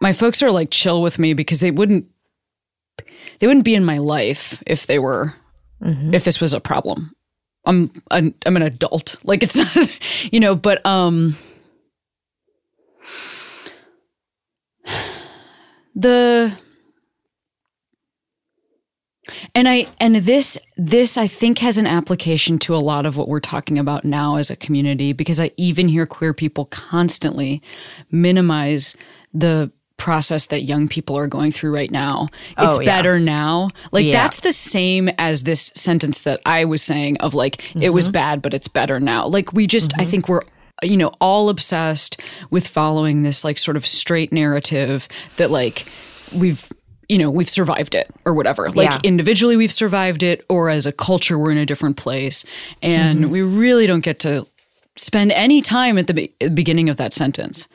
my 0.01 0.13
folks 0.13 0.43
are 0.43 0.51
like 0.51 0.71
chill 0.71 1.01
with 1.01 1.19
me 1.19 1.33
because 1.35 1.61
they 1.61 1.71
wouldn't 1.71 2.07
they 3.39 3.47
wouldn't 3.47 3.65
be 3.65 3.75
in 3.75 3.85
my 3.85 3.99
life 3.99 4.63
if 4.67 4.87
they 4.87 4.99
were 4.99 5.35
if 6.13 6.25
this 6.25 6.41
was 6.41 6.55
a 6.55 6.61
problem. 6.61 7.15
I'm 7.65 7.91
an, 8.11 8.35
I'm 8.47 8.57
an 8.57 8.63
adult. 8.63 9.17
Like 9.25 9.43
it's 9.43 9.57
not 9.57 9.99
you 10.33 10.41
know, 10.41 10.55
but 10.55 10.85
um 10.85 11.37
the 15.95 16.57
and 19.55 19.69
I 19.69 19.87
and 20.01 20.17
this 20.17 20.59
this 20.77 21.17
I 21.17 21.27
think 21.27 21.59
has 21.59 21.79
an 21.79 21.87
application 21.87 22.59
to 22.61 22.75
a 22.75 22.79
lot 22.79 23.07
of 23.07 23.17
what 23.17 23.29
we're 23.29 23.41
talking 23.41 23.79
about 23.79 24.05
now 24.05 24.37
as 24.37 24.51
a 24.51 24.57
community 24.57 25.13
because 25.13 25.41
I 25.41 25.51
even 25.57 25.89
hear 25.89 26.07
queer 26.07 26.33
people 26.35 26.67
constantly 26.67 27.63
minimize 28.11 28.97
the 29.35 29.71
process 29.97 30.49
that 30.49 30.65
young 30.65 30.89
people 30.89 31.17
are 31.17 31.29
going 31.29 31.53
through 31.53 31.73
right 31.73 31.91
now. 31.91 32.29
It's 32.59 32.77
Oh, 32.79 32.81
yeah. 32.81 32.87
better 32.87 33.21
now. 33.21 33.71
Like 33.93 34.07
Yeah. 34.07 34.13
that's 34.13 34.41
the 34.41 34.53
same 34.53 35.09
as 35.19 35.45
this 35.45 35.71
sentence 35.77 36.23
that 36.23 36.41
I 36.45 36.65
was 36.65 36.83
saying 36.83 37.19
of 37.19 37.35
like 37.35 37.63
it 37.81 37.91
was 37.91 38.07
Mm-hmm. 38.07 38.13
bad 38.13 38.43
but 38.43 38.53
it's 38.53 38.69
better 38.69 38.99
now. 38.99 39.27
Like 39.29 39.53
we 39.53 39.67
just 39.67 39.93
I 39.99 40.05
think 40.05 40.29
we're 40.29 40.43
you 40.83 40.97
know 40.97 41.13
all 41.21 41.49
obsessed 41.49 42.21
with 42.51 42.67
following 42.67 43.23
this 43.23 43.45
like 43.45 43.59
sort 43.59 43.77
of 43.77 43.87
straight 43.87 44.33
narrative 44.33 45.07
that 45.37 45.51
like 45.53 45.87
we've 46.35 46.69
you 47.13 47.19
know 47.19 47.31
we've 47.31 47.51
survived 47.61 47.95
it 47.95 48.09
or 48.25 48.33
whatever 48.35 48.71
like 48.71 48.91
Yeah. 48.91 48.99
individually 49.13 49.57
we've 49.57 49.73
survived 49.85 50.23
it 50.23 50.39
or 50.49 50.71
as 50.71 50.87
a 50.87 50.93
culture 50.93 51.37
we're 51.39 51.53
in 51.53 51.59
a 51.59 51.67
different 51.67 51.97
place 51.97 52.45
and 52.83 53.31
we 53.31 53.43
really 53.43 53.87
don't 53.87 54.05
get 54.11 54.19
to 54.21 54.47
spend 54.97 55.33
any 55.33 55.61
time 55.61 55.99
at 55.99 56.07
the 56.07 56.15
be- 56.15 56.33
beginning 56.55 56.89
of 56.89 56.97
that 56.97 57.13
sentence 57.13 57.69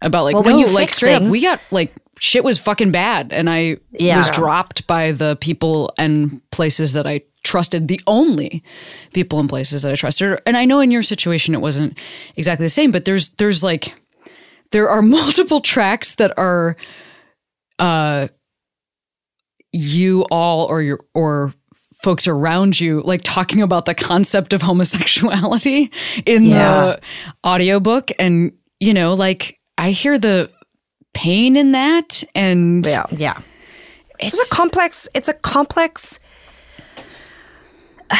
about 0.00 0.24
like 0.24 0.34
Well, 0.34 0.42
no 0.44 0.50
when 0.50 0.58
you 0.58 0.66
like 0.66 0.90
straight 0.90 1.14
up 1.14 1.22
we 1.22 1.40
got 1.40 1.60
like 1.70 1.92
shit 2.18 2.42
was 2.44 2.58
fucking 2.58 2.90
bad 2.90 3.32
and 3.32 3.48
i 3.48 3.76
Yeah. 3.92 4.16
was 4.16 4.30
dropped 4.30 4.86
by 4.86 5.12
the 5.12 5.36
people 5.40 5.92
and 5.98 6.40
places 6.50 6.92
that 6.94 7.06
i 7.06 7.20
trusted 7.44 7.88
the 7.88 8.00
only 8.06 8.62
people 9.12 9.38
and 9.40 9.48
places 9.48 9.82
that 9.82 9.92
i 9.92 9.94
trusted 9.96 10.40
and 10.46 10.56
i 10.56 10.64
know 10.64 10.80
in 10.80 10.90
your 10.90 11.02
situation 11.02 11.54
it 11.54 11.60
wasn't 11.60 11.96
exactly 12.36 12.64
the 12.66 12.70
same 12.70 12.90
but 12.90 13.04
there's 13.04 13.30
there's 13.40 13.62
like 13.62 13.94
there 14.70 14.88
are 14.88 15.02
multiple 15.18 15.60
tracks 15.60 16.14
that 16.16 16.32
are 16.38 16.76
uh 17.78 18.28
you 19.72 20.22
all 20.30 20.66
or 20.66 20.82
your 20.82 21.00
or 21.14 21.52
folks 22.02 22.26
around 22.26 22.78
you 22.80 23.00
like 23.02 23.20
talking 23.24 23.62
about 23.62 23.84
the 23.86 23.94
concept 23.94 24.52
of 24.52 24.60
homosexuality 24.62 25.90
in 26.26 26.44
Yeah. 26.44 26.96
the 26.96 27.00
audiobook 27.46 28.10
and 28.18 28.52
you 28.80 28.92
know 28.92 29.14
like 29.14 29.58
i 29.78 29.92
hear 29.92 30.18
the 30.18 30.50
pain 31.14 31.56
in 31.56 31.72
that 31.72 32.24
and 32.34 32.84
yeah. 32.86 33.06
Yeah. 33.12 33.40
it's, 34.18 34.38
It's 34.40 34.52
a 34.52 34.54
complex. 34.54 35.08
It's 35.14 35.28
a 35.28 35.34
complex. 35.34 36.18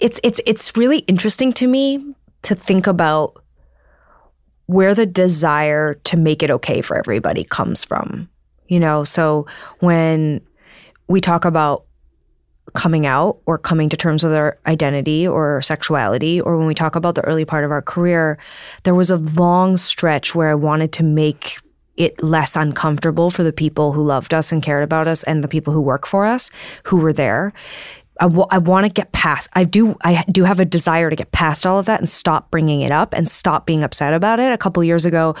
It's 0.00 0.18
it's 0.22 0.40
it's 0.44 0.76
really 0.76 0.98
interesting 1.06 1.52
to 1.54 1.66
me 1.66 2.14
to 2.42 2.54
think 2.54 2.86
about 2.86 3.42
where 4.66 4.94
the 4.94 5.06
desire 5.06 5.94
to 6.04 6.16
make 6.16 6.42
it 6.42 6.50
okay 6.50 6.82
for 6.82 6.96
everybody 6.96 7.44
comes 7.44 7.84
from. 7.84 8.28
You 8.66 8.80
know, 8.80 9.04
so 9.04 9.46
when 9.78 10.40
we 11.08 11.20
talk 11.20 11.44
about 11.44 11.84
coming 12.72 13.04
out 13.04 13.38
or 13.44 13.58
coming 13.58 13.90
to 13.90 13.96
terms 13.96 14.24
with 14.24 14.32
our 14.32 14.58
identity 14.66 15.28
or 15.28 15.60
sexuality, 15.60 16.40
or 16.40 16.56
when 16.56 16.66
we 16.66 16.74
talk 16.74 16.96
about 16.96 17.14
the 17.14 17.20
early 17.22 17.44
part 17.44 17.62
of 17.62 17.70
our 17.70 17.82
career, 17.82 18.38
there 18.84 18.94
was 18.94 19.10
a 19.10 19.18
long 19.18 19.76
stretch 19.76 20.34
where 20.34 20.50
I 20.50 20.54
wanted 20.54 20.92
to 20.92 21.02
make 21.02 21.58
it 21.96 22.22
less 22.22 22.56
uncomfortable 22.56 23.30
for 23.30 23.44
the 23.44 23.52
people 23.52 23.92
who 23.92 24.02
loved 24.02 24.34
us 24.34 24.50
and 24.50 24.62
cared 24.62 24.82
about 24.82 25.06
us 25.06 25.22
and 25.24 25.44
the 25.44 25.48
people 25.48 25.72
who 25.72 25.80
work 25.80 26.06
for 26.06 26.24
us 26.24 26.50
who 26.84 26.96
were 26.96 27.12
there. 27.12 27.52
I 28.20 28.26
want 28.28 28.86
to 28.86 28.92
get 28.92 29.10
past. 29.10 29.50
I 29.54 29.64
do. 29.64 29.96
I 30.02 30.24
do 30.30 30.44
have 30.44 30.60
a 30.60 30.64
desire 30.64 31.10
to 31.10 31.16
get 31.16 31.32
past 31.32 31.66
all 31.66 31.80
of 31.80 31.86
that 31.86 31.98
and 31.98 32.08
stop 32.08 32.48
bringing 32.48 32.80
it 32.82 32.92
up 32.92 33.12
and 33.12 33.28
stop 33.28 33.66
being 33.66 33.82
upset 33.82 34.14
about 34.14 34.38
it. 34.38 34.52
A 34.52 34.56
couple 34.56 34.84
years 34.84 35.04
ago, 35.04 35.34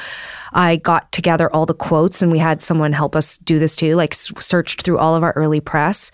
I 0.54 0.76
got 0.76 1.10
together 1.12 1.52
all 1.52 1.66
the 1.66 1.74
quotes 1.74 2.22
and 2.22 2.30
we 2.30 2.38
had 2.38 2.62
someone 2.62 2.92
help 2.92 3.16
us 3.16 3.36
do 3.38 3.58
this 3.58 3.74
too. 3.74 3.96
Like 3.96 4.14
searched 4.14 4.82
through 4.82 4.98
all 4.98 5.14
of 5.14 5.22
our 5.22 5.32
early 5.32 5.60
press 5.60 6.10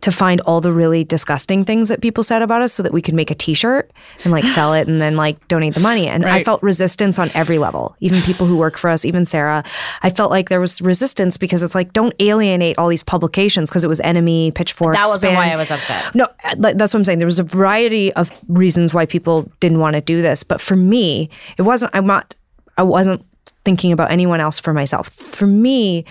to 0.00 0.10
find 0.10 0.40
all 0.42 0.60
the 0.60 0.72
really 0.72 1.04
disgusting 1.04 1.64
things 1.64 1.88
that 1.88 2.00
people 2.00 2.24
said 2.24 2.42
about 2.42 2.62
us, 2.62 2.72
so 2.72 2.82
that 2.82 2.92
we 2.92 3.02
could 3.02 3.14
make 3.14 3.30
a 3.30 3.34
T-shirt 3.34 3.90
and 4.24 4.32
like 4.32 4.44
sell 4.44 4.72
it 4.74 4.88
and 4.88 5.00
then 5.00 5.16
like 5.16 5.46
donate 5.48 5.74
the 5.74 5.80
money. 5.80 6.08
And 6.08 6.24
I 6.24 6.42
felt 6.42 6.62
resistance 6.62 7.18
on 7.18 7.30
every 7.34 7.58
level. 7.58 7.94
Even 8.00 8.22
people 8.22 8.46
who 8.46 8.56
work 8.56 8.76
for 8.78 8.90
us, 8.90 9.04
even 9.04 9.24
Sara, 9.26 9.62
I 10.02 10.10
felt 10.10 10.30
like 10.30 10.48
there 10.48 10.60
was 10.60 10.80
resistance 10.80 11.36
because 11.36 11.62
it's 11.62 11.74
like 11.74 11.92
don't 11.92 12.14
alienate 12.20 12.78
all 12.78 12.88
these 12.88 13.02
publications 13.02 13.70
because 13.70 13.84
it 13.84 13.88
was 13.88 14.00
NME, 14.00 14.54
Pitchfork. 14.54 14.94
That 14.94 15.06
wasn't 15.06 15.30
Spin. 15.30 15.34
why 15.34 15.50
I 15.50 15.56
was 15.56 15.70
upset. 15.70 16.14
No, 16.14 16.26
uh, 16.44 16.54
that's 16.74 16.94
what 16.94 17.00
I'm 17.00 17.04
saying. 17.04 17.18
There 17.18 17.26
was 17.26 17.38
a 17.38 17.44
variety 17.44 18.12
of 18.14 18.30
reasons 18.48 18.94
why 18.94 19.06
people 19.06 19.50
didn't 19.60 19.78
want 19.78 19.94
to 19.94 20.00
do 20.00 20.22
this, 20.22 20.42
but 20.42 20.60
for 20.60 20.76
me, 20.76 21.28
it 21.58 21.62
wasn't. 21.62 21.94
I'm 21.94 22.06
not. 22.06 22.34
I 22.76 22.82
wasn't 22.82 23.24
thinking 23.64 23.92
about 23.92 24.10
anyone 24.10 24.40
else 24.40 24.58
for 24.58 24.72
myself. 24.72 25.08
For 25.08 25.46
me, 25.46 26.04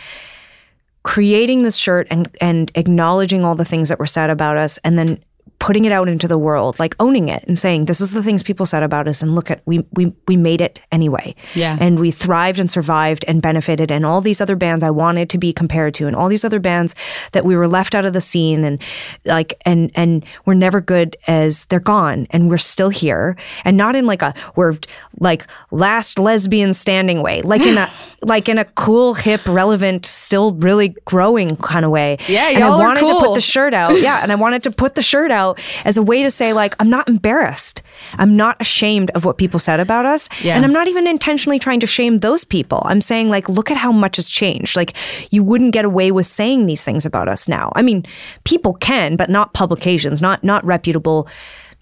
creating 1.04 1.64
this 1.64 1.76
shirt 1.76 2.08
and 2.10 2.30
and 2.42 2.72
acknowledging 2.76 3.44
all 3.44 3.56
the 3.56 3.66
things 3.66 3.90
that 3.90 4.00
were 4.00 4.06
said 4.06 4.30
about 4.30 4.58
us, 4.58 4.78
and 4.84 4.98
then 4.98 5.24
putting 5.64 5.86
it 5.86 5.94
out 5.94 6.10
into 6.10 6.28
the 6.28 6.38
world, 6.38 6.78
like 6.78 6.94
owning 7.00 7.30
it 7.30 7.42
and 7.48 7.58
saying, 7.58 7.86
this 7.86 8.02
is 8.02 8.12
the 8.12 8.22
things 8.22 8.44
people 8.44 8.66
said 8.66 8.84
about 8.84 9.08
us. 9.08 9.22
And 9.22 9.34
look 9.34 9.50
at, 9.50 9.62
we, 9.66 9.86
we, 9.94 10.12
we 10.28 10.36
made 10.36 10.60
it 10.60 10.82
anyway. 10.92 11.34
Yeah. 11.56 11.78
And 11.80 12.00
we 12.00 12.12
thrived 12.12 12.60
and 12.60 12.70
survived 12.70 13.24
and 13.30 13.42
benefited. 13.42 13.90
And 13.90 14.06
all 14.06 14.20
these 14.20 14.42
other 14.42 14.58
bands 14.58 14.84
I 14.84 14.90
wanted 14.90 15.30
to 15.30 15.38
be 15.38 15.54
compared 15.54 15.94
to 15.94 16.06
and 16.06 16.18
all 16.18 16.28
these 16.28 16.44
other 16.44 16.60
bands 16.60 16.96
that 17.32 17.46
we 17.46 17.56
were 17.56 17.70
left 17.70 17.96
out 17.96 18.04
of 18.04 18.12
the 18.12 18.20
scene 18.20 18.66
and 18.66 18.82
like, 19.24 19.54
and, 19.62 19.90
and 19.96 20.26
we're 20.44 20.54
never 20.54 20.82
good 20.82 21.16
as 21.28 21.64
they're 21.68 21.80
gone 21.80 22.28
and 22.32 22.50
we're 22.50 22.58
still 22.58 22.90
here 22.90 23.38
and 23.64 23.78
not 23.78 23.96
in 23.96 24.06
like 24.06 24.22
a, 24.22 24.34
we're 24.58 24.78
like 25.22 25.48
last 25.72 26.20
lesbian 26.20 26.74
standing 26.74 27.22
way, 27.22 27.42
like 27.42 27.62
in 27.62 27.78
a, 27.78 27.90
like 28.26 28.50
in 28.50 28.58
a 28.58 28.66
cool, 28.66 29.14
hip, 29.14 29.48
relevant, 29.48 30.06
still 30.06 30.54
really 30.56 30.90
growing 31.06 31.56
kind 31.58 31.86
of 31.86 31.92
way. 31.92 32.18
Yeah, 32.28 32.50
and 32.50 32.60
y'all 32.60 32.74
I 32.74 32.84
are 32.84 32.88
wanted 32.88 33.08
to 33.08 33.20
put 33.20 33.34
the 33.34 33.42
shirt 33.42 33.74
out. 33.74 34.00
Yeah, 34.00 34.22
and 34.22 34.32
I 34.32 34.36
wanted 34.36 34.64
to 34.64 34.72
put 34.72 34.96
the 34.96 35.02
shirt 35.02 35.32
out 35.32 35.60
as 35.86 35.98
a 35.98 36.02
way 36.02 36.24
to 36.24 36.32
say 36.32 36.54
like 36.54 36.76
I'm 36.80 36.90
not 36.90 37.08
embarrassed. 37.08 37.82
I'm 38.14 38.36
not 38.36 38.60
ashamed 38.60 39.12
of 39.12 39.26
what 39.26 39.38
people 39.38 39.60
said 39.60 39.80
about 39.80 40.06
us, 40.06 40.30
Yeah. 40.42 40.56
and 40.56 40.66
I'm 40.66 40.74
not 40.74 40.88
even 40.88 41.08
intentionally 41.08 41.60
trying 41.60 41.80
to 41.82 41.88
shame 41.88 42.20
those 42.20 42.44
people. 42.44 42.82
I'm 42.86 43.02
saying 43.02 43.30
like 43.30 43.48
look 43.50 43.72
at 43.72 43.78
how 43.78 43.92
much 43.92 44.16
has 44.16 44.30
changed. 44.30 44.76
Like 44.76 44.94
you 45.32 45.44
wouldn't 45.44 45.74
get 45.74 45.86
away 45.86 46.12
with 46.12 46.26
saying 46.26 46.66
these 46.66 46.84
things 46.84 47.06
about 47.06 47.28
us 47.28 47.48
now. 47.48 47.72
I 47.76 47.82
mean, 47.82 48.06
people 48.44 48.74
can, 48.76 49.16
but 49.16 49.30
not 49.30 49.54
publications, 49.54 50.22
not 50.22 50.44
not 50.44 50.64
reputable 50.66 51.28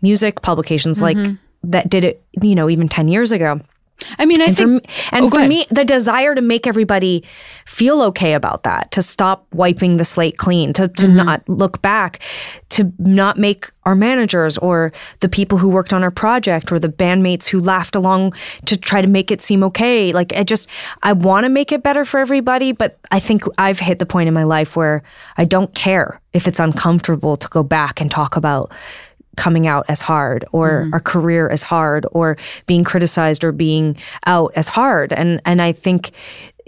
music 0.02 0.42
publications 0.42 1.02
like 1.02 1.18
mm-hmm. 1.18 1.36
that 1.64 1.89
did 1.89 2.04
it, 2.04 2.24
you 2.42 2.56
know, 2.56 2.70
even 2.70 2.89
10 2.89 3.08
years 3.08 3.32
ago. 3.32 3.62
I 4.18 4.26
mean, 4.26 4.41
I 4.41 4.45
And 4.45 4.58
think, 4.58 4.70
me, 4.70 4.82
and 5.12 5.26
Oh, 5.26 5.30
for 5.30 5.47
me, 5.47 5.66
the 5.70 5.86
desire 5.86 6.36
to 6.36 6.41
make 6.41 6.68
everybody 6.68 7.24
feel 7.66 8.02
okay 8.04 8.34
about 8.34 8.64
that, 8.64 8.91
to 8.91 9.02
stop 9.02 9.45
wiping 9.54 9.97
the 9.97 10.06
slate 10.06 10.38
clean, 10.38 10.74
to, 10.74 10.88
to 10.88 11.06
mm-hmm. 11.06 11.16
not 11.16 11.47
look 11.47 11.82
back, 11.82 12.20
to 12.70 12.91
not 12.99 13.38
make 13.38 13.70
our 13.86 13.95
managers 13.95 14.58
or 14.58 14.91
the 15.22 15.30
people 15.30 15.58
who 15.58 15.70
worked 15.70 15.93
on 15.93 16.04
our 16.04 16.12
project 16.12 16.72
or 16.72 16.80
the 16.80 16.89
bandmates 16.89 17.47
who 17.47 17.60
laughed 17.60 17.95
along 17.95 18.34
to 18.66 18.78
try 18.78 19.02
to 19.02 19.08
make 19.08 19.32
it 19.32 19.41
seem 19.41 19.64
okay. 19.64 20.14
Like, 20.14 20.34
I 20.34 20.43
just, 20.43 20.68
I 21.04 21.14
want 21.14 21.45
to 21.45 21.49
make 21.49 21.72
it 21.72 21.84
better 21.84 22.06
for 22.06 22.20
everybody, 22.20 22.72
but 22.72 22.99
I 23.12 23.20
think 23.20 23.43
I've 23.58 23.80
hit 23.80 23.99
the 23.99 24.06
point 24.06 24.28
in 24.28 24.34
my 24.34 24.43
life 24.43 24.76
where 24.76 25.04
I 25.38 25.45
don't 25.45 25.74
care 25.74 26.22
if 26.34 26.47
it's 26.47 26.60
uncomfortable 26.60 27.38
to 27.38 27.47
go 27.49 27.64
back 27.64 28.02
and 28.02 28.10
talk 28.10 28.36
about 28.36 28.72
coming 29.42 29.66
out 29.66 29.84
as 29.89 30.02
hard 30.02 30.46
or 30.52 30.84
mm-hmm. 30.84 30.94
our 30.94 31.00
career 31.00 31.50
as 31.50 31.64
hard 31.64 32.06
or 32.12 32.38
being 32.68 32.84
criticized 32.84 33.44
or 33.44 33.52
being 33.52 33.98
out 34.28 34.52
as 34.56 34.68
hard. 34.68 35.12
And 35.12 35.42
and 35.46 35.64
I 35.64 35.72
think 35.72 36.12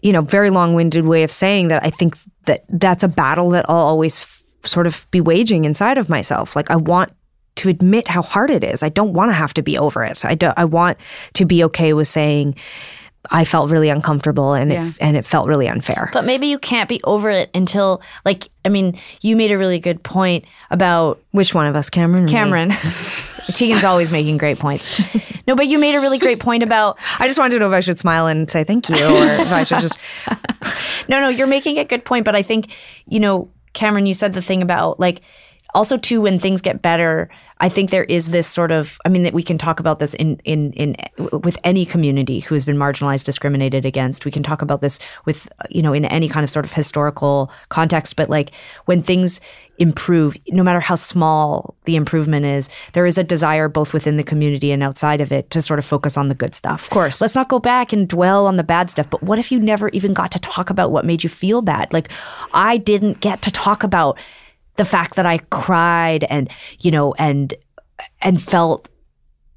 you 0.01 0.11
know 0.11 0.21
very 0.21 0.49
long-winded 0.49 1.05
way 1.05 1.21
of 1.21 1.31
saying 1.31 1.67
that 1.67 1.85
I 1.85 1.91
think 1.91 2.17
that 2.45 2.65
that's 2.69 3.03
a 3.03 3.07
battle 3.07 3.51
that 3.51 3.69
I'll 3.69 3.75
always 3.75 4.21
f- 4.21 4.43
sort 4.65 4.87
of 4.87 5.05
be 5.11 5.21
waging 5.21 5.65
inside 5.65 5.99
of 5.99 6.09
myself. 6.09 6.55
Like 6.55 6.71
I 6.71 6.75
want 6.75 7.11
to 7.57 7.69
admit 7.69 8.07
how 8.07 8.23
hard 8.23 8.49
it 8.49 8.63
is. 8.63 8.81
I 8.81 8.89
don't 8.89 9.13
want 9.13 9.29
to 9.29 9.35
have 9.35 9.53
to 9.53 9.61
be 9.61 9.77
over 9.77 10.03
it. 10.03 10.25
I 10.25 10.33
don't 10.33 10.57
I 10.57 10.65
want 10.65 10.97
to 11.33 11.45
be 11.45 11.63
okay 11.65 11.93
with 11.93 12.07
saying 12.07 12.55
I 13.31 13.45
felt 13.45 13.71
really 13.71 13.89
uncomfortable 13.89 14.53
and 14.53 14.71
Yeah. 14.71 14.87
it 14.87 14.95
and 14.99 15.15
it 15.17 15.25
felt 15.25 15.47
really 15.47 15.67
unfair 15.69 16.09
But 16.13 16.25
maybe 16.25 16.47
you 16.47 16.59
can't 16.59 16.89
be 16.89 16.99
over 17.05 17.29
it 17.29 17.49
until, 17.53 18.01
like, 18.25 18.49
I 18.65 18.69
mean, 18.69 18.99
you 19.21 19.35
made 19.35 19.51
a 19.51 19.57
really 19.57 19.79
good 19.79 20.03
point 20.03 20.43
about 20.71 21.21
which 21.31 21.55
one 21.55 21.65
of 21.65 21.75
us 21.75 21.89
Cameron? 21.89 22.27
Cameron. 22.27 22.71
Tegan's 23.53 23.83
always 23.83 24.11
making 24.11 24.37
great 24.37 24.59
points. 24.59 25.01
No, 25.45 25.57
but 25.57 25.67
you 25.67 25.77
made 25.77 25.93
a 25.93 25.99
really 25.99 26.19
great 26.19 26.39
point 26.39 26.63
about 26.63 26.97
I 27.19 27.27
just 27.27 27.37
wanted 27.37 27.55
to 27.55 27.59
know 27.59 27.67
if 27.67 27.73
I 27.73 27.81
should 27.81 27.99
smile 27.99 28.27
and 28.27 28.49
say 28.49 28.63
thank 28.63 28.87
you 28.87 28.95
or 28.95 29.25
if 29.41 29.51
I 29.51 29.65
should 29.65 29.81
just 29.81 29.99
no, 31.09 31.19
no, 31.19 31.27
you're 31.27 31.47
making 31.47 31.77
a 31.79 31.83
good 31.83 32.05
point. 32.05 32.23
But 32.23 32.33
I 32.33 32.43
think, 32.43 32.71
you 33.07 33.19
know, 33.19 33.49
Cameron, 33.73 34.05
you 34.05 34.13
said 34.13 34.31
the 34.31 34.41
thing 34.41 34.61
about 34.61 35.01
like 35.01 35.19
also 35.75 35.97
too 35.97 36.21
when 36.21 36.39
things 36.39 36.61
get 36.61 36.81
better. 36.81 37.29
I 37.59 37.69
think 37.69 37.89
there 37.89 38.03
is 38.05 38.31
this 38.31 38.47
sort 38.47 38.71
of. 38.71 38.97
I 39.05 39.09
mean, 39.09 39.23
that 39.23 39.33
we 39.33 39.43
can 39.43 39.57
talk 39.57 39.79
about 39.79 39.99
this 39.99 40.13
in 40.15 40.39
in 40.43 40.73
in 40.73 40.95
with 41.31 41.57
any 41.63 41.85
community 41.85 42.39
who 42.39 42.55
has 42.55 42.65
been 42.65 42.77
marginalized, 42.77 43.25
discriminated 43.25 43.85
against. 43.85 44.25
We 44.25 44.31
can 44.31 44.43
talk 44.43 44.61
about 44.61 44.81
this 44.81 44.99
with 45.25 45.47
you 45.69 45.81
know 45.81 45.93
in 45.93 46.05
any 46.05 46.29
kind 46.29 46.43
of 46.43 46.49
sort 46.49 46.65
of 46.65 46.73
historical 46.73 47.51
context. 47.69 48.15
But 48.15 48.29
like 48.29 48.51
when 48.85 49.03
things 49.03 49.39
improve, 49.79 50.35
no 50.49 50.63
matter 50.63 50.79
how 50.79 50.95
small 50.95 51.75
the 51.85 51.95
improvement 51.95 52.45
is, 52.45 52.69
there 52.93 53.05
is 53.05 53.17
a 53.17 53.23
desire 53.23 53.67
both 53.67 53.93
within 53.93 54.17
the 54.17 54.23
community 54.23 54.71
and 54.71 54.83
outside 54.83 55.19
of 55.19 55.31
it 55.31 55.49
to 55.49 55.61
sort 55.61 55.79
of 55.79 55.85
focus 55.85 56.15
on 56.15 56.29
the 56.29 56.35
good 56.35 56.53
stuff. 56.53 56.83
Of 56.83 56.89
course. 56.89 57.21
Let's 57.21 57.35
not 57.35 57.49
go 57.49 57.59
back 57.59 57.91
and 57.91 58.07
dwell 58.07 58.45
on 58.45 58.57
the 58.57 58.63
bad 58.63 58.91
stuff. 58.91 59.09
But 59.09 59.23
what 59.23 59.39
if 59.39 59.51
you 59.51 59.59
never 59.59 59.89
even 59.89 60.13
got 60.13 60.31
to 60.31 60.39
talk 60.39 60.69
about 60.69 60.91
what 60.91 61.05
made 61.05 61.23
you 61.23 61.29
feel 61.29 61.61
bad? 61.61 61.91
Like 61.91 62.09
I 62.53 62.77
didn't 62.77 63.19
get 63.19 63.41
to 63.43 63.51
talk 63.51 63.83
about 63.83 64.17
the 64.77 64.85
fact 64.85 65.15
that 65.15 65.25
I 65.25 65.37
cried 65.37 66.23
and, 66.25 66.49
you 66.79 66.91
know, 66.91 67.13
and 67.15 67.53
and 68.21 68.41
felt 68.41 68.89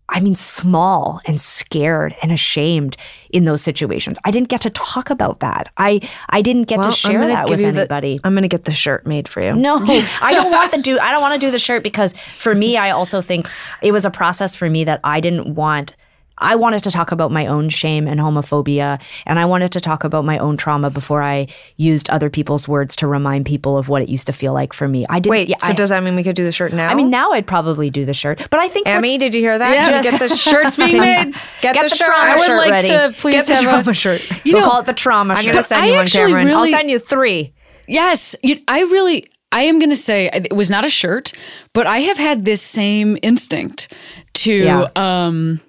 I 0.08 0.20
mean, 0.20 0.36
small 0.36 1.20
and 1.26 1.40
scared 1.40 2.14
and 2.22 2.30
ashamed 2.30 2.96
in 3.30 3.44
those 3.44 3.60
situations. 3.60 4.18
I 4.24 4.30
didn't 4.30 4.48
get 4.48 4.60
to 4.60 4.70
talk 4.70 5.10
about 5.10 5.40
that. 5.40 5.68
I 5.78 6.00
I 6.28 6.42
didn't 6.42 6.64
get 6.68 6.78
Well, 6.78 6.90
to 6.90 6.96
share 6.96 7.26
that 7.26 7.50
with 7.50 7.60
you 7.60 7.72
the- 7.72 7.80
anybody. 7.80 8.20
I'm 8.22 8.32
gonna 8.34 8.46
get 8.46 8.66
the 8.66 8.72
shirt 8.72 9.04
made 9.04 9.28
for 9.28 9.42
you. 9.42 9.56
No, 9.56 9.78
I 10.22 10.32
don't 10.32 10.52
want 10.52 10.72
to 10.74 10.80
do. 10.80 10.96
I 11.00 11.10
don't 11.10 11.20
want 11.22 11.34
to 11.40 11.44
do 11.44 11.50
the 11.50 11.58
shirt 11.58 11.82
because 11.82 12.12
for 12.30 12.54
me, 12.54 12.76
I 12.76 12.90
also 12.90 13.20
think 13.20 13.50
it 13.82 13.90
was 13.90 14.04
a 14.04 14.10
process 14.10 14.54
for 14.54 14.70
me 14.70 14.84
that 14.84 15.00
I 15.02 15.18
didn't 15.20 15.54
want. 15.56 15.96
I 16.38 16.54
wanted 16.56 16.82
to 16.84 16.90
talk 16.90 17.12
about 17.12 17.30
my 17.32 17.46
own 17.46 17.68
shame 17.68 18.06
and 18.06 18.20
homophobia, 18.20 19.00
and 19.24 19.38
I 19.38 19.44
wanted 19.46 19.72
to 19.72 19.80
talk 19.80 20.04
about 20.04 20.24
my 20.24 20.38
own 20.38 20.56
trauma 20.56 20.90
before 20.90 21.22
I 21.22 21.46
used 21.76 22.10
other 22.10 22.28
people's 22.28 22.68
words 22.68 22.94
to 22.96 23.06
remind 23.06 23.46
people 23.46 23.78
of 23.78 23.88
what 23.88 24.02
it 24.02 24.08
used 24.08 24.26
to 24.26 24.32
feel 24.32 24.52
like 24.52 24.72
for 24.72 24.86
me. 24.86 25.06
I 25.08 25.18
didn't. 25.18 25.30
Wait, 25.30 25.48
yeah, 25.48 25.58
so 25.60 25.68
I, 25.68 25.72
does 25.72 25.88
that 25.90 26.02
mean 26.02 26.14
we 26.16 26.22
could 26.22 26.36
do 26.36 26.44
the 26.44 26.52
shirt 26.52 26.72
now? 26.72 26.88
I 26.90 26.94
mean, 26.94 27.08
now 27.10 27.32
I'd 27.32 27.46
probably 27.46 27.88
do 27.90 28.04
the 28.04 28.14
shirt, 28.14 28.38
but 28.50 28.60
I 28.60 28.68
think 28.68 28.86
Amy, 28.86 29.18
did 29.18 29.34
you 29.34 29.40
hear 29.40 29.58
that? 29.58 29.74
Yeah. 29.74 30.02
Can 30.02 30.18
get 30.18 30.28
the 30.28 30.36
Shirts 30.36 30.76
being 30.76 30.98
made. 31.00 31.32
Get, 31.62 31.74
Get 31.74 31.82
the, 31.84 31.88
the 31.88 31.96
shirt. 31.96 32.06
trauma 32.06 32.30
I 32.32 32.36
would 32.36 32.46
shirt 32.46 32.58
like 32.58 32.70
ready. 32.70 32.88
to 32.88 33.14
please 33.16 33.46
Get 33.46 33.46
the 33.46 33.54
have 33.54 33.84
trauma 33.84 33.90
a 33.90 33.94
shirt. 33.94 34.30
You 34.44 34.52
we'll 34.54 34.62
know, 34.62 34.68
call 34.70 34.80
it 34.80 34.86
the 34.86 34.92
trauma 34.92 35.34
I'm 35.34 35.44
shirt. 35.44 35.54
gonna 35.54 35.64
send 35.64 35.82
I 35.82 35.86
you 35.86 35.92
one, 35.92 36.00
actually 36.02 36.32
Cameron. 36.32 36.48
I'll 36.48 36.66
send 36.66 36.90
you 36.90 36.98
three. 36.98 37.52
Yes, 37.88 38.36
you, 38.42 38.60
I 38.68 38.80
really. 38.80 39.26
I 39.52 39.62
am 39.62 39.78
going 39.78 39.90
to 39.90 39.96
say 39.96 40.28
it 40.34 40.52
was 40.54 40.68
not 40.70 40.84
a 40.84 40.90
shirt, 40.90 41.32
but 41.72 41.86
I 41.86 42.00
have 42.00 42.18
had 42.18 42.44
this 42.44 42.60
same 42.60 43.16
instinct 43.22 43.92
to, 44.34 44.52
Yeah. 44.52 44.88
um, 44.96 45.60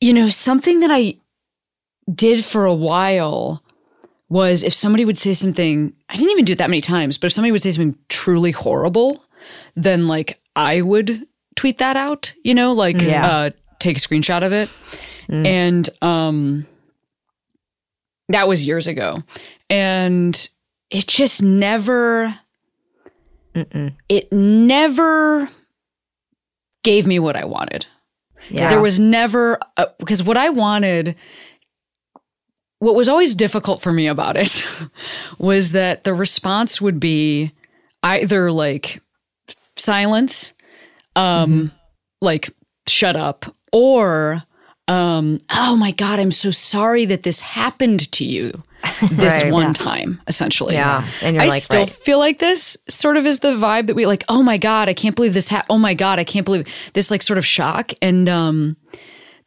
you 0.00 0.12
know, 0.12 0.28
something 0.28 0.80
that 0.80 0.90
I 0.90 1.14
did 2.12 2.44
for 2.44 2.64
a 2.64 2.74
while 2.74 3.62
was 4.28 4.62
if 4.62 4.74
somebody 4.74 5.04
would 5.04 5.18
say 5.18 5.32
something, 5.32 5.92
I 6.08 6.16
didn't 6.16 6.30
even 6.30 6.44
do 6.44 6.52
it 6.52 6.58
that 6.58 6.70
many 6.70 6.80
times, 6.80 7.18
but 7.18 7.26
if 7.26 7.32
somebody 7.32 7.52
would 7.52 7.62
say 7.62 7.72
something 7.72 7.96
truly 8.08 8.50
horrible, 8.50 9.24
then 9.74 10.06
like 10.08 10.40
I 10.54 10.82
would 10.82 11.26
tweet 11.56 11.78
that 11.78 11.96
out, 11.96 12.32
you 12.42 12.54
know, 12.54 12.72
like 12.72 13.00
Yeah. 13.00 13.26
uh, 13.26 13.50
take 13.78 13.96
a 13.96 14.00
screenshot 14.00 14.44
of 14.44 14.52
it. 14.52 14.70
And 15.30 15.88
um, 16.02 16.66
that 18.28 18.48
was 18.48 18.64
years 18.66 18.86
ago. 18.86 19.22
And 19.68 20.48
it 20.90 21.06
just 21.06 21.42
never, 21.42 22.34
it 24.08 24.32
never 24.32 25.50
gave 26.82 27.06
me 27.06 27.18
what 27.18 27.36
I 27.36 27.44
wanted. 27.44 27.86
Yeah. 28.50 28.68
There 28.68 28.80
was 28.80 28.98
never, 28.98 29.58
a, 29.76 29.88
because 29.98 30.22
what 30.22 30.36
I 30.36 30.50
wanted, 30.50 31.16
what 32.78 32.94
was 32.94 33.08
always 33.08 33.34
difficult 33.34 33.82
for 33.82 33.92
me 33.92 34.06
about 34.06 34.36
it 34.36 34.64
was 35.38 35.72
that 35.72 36.04
the 36.04 36.14
response 36.14 36.80
would 36.80 37.00
be 37.00 37.52
either 38.02 38.50
like 38.52 39.00
silence, 39.76 40.54
um, 41.16 41.72
like 42.20 42.50
shut 42.86 43.16
up, 43.16 43.54
or 43.72 44.42
um, 44.86 45.40
oh 45.50 45.76
my 45.76 45.90
God, 45.90 46.18
I'm 46.18 46.30
so 46.30 46.50
sorry 46.50 47.04
that 47.06 47.22
this 47.22 47.40
happened 47.40 48.10
to 48.12 48.24
you 48.24 48.62
this 49.10 49.42
Right. 49.42 49.52
one 49.52 49.62
Yeah. 49.68 49.72
time, 49.74 50.20
essentially. 50.26 50.74
Yeah. 50.74 51.08
And 51.22 51.34
you're 51.36 51.44
I 51.44 51.48
like, 51.48 51.62
still 51.62 51.80
right. 51.80 51.90
feel 51.90 52.18
like 52.18 52.38
this 52.38 52.76
sort 52.88 53.16
of 53.16 53.26
is 53.26 53.40
the 53.40 53.56
vibe 53.56 53.86
that 53.88 53.96
we 53.96 54.06
like, 54.06 54.24
oh 54.28 54.42
my 54.42 54.56
God, 54.58 54.88
I 54.88 54.94
can't 54.94 55.14
believe 55.16 55.34
this 55.34 55.48
happened. 55.48 55.66
Oh 55.70 55.78
my 55.78 55.94
God, 55.94 56.18
I 56.18 56.24
can't 56.24 56.44
believe 56.44 56.66
this 56.94 57.10
like 57.10 57.22
sort 57.22 57.38
of 57.38 57.46
shock. 57.46 57.92
And 58.02 58.28
um 58.28 58.76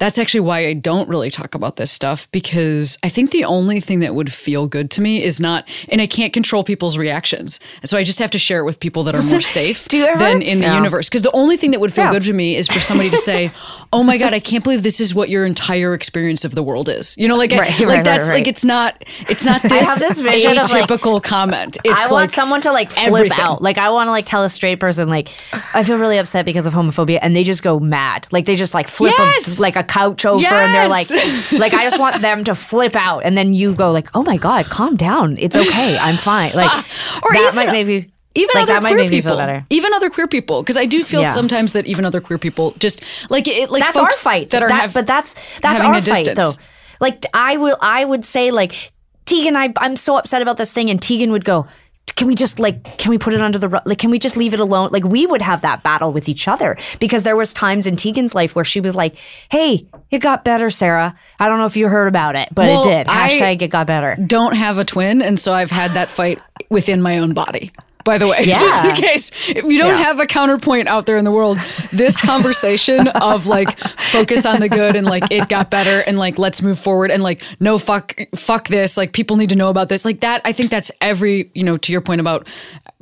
that's 0.01 0.17
actually 0.17 0.39
why 0.39 0.65
I 0.67 0.73
don't 0.73 1.07
really 1.07 1.29
talk 1.29 1.53
about 1.53 1.75
this 1.75 1.91
stuff 1.91 2.27
because 2.31 2.97
I 3.03 3.09
think 3.09 3.29
the 3.29 3.45
only 3.45 3.79
thing 3.79 3.99
that 3.99 4.15
would 4.15 4.33
feel 4.33 4.67
good 4.67 4.89
to 4.91 5.01
me 5.01 5.21
is 5.23 5.39
not, 5.39 5.63
and 5.89 6.01
I 6.01 6.07
can't 6.07 6.33
control 6.33 6.63
people's 6.63 6.97
reactions. 6.97 7.59
So 7.85 7.99
I 7.99 8.03
just 8.03 8.17
have 8.17 8.31
to 8.31 8.39
share 8.39 8.61
it 8.61 8.63
with 8.65 8.79
people 8.79 9.03
that 9.03 9.15
are 9.15 9.21
more 9.21 9.41
safe 9.59 9.87
Do 9.89 9.99
you 9.99 10.05
ever- 10.05 10.17
than 10.17 10.41
in 10.41 10.59
the 10.59 10.65
Yeah. 10.65 10.75
universe. 10.75 11.07
Because 11.07 11.21
the 11.21 11.31
only 11.33 11.55
thing 11.55 11.69
that 11.71 11.79
would 11.79 11.93
feel 11.93 12.05
Yeah. 12.05 12.11
good 12.13 12.23
to 12.23 12.33
me 12.33 12.55
is 12.55 12.67
for 12.67 12.79
somebody 12.79 13.11
to 13.11 13.17
say, 13.17 13.51
"Oh 13.93 14.01
my 14.01 14.17
god, 14.17 14.33
I 14.33 14.39
can't 14.39 14.63
believe 14.63 14.81
this 14.81 14.99
is 14.99 15.13
what 15.13 15.29
your 15.29 15.45
entire 15.45 15.93
experience 15.93 16.43
of 16.45 16.55
the 16.55 16.63
world 16.63 16.89
is." 16.89 17.15
You 17.17 17.27
know, 17.27 17.37
like 17.37 17.53
I- 17.53 17.57
like 17.57 17.79
right, 17.81 18.03
that's 18.03 18.27
right, 18.29 18.33
like 18.37 18.47
it's 18.47 18.65
not 18.65 19.03
it's 19.29 19.45
not 19.45 19.61
this, 19.61 19.87
have 19.87 19.99
this 19.99 20.19
vision 20.19 20.57
of, 20.57 20.69
like- 20.71 21.21
comment. 21.23 21.77
It's 21.83 21.99
I 22.01 22.05
like 22.05 22.11
want 22.11 22.31
someone 22.31 22.61
to 22.61 22.71
like 22.71 22.91
flip 22.91 23.07
everything. 23.07 23.39
out. 23.39 23.61
Like 23.61 23.77
I 23.77 23.91
want 23.91 24.07
to 24.07 24.11
like 24.11 24.25
tell 24.25 24.43
a 24.43 24.49
straight 24.49 24.79
person 24.79 25.09
like 25.09 25.29
I 25.75 25.83
feel 25.83 25.97
really 25.97 26.17
upset 26.17 26.43
because 26.45 26.65
of 26.65 26.73
homophobia, 26.73 27.19
and 27.21 27.35
they 27.35 27.43
just 27.43 27.61
go 27.61 27.79
mad. 27.79 28.27
Like 28.31 28.45
they 28.45 28.55
just 28.55 28.73
like 28.73 28.87
flip 28.87 29.13
a- 29.19 29.61
like 29.61 29.75
a 29.75 29.83
couch 29.91 30.25
over, 30.25 30.45
and 30.45 30.73
they're 30.75 30.87
like, 30.89 31.09
like 31.51 31.73
I 31.73 31.83
just 31.89 31.99
want 31.99 32.21
them 32.21 32.43
to 32.45 32.55
flip 32.55 32.95
out, 32.95 33.19
and 33.25 33.37
then 33.37 33.53
you 33.53 33.73
go 33.75 33.91
like, 33.91 34.09
oh 34.13 34.23
my 34.23 34.37
god, 34.37 34.65
calm 34.67 34.95
down, 34.95 35.37
it's 35.37 35.55
okay, 35.55 35.97
I'm 35.99 36.15
fine. 36.15 36.51
Like 36.55 36.71
Or 37.23 37.33
that 37.33 37.41
even- 37.41 37.55
might 37.55 37.71
maybe 37.71 38.11
even 38.33 38.49
Like, 38.55 38.69
other 38.69 38.79
queer 38.79 38.97
make 38.97 39.11
me 39.11 39.21
feel 39.21 39.37
people, 39.37 39.61
even 39.69 39.93
other 39.93 40.09
queer 40.09 40.27
people, 40.27 40.63
because 40.63 40.77
I 40.77 40.85
do 40.85 41.03
feel 41.03 41.21
Yeah. 41.21 41.33
sometimes 41.33 41.73
that 41.73 41.85
even 41.85 42.05
other 42.05 42.21
queer 42.21 42.37
people 42.39 42.73
just 42.79 43.03
like 43.29 43.45
it, 43.47 43.69
like 43.69 43.83
that's 43.83 43.97
our 43.97 44.05
folks 44.05 44.23
fight. 44.23 44.51
that 44.51 44.63
are 44.63 44.69
That- 44.69 44.81
have, 44.81 44.93
but 44.93 45.05
that's 45.05 45.35
that's 45.61 45.81
our 45.81 46.01
fight 46.01 46.35
though. 46.35 46.53
Like 47.01 47.25
I 47.33 47.57
will, 47.57 47.77
I 47.81 48.05
would 48.05 48.23
say 48.25 48.51
like 48.51 48.93
Tegan, 49.25 49.55
I 49.57 49.73
I'm 49.77 49.95
so 49.97 50.15
upset 50.17 50.41
about 50.41 50.57
this 50.57 50.71
thing, 50.73 50.89
and 50.89 51.01
Tegan 51.01 51.31
would 51.31 51.43
go. 51.45 51.67
Can 52.15 52.27
we 52.27 52.35
just 52.35 52.59
like 52.59 52.97
can 52.97 53.09
we 53.09 53.17
put 53.17 53.33
it 53.33 53.41
under 53.41 53.57
the 53.57 53.69
rug? 53.69 53.83
Like 53.85 53.97
can 53.97 54.11
we 54.11 54.19
just 54.19 54.37
leave 54.37 54.53
it 54.53 54.59
alone? 54.59 54.89
Like 54.91 55.03
we 55.03 55.25
would 55.25 55.41
have 55.41 55.61
that 55.61 55.81
battle 55.81 56.13
with 56.13 56.29
each 56.29 56.47
other 56.47 56.77
because 56.99 57.23
there 57.23 57.35
was 57.35 57.51
times 57.53 57.87
in 57.87 57.95
Tegan's 57.95 58.35
life 58.35 58.53
where 58.55 58.65
she 58.65 58.79
was 58.79 58.93
like, 58.95 59.15
"Hey, 59.49 59.87
it 60.11 60.19
got 60.19 60.43
better, 60.45 60.69
Sara. 60.69 61.15
I 61.39 61.47
don't 61.47 61.57
know 61.57 61.65
if 61.65 61.75
you 61.77 61.87
heard 61.87 62.07
about 62.07 62.35
it, 62.35 62.49
but 62.53 62.67
Well, 62.67 62.83
it 62.83 62.89
did. 62.89 63.07
I- 63.07 63.29
Hashtag 63.29 63.61
it 63.63 63.69
got 63.69 63.87
better." 63.87 64.17
don't 64.27 64.55
have 64.55 64.77
a 64.77 64.85
twin, 64.85 65.21
and 65.21 65.39
so 65.39 65.53
I've 65.53 65.71
had 65.71 65.93
that 65.95 66.09
fight 66.09 66.39
within 66.69 67.01
my 67.01 67.17
own 67.17 67.33
body. 67.33 67.71
By 68.03 68.17
the 68.17 68.27
way, 68.27 68.43
just 68.45 68.83
in 68.83 68.95
case 68.95 69.31
if 69.49 69.63
you 69.65 69.77
don't 69.77 69.95
have 69.95 70.19
a 70.19 70.25
counterpoint 70.25 70.87
out 70.87 71.05
there 71.05 71.17
in 71.17 71.25
the 71.25 71.31
world, 71.31 71.57
this 71.91 72.19
conversation 72.31 73.07
of 73.09 73.45
like 73.45 73.77
focus 73.79 74.45
on 74.45 74.59
the 74.59 74.69
good 74.69 74.95
and 74.95 75.05
like 75.05 75.31
it 75.31 75.49
got 75.49 75.69
better 75.69 75.99
and 76.01 76.17
like 76.17 76.37
let's 76.37 76.61
move 76.61 76.79
forward 76.79 77.11
and 77.11 77.23
like 77.23 77.41
no 77.59 77.77
fuck 77.77 78.19
fuck 78.35 78.67
this 78.67 78.97
like 78.97 79.13
people 79.13 79.37
need 79.37 79.49
to 79.49 79.55
know 79.55 79.69
about 79.69 79.89
this 79.89 80.05
like 80.05 80.21
that. 80.21 80.41
I 80.45 80.51
think 80.51 80.71
that's 80.71 80.91
every 81.01 81.51
you 81.53 81.63
know 81.63 81.77
to 81.77 81.91
your 81.91 82.01
point 82.01 82.21
about 82.21 82.47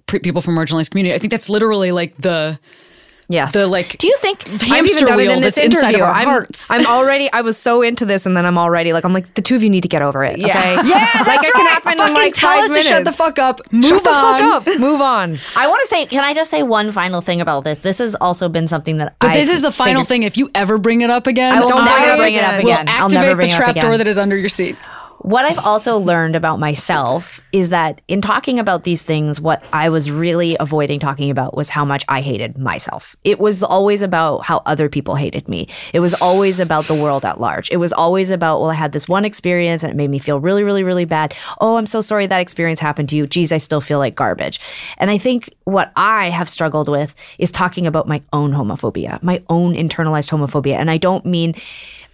pre- 0.08 0.20
people 0.20 0.42
from 0.42 0.56
marginalized 0.56 0.92
community. 0.92 1.14
I 1.14 1.18
think 1.18 1.32
that's 1.32 1.50
literally 1.50 1.92
like 1.92 2.16
the 2.18 2.60
Yes. 3.32 3.54
the 3.54 3.68
like 3.68 3.98
Do 4.00 4.08
you 4.08 4.18
think 4.18 4.42
I've 4.50 4.54
even 4.64 4.70
hamster 4.76 5.06
done 5.06 5.20
it 5.20 5.30
in 5.30 5.42
this 5.42 5.56
that's 5.56 5.78
of 5.78 5.84
interview. 5.84 6.04
our 6.04 6.12
I'm, 6.12 6.26
hearts. 6.26 6.72
I'm 6.72 6.86
already. 6.88 7.32
I 7.32 7.42
was 7.42 7.58
so 7.58 7.84
into 7.84 8.04
this, 8.06 8.26
and 8.26 8.36
then 8.36 8.44
I'm 8.46 8.58
already 8.58 8.92
like, 8.92 9.06
I'm 9.06 9.14
like, 9.14 9.32
the 9.36 9.42
two 9.44 9.56
of 9.56 9.62
you 9.62 9.70
need 9.70 9.82
to 9.84 9.88
get 9.88 10.02
over 10.02 10.24
it. 10.24 10.40
Yeah. 10.40 10.48
Okay. 10.58 10.74
yeah, 10.90 11.10
like 11.14 11.26
that's 11.26 11.48
it 11.48 11.54
can 11.54 11.66
happen 11.68 11.98
Fucking 11.98 12.16
in 12.16 12.22
like 12.22 12.34
tell 12.34 12.50
five 12.50 12.64
us 12.64 12.70
minutes. 12.72 12.88
to 12.88 12.94
shut 12.96 13.06
the 13.06 13.12
fuck 13.14 13.38
up. 13.38 13.62
Move 13.72 13.86
Shut 13.92 14.04
the 14.04 14.10
fuck 14.10 14.42
up. 14.42 14.68
Move 14.80 15.00
on. 15.00 15.38
I 15.56 15.68
want 15.68 15.80
to 15.84 15.88
say, 15.88 16.08
can 16.08 16.24
I 16.24 16.34
just 16.34 16.50
say 16.50 16.64
one 16.64 16.92
final 16.92 17.22
thing 17.22 17.40
about 17.40 17.64
this? 17.66 17.80
This 17.80 18.00
has 18.00 18.16
also 18.16 18.50
been 18.50 18.68
something 18.68 18.98
that. 18.98 19.16
But 19.20 19.30
I 19.30 19.34
this 19.36 19.50
is 19.52 19.62
the 19.62 19.72
final 19.72 20.02
figured- 20.04 20.08
thing. 20.08 20.24
If 20.24 20.36
you 20.38 20.50
ever 20.56 20.80
bring 20.80 21.02
it 21.02 21.12
up 21.12 21.28
again, 21.28 21.56
I 21.56 21.62
will 21.62 21.70
Don't 21.70 21.86
never 21.86 22.18
bring 22.18 22.34
it 22.34 22.44
up 22.44 22.54
again. 22.60 22.64
will 22.66 22.72
again. 22.74 22.88
I'll 22.90 23.06
activate 23.06 23.24
never 23.26 23.36
bring 23.36 23.50
the 23.50 23.56
trap 23.56 23.76
door 23.76 23.98
that 24.00 24.08
is 24.08 24.18
under 24.18 24.36
your 24.36 24.50
seat. 24.50 24.76
What 25.30 25.46
I've 25.46 25.60
also 25.60 26.00
learned 26.00 26.36
about 26.36 26.58
myself 26.58 27.40
is 27.52 27.70
that 27.70 28.02
in 28.08 28.20
talking 28.20 28.58
about 28.58 28.84
these 28.84 29.04
things, 29.04 29.40
what 29.40 29.64
I 29.72 29.90
was 29.90 30.10
really 30.10 30.58
avoiding 30.60 31.00
talking 31.00 31.30
about 31.30 31.56
was 31.56 31.70
how 31.70 31.86
much 31.86 32.04
I 32.10 32.22
hated 32.22 32.58
myself. 32.58 33.16
It 33.24 33.40
was 33.40 33.62
always 33.62 34.02
about 34.02 34.40
how 34.40 34.64
other 34.66 34.90
people 34.90 35.14
hated 35.14 35.48
me. 35.48 35.68
It 35.94 36.00
was 36.00 36.16
always 36.16 36.60
about 36.60 36.88
the 36.88 36.96
world 36.96 37.26
at 37.26 37.40
large. 37.40 37.70
It 37.70 37.78
was 37.78 37.94
always 37.94 38.32
about, 38.32 38.60
well, 38.60 38.72
I 38.72 38.74
had 38.74 38.92
this 38.92 39.08
one 39.08 39.24
experience 39.24 39.84
and 39.84 39.92
it 39.92 39.96
made 39.96 40.10
me 40.10 40.18
feel 40.18 40.40
really, 40.40 40.64
really, 40.64 40.82
really 40.84 41.06
bad. 41.06 41.36
Oh, 41.62 41.76
I'm 41.76 41.86
so 41.86 42.02
sorry 42.02 42.26
that 42.26 42.42
experience 42.42 42.80
happened 42.80 43.10
to 43.10 43.16
you. 43.16 43.28
Geez, 43.28 43.52
I 43.52 43.60
still 43.60 43.82
feel 43.82 44.00
like 44.00 44.16
garbage. 44.16 44.60
And 44.98 45.12
I 45.12 45.20
think 45.20 45.54
what 45.66 45.92
I 45.96 46.32
have 46.32 46.50
struggled 46.50 46.90
with 46.90 47.14
is 47.38 47.52
talking 47.52 47.86
about 47.86 48.08
my 48.08 48.24
own 48.34 48.52
homophobia, 48.52 49.22
my 49.22 49.44
own 49.48 49.76
internalized 49.76 50.32
homophobia. 50.32 50.78
And 50.78 50.90
I 50.90 50.98
don't 50.98 51.24
mean 51.24 51.54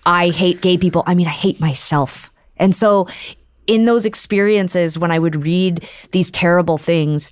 I 0.05 0.32
hate 0.32 0.59
gay 0.59 0.78
people. 0.78 1.03
I 1.07 1.16
mean, 1.16 1.28
I 1.28 1.32
hate 1.32 1.61
myself. 1.61 2.30
And 2.58 2.76
so, 2.76 3.08
in 3.68 3.86
those 3.86 4.06
experiences, 4.06 4.97
when 4.97 5.12
I 5.12 5.20
would 5.20 5.43
read 5.43 5.88
these 6.12 6.30
terrible 6.30 6.78
things, 6.78 7.32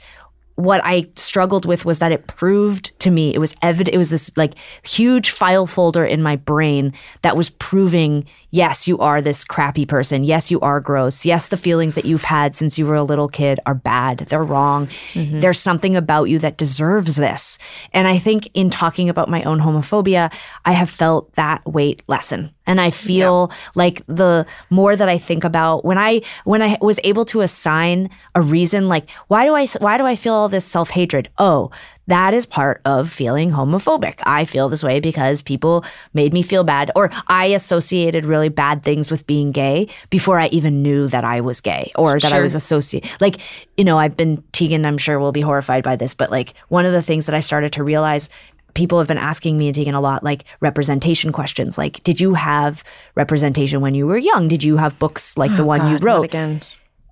what 0.56 0.82
I 0.84 1.10
struggled 1.16 1.66
with 1.66 1.86
was 1.86 2.00
that 2.00 2.12
it 2.12 2.28
proved 2.28 2.98
to 3.00 3.12
me, 3.12 3.34
it 3.34 3.40
was 3.40 3.56
evident, 3.62 3.96
it 3.96 3.98
was 3.98 4.10
this 4.10 4.36
like 4.38 4.54
huge 4.84 5.32
file 5.32 5.66
folder 5.66 6.06
in 6.06 6.22
my 6.22 6.36
brain 6.36 6.94
that 7.22 7.38
was 7.38 7.50
proving, 7.50 8.26
yes, 8.54 8.88
you 8.88 9.00
are 9.00 9.20
this 9.20 9.44
crappy 9.44 9.84
person. 9.86 10.24
Yes, 10.24 10.52
you 10.52 10.60
are 10.62 10.80
gross. 10.80 11.26
Yes, 11.26 11.50
the 11.50 11.58
feelings 11.58 11.96
that 11.96 12.06
you've 12.06 12.24
had 12.24 12.56
since 12.56 12.78
you 12.78 12.86
were 12.86 12.96
a 12.96 13.04
little 13.04 13.28
kid 13.28 13.60
are 13.66 13.74
bad. 13.74 14.28
They're 14.30 14.44
wrong. 14.44 14.88
Mm-hmm. 15.14 15.40
There's 15.40 15.60
something 15.60 15.96
about 15.96 16.26
you 16.26 16.38
that 16.40 16.56
deserves 16.56 17.16
this. 17.16 17.58
And 17.94 18.08
I 18.08 18.20
think 18.20 18.48
in 18.54 18.70
talking 18.70 19.10
about 19.10 19.28
my 19.28 19.42
own 19.44 19.60
homophobia, 19.60 20.32
I 20.66 20.74
have 20.74 20.90
felt 20.90 21.34
that 21.34 21.66
weight 21.66 22.04
lessen. 22.08 22.54
And 22.66 22.80
I 22.80 22.92
feel 22.92 23.52
like 23.76 24.04
the 24.08 24.46
more 24.70 24.96
that 24.96 25.10
I 25.10 25.18
think 25.18 25.44
about 25.44 25.84
when 25.84 25.98
I 25.98 26.22
when 26.46 26.62
I 26.62 26.78
was 26.80 27.00
able 27.04 27.26
to 27.26 27.42
assign 27.42 28.10
a 28.36 28.42
reason 28.42 28.88
like 28.88 29.10
why 29.28 29.46
do 29.46 29.54
I 29.54 29.66
why 29.80 29.98
do 29.98 30.06
I 30.06 30.16
feel 30.16 30.34
all 30.34 30.48
this 30.48 30.64
self-hatred? 30.64 31.30
Oh, 31.38 31.72
that 32.08 32.34
is 32.34 32.46
part 32.46 32.82
of 32.86 33.10
feeling 33.12 33.52
homophobic. 33.52 34.20
I 34.24 34.46
feel 34.46 34.68
this 34.70 34.84
way 34.84 35.00
because 35.00 35.42
people 35.42 35.86
made 36.14 36.34
me 36.34 36.42
feel 36.44 36.64
bad 36.64 36.92
or 36.96 37.10
I 37.28 37.46
associated 37.48 38.26
really 38.26 38.50
bad 38.50 38.84
things 38.84 39.10
with 39.10 39.26
being 39.26 39.52
gay 39.52 39.88
before 40.10 40.40
I 40.40 40.48
even 40.48 40.82
knew 40.82 41.08
that 41.08 41.24
I 41.24 41.40
was 41.42 41.62
gay 41.62 41.92
or 41.96 42.20
that 42.20 42.32
I 42.34 42.36
Sure. 42.36 42.42
was 42.44 42.56
associate 42.56 43.06
like 43.22 43.38
you 43.78 43.84
know, 43.86 43.98
I've 43.98 44.18
been 44.18 44.44
Tegan 44.52 44.86
I'm 44.86 44.98
sure 44.98 45.18
will 45.20 45.32
be 45.32 45.42
horrified 45.42 45.84
by 45.84 45.96
this, 45.96 46.14
but 46.14 46.30
like 46.30 46.54
one 46.70 46.86
of 46.86 46.92
the 46.92 47.02
things 47.02 47.26
that 47.26 47.36
I 47.36 47.40
started 47.40 47.72
to 47.74 47.84
realize 47.84 48.30
people 48.76 48.98
have 48.98 49.08
been 49.08 49.18
asking 49.20 49.58
me 49.58 49.68
and 49.68 49.76
taking 49.76 49.94
a 49.94 50.02
lot 50.02 50.24
like 50.24 50.46
representation 50.60 51.32
questions 51.32 51.78
like 51.78 52.04
did 52.04 52.20
you 52.20 52.34
have 52.34 52.84
representation 53.16 53.82
when 53.82 53.94
you 53.94 54.08
were 54.08 54.18
young 54.18 54.48
did 54.48 54.64
you 54.64 54.78
have 54.78 54.98
books 54.98 55.38
like 55.38 55.52
oh 55.52 55.56
the 55.58 55.64
one 55.66 55.80
you 55.90 55.96
Oh, 55.96 56.00
God, 56.00 56.04
not 56.06 56.14
wrote 56.16 56.26
again. 56.26 56.62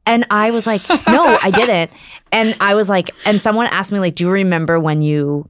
And 0.06 0.26
i 0.30 0.52
was 0.52 0.66
like 0.68 0.88
no 1.08 1.38
i 1.43 1.52
didn't. 1.56 1.91
And 2.32 2.56
i 2.60 2.76
was 2.76 2.89
like 2.89 3.12
and 3.26 3.41
someone 3.41 3.68
asked 3.68 3.91
me 3.91 3.99
like 3.99 4.16
do 4.16 4.26
you 4.26 4.32
remember 4.32 4.80
when 4.80 5.02
you 5.02 5.49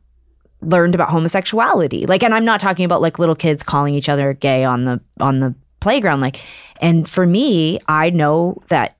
learned 0.63 0.93
about 0.93 1.09
homosexuality? 1.09 2.05
Like 2.05 2.23
and 2.23 2.33
i'm 2.33 2.45
not 2.45 2.59
talking 2.59 2.85
about 2.85 3.01
like 3.01 3.19
little 3.19 3.35
kids 3.35 3.63
calling 3.63 3.95
each 3.95 4.09
other 4.09 4.33
gay 4.33 4.63
on 4.63 4.85
the 4.85 5.01
on 5.19 5.39
the 5.39 5.55
playground. 5.79 6.21
Like 6.21 6.39
and 6.81 7.09
for 7.09 7.25
me 7.25 7.79
i 7.87 8.09
know 8.09 8.61
that 8.69 8.97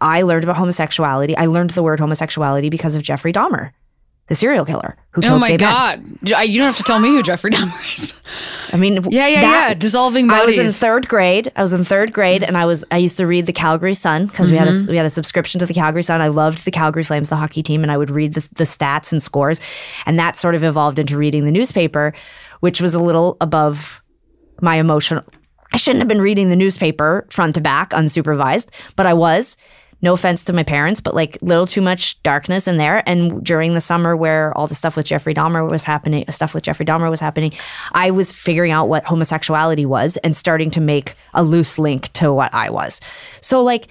i 0.00 0.22
learned 0.22 0.44
about 0.44 0.56
homosexuality. 0.56 1.36
I 1.36 1.46
learned 1.46 1.70
the 1.70 1.82
word 1.82 2.00
homosexuality 2.00 2.70
because 2.70 2.94
of 2.94 3.02
jeffrey 3.02 3.32
dahmer 3.32 3.72
the 4.30 4.34
serial 4.34 4.64
killer 4.64 4.96
who 5.10 5.20
killed 5.20 5.34
Oh 5.34 5.38
my 5.38 5.56
god! 5.58 6.02
J- 6.24 6.44
You 6.46 6.58
don't 6.60 6.66
have 6.68 6.76
to 6.78 6.82
tell 6.84 6.98
me 6.98 7.08
who 7.08 7.22
Jeffrey 7.22 7.50
Dahmer 7.54 7.94
is. 7.96 8.18
I 8.72 8.76
mean, 8.78 8.94
Yeah, 9.10 9.26
yeah, 9.26 9.40
that- 9.42 9.68
yeah. 9.68 9.74
Dissolving 9.74 10.26
bodies. 10.28 10.58
I 10.58 10.62
was 10.62 10.74
in 10.74 10.78
third 10.80 11.08
grade. 11.08 11.52
I 11.56 11.60
was 11.62 11.72
in 11.74 11.84
third 11.84 12.12
grade, 12.14 12.42
and 12.42 12.56
I 12.56 12.64
was 12.64 12.84
I 12.90 12.96
used 12.96 13.18
to 13.18 13.26
read 13.26 13.44
the 13.46 13.52
Calgary 13.52 13.92
Sun 13.94 14.26
because 14.28 14.50
we 14.50 14.56
had 14.56 14.68
Mm-hmm. 14.68 14.88
a 14.88 14.90
we 14.92 14.96
had 14.96 15.04
a 15.04 15.10
subscription 15.10 15.58
to 15.58 15.66
the 15.66 15.74
Calgary 15.74 16.02
Sun. 16.02 16.20
I 16.22 16.28
loved 16.28 16.64
the 16.64 16.70
Calgary 16.70 17.04
Flames, 17.04 17.28
the 17.28 17.36
hockey 17.36 17.62
team, 17.62 17.82
and 17.82 17.90
I 17.92 17.98
would 17.98 18.08
read 18.10 18.32
the 18.34 18.48
the 18.54 18.64
stats 18.64 19.12
and 19.12 19.22
scores, 19.22 19.60
and 20.06 20.18
that 20.18 20.38
sort 20.38 20.54
of 20.54 20.64
evolved 20.64 20.98
into 20.98 21.18
reading 21.18 21.44
the 21.44 21.52
newspaper, 21.52 22.14
which 22.60 22.80
was 22.80 22.94
a 22.94 23.00
little 23.02 23.36
above 23.40 24.00
my 24.62 24.76
emotional. 24.76 25.24
I 25.72 25.76
shouldn't 25.76 26.00
have 26.00 26.08
been 26.08 26.20
reading 26.22 26.48
the 26.48 26.56
newspaper 26.56 27.26
front 27.30 27.54
to 27.56 27.60
back 27.60 27.90
unsupervised, 27.90 28.68
but 28.96 29.06
I 29.06 29.14
was. 29.14 29.56
No 30.02 30.14
offense 30.14 30.44
to 30.44 30.52
my 30.52 30.62
parents, 30.62 31.00
but 31.00 31.14
like 31.14 31.38
little 31.42 31.66
too 31.66 31.80
much 31.80 32.22
darkness 32.22 32.66
in 32.66 32.76
there. 32.78 33.02
And 33.08 33.44
during 33.44 33.74
the 33.74 33.80
summer 33.80 34.16
where 34.16 34.56
all 34.56 34.66
the 34.66 34.74
stuff 34.74 34.96
with 34.96 35.06
Jeffrey 35.06 35.34
Dahmer 35.34 35.68
was 35.70 35.84
happening, 35.84 36.24
stuff 36.30 36.54
with 36.54 36.64
Jeffrey 36.64 36.86
Dahmer 36.86 37.10
was 37.10 37.20
happening, 37.20 37.52
I 37.92 38.10
was 38.10 38.32
figuring 38.32 38.72
out 38.72 38.88
what 38.88 39.04
homosexuality 39.04 39.86
was 39.86 40.16
and 40.18 40.34
starting 40.34 40.70
to 40.72 40.80
make 40.80 41.14
a 41.34 41.42
loose 41.42 41.78
link 41.78 42.12
to 42.14 42.32
what 42.32 42.52
I 42.54 42.70
was. 42.70 43.00
So 43.40 43.62
like 43.62 43.88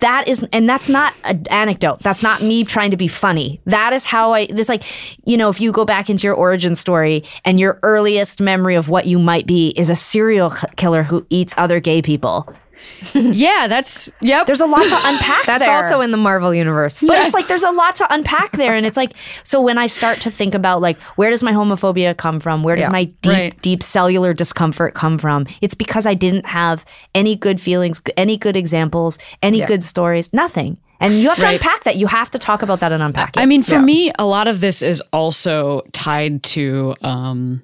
that 0.00 0.28
is 0.28 0.46
and 0.52 0.68
that's 0.68 0.88
not 0.88 1.12
an 1.24 1.44
anecdote 1.50 1.98
that's 2.00 2.22
not 2.22 2.40
me 2.40 2.64
trying 2.64 2.90
to 2.90 2.96
be 2.96 3.08
funny 3.08 3.60
that 3.66 3.92
is 3.92 4.04
how 4.04 4.32
i 4.32 4.46
this 4.46 4.68
like 4.68 4.84
you 5.24 5.36
know 5.36 5.48
if 5.48 5.60
you 5.60 5.72
go 5.72 5.84
back 5.84 6.08
into 6.08 6.26
your 6.26 6.34
origin 6.34 6.74
story 6.74 7.24
and 7.44 7.58
your 7.58 7.78
earliest 7.82 8.40
memory 8.40 8.76
of 8.76 8.88
what 8.88 9.06
you 9.06 9.18
might 9.18 9.46
be 9.46 9.70
is 9.70 9.90
a 9.90 9.96
serial 9.96 10.50
killer 10.76 11.02
who 11.02 11.26
eats 11.30 11.52
other 11.56 11.80
gay 11.80 12.00
people 12.00 12.48
yeah, 13.14 13.66
that's 13.68 14.10
yep. 14.20 14.46
there's 14.46 14.60
a 14.60 14.66
lot 14.66 14.82
to 14.82 14.98
unpack 15.04 15.44
That's 15.46 15.64
there. 15.64 15.74
also 15.74 16.00
in 16.00 16.10
the 16.10 16.16
Marvel 16.16 16.52
universe. 16.54 17.00
But 17.00 17.18
it's 17.24 17.34
like 17.34 17.46
there's 17.46 17.62
a 17.62 17.70
lot 17.70 17.94
to 17.96 18.12
unpack 18.12 18.52
there. 18.52 18.74
And 18.74 18.84
it's 18.86 18.96
like, 18.96 19.12
so 19.44 19.60
when 19.60 19.78
I 19.78 19.86
start 19.86 20.20
to 20.22 20.30
think 20.30 20.54
about 20.54 20.80
like, 20.80 20.98
where 21.16 21.30
does 21.30 21.42
my 21.42 21.52
homophobia 21.52 22.16
come 22.16 22.40
from? 22.40 22.62
Where 22.62 22.76
does 22.76 22.84
Yeah, 22.84 22.90
my 22.90 23.04
deep, 23.04 23.32
right. 23.32 23.62
deep 23.62 23.82
cellular 23.82 24.34
discomfort 24.34 24.94
come 24.94 25.18
from? 25.18 25.46
It's 25.60 25.74
because 25.74 26.06
I 26.06 26.14
didn't 26.14 26.46
have 26.46 26.84
any 27.14 27.36
good 27.36 27.60
feelings, 27.60 28.02
any 28.16 28.36
good 28.36 28.56
examples, 28.56 29.18
any 29.42 29.64
good 29.64 29.82
stories, 29.84 30.32
nothing. 30.32 30.78
And 31.00 31.20
you 31.20 31.28
have 31.28 31.36
to 31.38 31.44
Right. 31.44 31.60
unpack 31.60 31.84
that. 31.84 31.96
You 31.96 32.08
have 32.08 32.28
to 32.32 32.40
talk 32.40 32.62
about 32.62 32.80
that 32.80 32.90
and 32.90 33.00
unpack 33.02 33.36
it. 33.36 33.40
I 33.40 33.46
mean, 33.46 33.62
for 33.62 33.78
me, 33.80 34.10
a 34.18 34.24
lot 34.26 34.48
of 34.48 34.60
this 34.60 34.82
is 34.82 35.00
also 35.12 35.82
tied 35.92 36.42
to 36.42 36.96
um, 37.02 37.62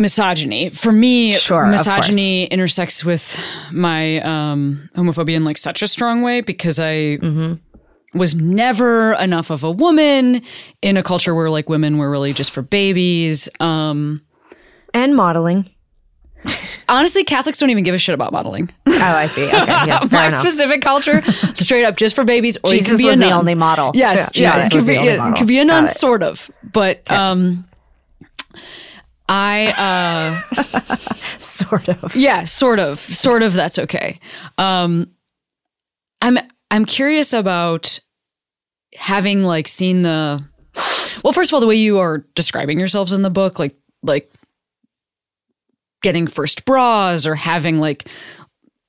misogyny. 0.00 0.70
For 0.70 0.90
me, 0.92 1.32
Sure, 1.32 1.66
misogyny 1.66 2.44
intersects 2.44 3.04
with 3.04 3.36
my 3.72 4.20
um, 4.20 4.88
homophobia 4.96 5.34
in 5.34 5.44
like 5.44 5.58
such 5.58 5.82
a 5.82 5.86
strong 5.88 6.22
way 6.22 6.40
because 6.40 6.78
I 6.80 7.18
was 8.14 8.34
never 8.34 9.12
enough 9.14 9.50
of 9.50 9.62
a 9.62 9.70
woman 9.70 10.42
in 10.82 10.96
a 10.96 11.02
culture 11.02 11.34
where 11.34 11.48
like 11.50 11.68
women 11.68 11.98
were 11.98 12.10
really 12.10 12.32
just 12.32 12.50
for 12.50 12.62
babies. 12.62 13.48
Um, 13.60 14.22
and 14.92 15.14
modeling. 15.14 15.70
honestly, 16.88 17.22
Catholics 17.22 17.58
don't 17.58 17.70
even 17.70 17.84
give 17.84 17.94
a 17.94 17.98
shit 17.98 18.14
about 18.14 18.32
modeling. 18.32 18.70
Oh, 18.88 18.92
I 19.00 19.26
see. 19.26 19.46
Okay, 19.46 19.56
yeah, 19.66 20.00
my 20.10 20.26
enough. 20.28 20.40
specific 20.40 20.80
culture, 20.82 21.22
straight 21.54 21.84
up 21.84 21.96
just 21.96 22.16
for 22.16 22.24
babies, 22.24 22.56
or 22.64 22.70
you 22.72 22.78
Jesus 22.78 22.88
can 22.88 22.96
be 22.98 23.04
was 23.06 23.16
a 23.18 23.20
the 23.20 23.28
nun. 23.28 23.38
only 23.40 23.54
model. 23.54 23.92
Yes, 23.94 24.30
Yeah, 24.34 24.42
yeah, 24.42 24.54
Jesus 24.56 24.66
it 24.66 24.72
could 24.78 24.82
the 24.84 24.92
be, 24.92 24.98
only 24.98 25.12
it 25.12 25.18
model. 25.18 25.36
could 25.36 25.46
be 25.46 25.58
a 25.60 25.64
nun, 25.64 25.86
sort 25.88 26.22
of. 26.22 26.50
But 26.72 27.08
um, 27.10 27.66
I 29.30 30.42
uh, 30.52 30.54
sort 31.38 31.88
of. 31.88 32.14
yeah, 32.16 32.44
sort 32.44 32.80
of, 32.80 32.98
sort 32.98 33.42
of. 33.44 33.52
That's 33.54 33.78
okay. 33.78 34.18
Um, 34.58 35.10
I'm 36.20 36.36
I'm 36.70 36.84
curious 36.84 37.32
about 37.32 38.00
having 38.94 39.42
like 39.44 39.68
seen 39.68 40.02
the 40.02 40.44
well, 41.22 41.32
first 41.32 41.50
of 41.50 41.54
all, 41.54 41.60
the 41.60 41.66
way 41.66 41.76
you 41.76 41.98
are 41.98 42.18
describing 42.34 42.78
yourselves 42.78 43.12
in 43.12 43.22
the 43.22 43.30
book, 43.30 43.58
like 43.58 43.76
like 44.02 44.30
getting 46.02 46.26
first 46.26 46.64
bras 46.64 47.24
or 47.26 47.34
having 47.36 47.76
like 47.76 48.08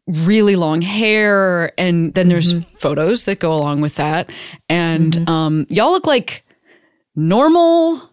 really 0.07 0.55
long 0.55 0.81
hair 0.81 1.79
and 1.79 2.13
then 2.15 2.27
there's 2.29 2.53
Mm-hmm. 2.55 2.75
photos 2.75 3.25
that 3.25 3.39
go 3.39 3.53
along 3.53 3.81
with 3.81 3.95
that 3.95 4.29
and 4.67 5.29
um 5.29 5.67
y'all 5.69 5.91
look 5.91 6.07
like 6.07 6.43
normal 7.15 8.09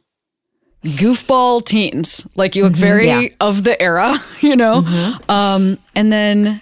goofball 0.84 1.64
teens. 1.64 2.26
Like 2.36 2.54
you 2.56 2.64
look 2.64 2.74
very 2.76 3.06
Mm-hmm. 3.06 3.22
yeah. 3.22 3.28
of 3.40 3.64
the 3.64 3.80
era 3.80 4.16
you 4.40 4.56
know? 4.56 4.84
Um 5.28 5.78
and 5.94 6.12
then 6.12 6.60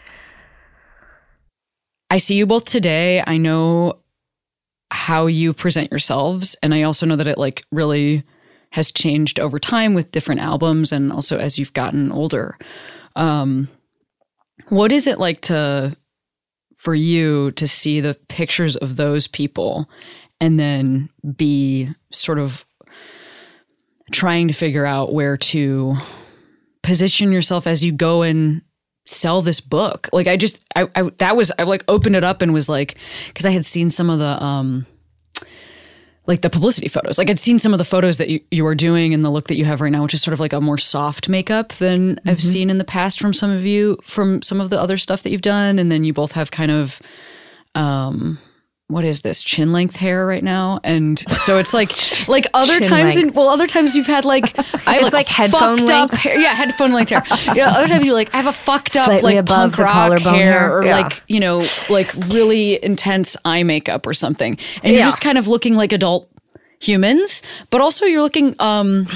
i 2.11 2.19
see 2.19 2.37
you 2.37 2.47
both 2.47 2.65
today. 2.65 3.23
I 3.27 3.37
know 3.37 3.99
how 4.93 5.27
you 5.27 5.53
present 5.53 5.91
yourselves 5.91 6.57
and 6.63 6.73
i 6.73 6.83
also 6.83 7.05
know 7.07 7.17
that 7.17 7.27
it 7.27 7.39
like 7.39 7.65
really 7.73 8.23
has 8.71 8.93
changed 8.93 9.41
over 9.41 9.59
time 9.59 9.95
with 9.95 10.13
different 10.13 10.41
albums 10.41 10.93
and 10.93 11.11
also 11.13 11.39
as 11.39 11.59
you've 11.59 11.73
gotten 11.73 12.13
older. 12.13 12.57
Um 13.17 13.69
what 14.69 14.93
is 14.93 15.07
it 15.07 15.19
like 15.19 15.41
to 15.43 15.97
for 16.77 16.95
you 16.95 17.51
to 17.53 17.67
see 17.67 18.01
the 18.01 18.15
pictures 18.29 18.77
of 18.77 18.97
those 18.97 19.27
people 19.27 19.89
and 20.41 20.61
then 20.61 21.09
be 21.37 21.89
sort 22.13 22.39
of 22.39 22.66
trying 24.13 24.49
to 24.49 24.55
figure 24.55 24.87
out 24.87 25.13
where 25.13 25.37
to 25.37 25.97
position 26.83 27.33
yourself 27.33 27.67
as 27.67 27.85
you 27.85 27.93
go 27.93 28.23
and 28.23 28.63
sell 29.07 29.43
this 29.43 29.61
book. 29.61 30.09
Like 30.13 30.27
i 30.27 30.37
just 30.37 30.65
i, 30.75 30.89
I 30.95 31.11
that 31.19 31.37
was 31.37 31.53
i 31.59 31.63
like 31.63 31.85
opened 31.89 32.17
it 32.17 32.25
up 32.25 32.43
and 32.43 32.53
was 32.53 32.69
like 32.69 32.97
because 33.29 33.47
i 33.47 33.51
had 33.51 33.65
seen 33.65 33.91
some 33.91 34.11
of 34.11 34.19
the 34.19 34.43
um 34.43 34.87
like 36.27 36.43
the 36.43 36.51
publicity 36.51 36.89
photos. 36.89 37.19
Like 37.19 37.31
i'd 37.31 37.39
seen 37.39 37.59
some 37.59 37.73
of 37.73 37.79
the 37.79 37.85
photos 37.85 38.19
that 38.19 38.29
you, 38.29 38.41
you 38.51 38.65
were 38.65 38.75
doing 38.75 39.15
and 39.15 39.25
the 39.25 39.31
look 39.31 39.47
that 39.49 39.57
you 39.57 39.65
have 39.65 39.81
right 39.81 39.93
now 39.93 40.03
which 40.03 40.15
is 40.15 40.23
sort 40.23 40.33
of 40.33 40.41
like 40.41 40.53
a 40.53 40.61
more 40.61 40.79
soft 40.79 41.29
makeup 41.29 41.73
than 41.75 42.19
i've 42.27 42.43
seen 42.43 42.69
in 42.69 42.79
the 42.79 42.85
past 42.85 43.21
from 43.21 43.33
some 43.33 43.51
of 43.51 43.65
you 43.65 43.97
from 44.07 44.43
some 44.43 44.61
of 44.61 44.71
the 44.71 44.81
other 44.81 44.97
stuff 44.97 45.23
that 45.23 45.31
you've 45.31 45.43
done. 45.43 45.79
And 45.79 45.91
then 45.91 46.05
you 46.05 46.13
both 46.13 46.33
have 46.33 46.51
kind 46.51 46.71
of 46.71 47.01
um 47.75 48.39
what 48.89 49.05
is 49.05 49.23
this 49.23 49.43
chin 49.43 49.73
length 49.73 49.97
hair 49.97 50.25
right 50.27 50.45
now 50.45 50.79
and 50.85 51.19
so 51.33 51.59
it's 51.59 51.75
like 51.75 51.91
like 52.29 52.47
other 52.55 52.79
Chin 52.79 52.89
times 52.89 53.17
in, 53.17 53.33
well 53.33 53.49
other 53.49 53.67
times 53.67 53.97
you've 53.97 54.07
had 54.07 54.25
like 54.25 54.57
i 54.87 54.95
have 54.95 55.03
It's 55.03 55.13
like 55.13 55.29
a 55.29 55.33
headphone 55.33 55.79
fucked 55.79 55.91
up 55.91 56.11
hair. 56.13 56.39
yeah 56.39 56.55
headphone 56.55 56.93
length 56.93 57.11
hair 57.11 57.25
yeah 57.57 57.71
other 57.71 57.89
times 57.89 58.07
you're 58.07 58.15
like 58.15 58.33
i 58.33 58.37
have 58.37 58.47
a 58.47 58.53
fucked 58.53 58.95
up 58.95 59.07
Slightly 59.07 59.35
like 59.35 59.37
above 59.41 59.57
punk 59.73 59.77
the 59.77 59.83
rock 59.83 59.93
collarbone 59.93 60.35
hair, 60.35 60.53
hair. 60.61 60.77
or 60.79 60.85
Yeah. 60.85 61.01
like 61.01 61.23
you 61.27 61.41
know 61.41 61.63
like 61.91 62.15
really 62.29 62.83
intense 62.85 63.37
eye 63.45 63.65
makeup 63.65 64.07
or 64.07 64.15
something 64.15 64.57
and 64.85 64.93
you're 64.93 65.01
Yeah. 65.01 65.07
just 65.07 65.21
kind 65.21 65.37
of 65.39 65.49
looking 65.49 65.75
like 65.75 65.93
adult 65.93 66.31
humans 66.81 67.43
but 67.71 67.81
also 67.81 68.07
you're 68.07 68.23
looking 68.23 68.55
um 68.61 69.09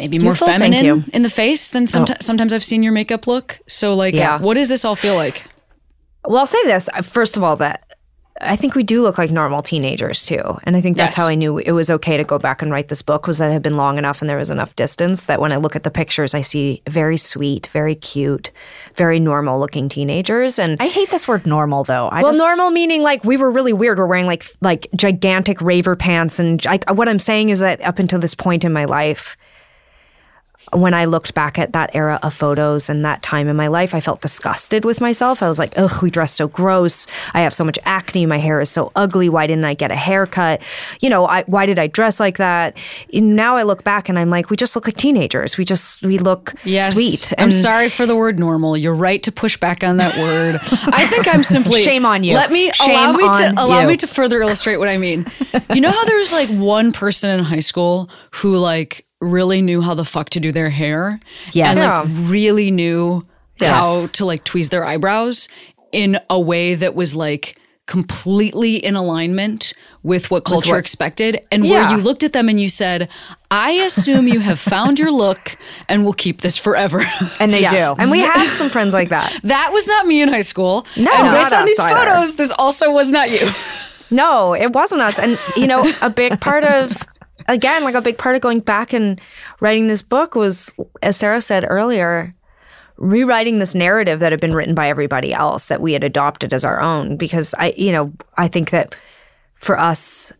maybe 0.00 0.18
more 0.18 0.34
feminine 0.34 1.04
in 1.12 1.22
the 1.22 1.28
face 1.30 1.70
than 1.70 1.86
sometimes 1.86 2.24
sometimes 2.26 2.52
i've 2.52 2.64
seen 2.64 2.82
your 2.82 2.92
makeup 2.92 3.28
look 3.28 3.60
so 3.68 3.94
like 3.94 4.14
Yeah. 4.14 4.40
what 4.40 4.54
does 4.54 4.68
this 4.68 4.84
all 4.84 4.96
feel 4.96 5.14
like 5.14 5.44
Well, 6.26 6.38
I'll 6.38 6.46
say 6.46 6.64
this 6.64 6.88
first 7.02 7.36
of 7.36 7.42
all 7.44 7.54
that 7.56 7.83
I 8.40 8.56
think 8.56 8.74
we 8.74 8.82
do 8.82 9.00
look 9.02 9.16
like 9.16 9.30
normal 9.30 9.62
teenagers 9.62 10.26
too, 10.26 10.58
and 10.64 10.76
I 10.76 10.80
think 10.80 10.96
that's 10.96 11.16
Yes. 11.16 11.24
how 11.24 11.30
I 11.30 11.36
knew 11.36 11.58
it 11.58 11.70
was 11.70 11.88
okay 11.88 12.16
to 12.16 12.24
go 12.24 12.36
back 12.36 12.62
and 12.62 12.70
write 12.72 12.88
this 12.88 13.00
book 13.00 13.28
was 13.28 13.38
that 13.38 13.50
it 13.50 13.52
had 13.52 13.62
been 13.62 13.76
long 13.76 13.96
enough 13.96 14.20
and 14.20 14.28
there 14.28 14.36
was 14.38 14.50
enough 14.50 14.74
distance 14.74 15.26
that 15.26 15.40
when 15.40 15.52
I 15.52 15.56
look 15.56 15.76
at 15.76 15.84
the 15.84 15.90
pictures, 15.90 16.34
I 16.34 16.40
see 16.40 16.82
very 16.88 17.16
sweet, 17.16 17.68
very 17.68 17.94
cute, 17.94 18.50
very 18.96 19.20
normal 19.20 19.60
looking 19.60 19.88
teenagers, 19.88 20.58
and 20.58 20.76
I 20.80 20.88
hate 20.88 21.10
this 21.10 21.28
word 21.28 21.46
normal 21.46 21.84
though. 21.84 22.08
I 22.08 22.22
well, 22.22 22.32
just, 22.32 22.44
normal 22.44 22.70
meaning 22.70 23.02
like 23.02 23.24
we 23.24 23.36
were 23.36 23.52
really 23.52 23.72
weird. 23.72 23.98
We're 23.98 24.06
wearing 24.06 24.26
like 24.26 24.44
like 24.60 24.88
gigantic 24.96 25.60
raver 25.60 25.94
pants, 25.94 26.40
and 26.40 26.60
I, 26.66 26.80
what 26.92 27.08
I'm 27.08 27.20
saying 27.20 27.50
is 27.50 27.60
that 27.60 27.80
up 27.82 28.00
until 28.00 28.18
this 28.18 28.34
point 28.34 28.64
in 28.64 28.72
my 28.72 28.84
life, 28.84 29.36
when 30.74 30.92
I 30.92 31.04
looked 31.04 31.34
back 31.34 31.58
at 31.58 31.72
that 31.72 31.90
era 31.94 32.18
of 32.22 32.34
photos 32.34 32.88
and 32.88 33.04
that 33.04 33.22
time 33.22 33.48
in 33.48 33.56
my 33.56 33.68
life, 33.68 33.94
I 33.94 34.00
felt 34.00 34.20
disgusted 34.20 34.84
with 34.84 35.00
myself. 35.00 35.42
I 35.42 35.48
was 35.48 35.58
like, 35.58 35.72
ugh, 35.76 36.02
we 36.02 36.10
dress 36.10 36.32
so 36.32 36.48
gross. 36.48 37.06
I 37.32 37.40
have 37.42 37.54
so 37.54 37.64
much 37.64 37.78
acne. 37.84 38.26
My 38.26 38.38
hair 38.38 38.60
is 38.60 38.70
so 38.70 38.90
ugly. 38.96 39.28
Why 39.28 39.46
didn't 39.46 39.64
I 39.64 39.74
get 39.74 39.90
a 39.90 39.96
haircut? 39.96 40.60
You 41.00 41.10
know, 41.10 41.26
I, 41.26 41.44
why 41.44 41.64
did 41.66 41.78
I 41.78 41.86
dress 41.86 42.18
like 42.18 42.38
that? 42.38 42.76
And 43.12 43.36
now 43.36 43.56
I 43.56 43.62
look 43.62 43.84
back 43.84 44.08
and 44.08 44.18
I'm 44.18 44.30
like, 44.30 44.50
we 44.50 44.56
just 44.56 44.74
look 44.74 44.86
like 44.86 44.96
teenagers. 44.96 45.56
We 45.56 45.64
just, 45.64 46.02
we 46.02 46.18
look 46.18 46.54
Yes. 46.64 46.92
sweet. 46.94 47.32
I'm 47.38 47.50
sorry 47.52 47.88
for 47.88 48.04
the 48.06 48.16
word 48.16 48.38
normal. 48.38 48.76
You're 48.76 48.94
right 48.94 49.22
to 49.22 49.30
push 49.32 49.56
back 49.56 49.84
on 49.84 49.98
that 49.98 50.16
word. 50.18 50.58
I 50.92 51.06
think 51.06 51.28
I'm 51.28 51.44
simply 51.44 51.80
Shame 51.84 52.04
on 52.04 52.24
you. 52.24 52.34
Let 52.34 52.50
me 52.50 52.72
Shame 52.72 52.90
allow 52.90 53.12
me 53.12 53.22
to 53.24 53.54
allow 53.56 53.80
you. 53.82 53.88
me 53.88 53.96
to 53.98 54.06
further 54.06 54.40
illustrate 54.42 54.76
what 54.78 54.88
I 54.88 54.98
mean. 54.98 55.24
You 55.72 55.80
know 55.80 55.90
how 55.90 56.04
there's 56.04 56.32
like 56.32 56.48
one 56.48 56.92
person 56.92 57.30
in 57.30 57.40
high 57.44 57.60
school 57.60 58.10
who 58.32 58.56
like 58.56 59.03
really 59.24 59.62
knew 59.62 59.80
how 59.80 59.94
the 59.94 60.04
fuck 60.04 60.30
to 60.30 60.40
do 60.40 60.52
their 60.52 60.70
hair? 60.70 61.20
Yes. 61.52 61.76
And 61.78 62.10
like 62.20 62.30
really 62.30 62.70
knew 62.70 63.26
Yes. 63.60 63.70
how 63.70 64.06
to 64.08 64.24
like 64.24 64.44
tweeze 64.44 64.70
their 64.70 64.84
eyebrows 64.84 65.48
in 65.92 66.18
a 66.28 66.40
way 66.40 66.74
that 66.74 66.94
was 66.96 67.14
like 67.14 67.56
completely 67.86 68.76
in 68.76 68.96
alignment 68.96 69.74
with 70.02 70.30
what 70.30 70.44
culture 70.44 70.76
expected 70.78 71.40
and 71.52 71.64
Yeah. 71.64 71.86
where 71.88 71.96
you 71.96 72.02
looked 72.02 72.24
at 72.24 72.32
them 72.32 72.48
and 72.48 72.58
you 72.60 72.68
said 72.68 73.08
i 73.50 73.70
assume 73.72 74.26
you 74.26 74.40
have 74.40 74.58
found 74.58 74.98
your 74.98 75.10
look 75.12 75.56
and 75.88 76.04
will 76.04 76.14
keep 76.14 76.40
this 76.40 76.56
forever 76.56 77.00
and 77.40 77.52
they 77.52 77.60
Yes. 77.60 77.72
do. 77.72 78.02
And 78.02 78.10
we 78.10 78.20
have 78.20 78.40
some 78.48 78.70
friends 78.70 78.92
like 78.94 79.10
that. 79.10 79.38
that 79.44 79.70
was 79.72 79.86
not 79.86 80.06
me 80.06 80.20
in 80.22 80.28
high 80.30 80.40
school 80.40 80.84
No, 80.96 81.12
and 81.12 81.30
based 81.30 81.52
on 81.52 81.64
these 81.66 81.78
either. 81.78 81.94
photos 81.96 82.36
this 82.36 82.50
also 82.58 82.90
was 82.90 83.10
not 83.10 83.30
you 83.30 83.46
No, 84.10 84.52
it 84.54 84.72
wasn't 84.72 85.00
us. 85.00 85.18
And, 85.18 85.38
you 85.56 85.66
know, 85.66 85.90
a 86.02 86.10
big 86.10 86.38
part 86.40 86.62
of, 86.62 87.02
again, 87.48 87.84
like 87.84 87.94
a 87.94 88.00
big 88.00 88.18
part 88.18 88.36
of 88.36 88.42
going 88.42 88.60
back 88.60 88.92
and 88.92 89.20
writing 89.60 89.86
this 89.86 90.02
book 90.02 90.34
was, 90.34 90.70
as 91.02 91.16
Sara 91.16 91.40
said 91.40 91.66
earlier, 91.68 92.34
rewriting 92.96 93.58
this 93.58 93.74
narrative 93.74 94.20
that 94.20 94.32
had 94.32 94.40
been 94.40 94.54
written 94.54 94.74
by 94.74 94.88
everybody 94.88 95.32
else 95.32 95.66
that 95.66 95.80
we 95.80 95.92
had 95.92 96.04
adopted 96.04 96.52
as 96.54 96.64
our 96.64 96.80
own. 96.80 97.16
Because 97.16 97.54
I, 97.58 97.74
you 97.76 97.92
know, 97.92 98.12
I 98.36 98.48
think 98.48 98.70
that 98.70 98.94
for 99.56 99.78
us, 99.78 100.32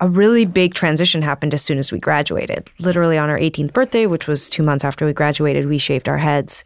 a 0.00 0.08
really 0.08 0.44
big 0.44 0.74
transition 0.74 1.22
happened 1.22 1.54
as 1.54 1.62
soon 1.62 1.78
as 1.78 1.90
we 1.90 1.98
graduated. 1.98 2.70
Literally 2.78 3.18
on 3.18 3.30
our 3.30 3.38
18th 3.38 3.72
birthday, 3.72 4.06
which 4.06 4.26
was 4.28 4.48
two 4.48 4.62
months 4.62 4.84
after 4.84 5.04
we 5.04 5.12
graduated, 5.12 5.66
we 5.66 5.78
shaved 5.78 6.08
our 6.08 6.18
heads. 6.18 6.64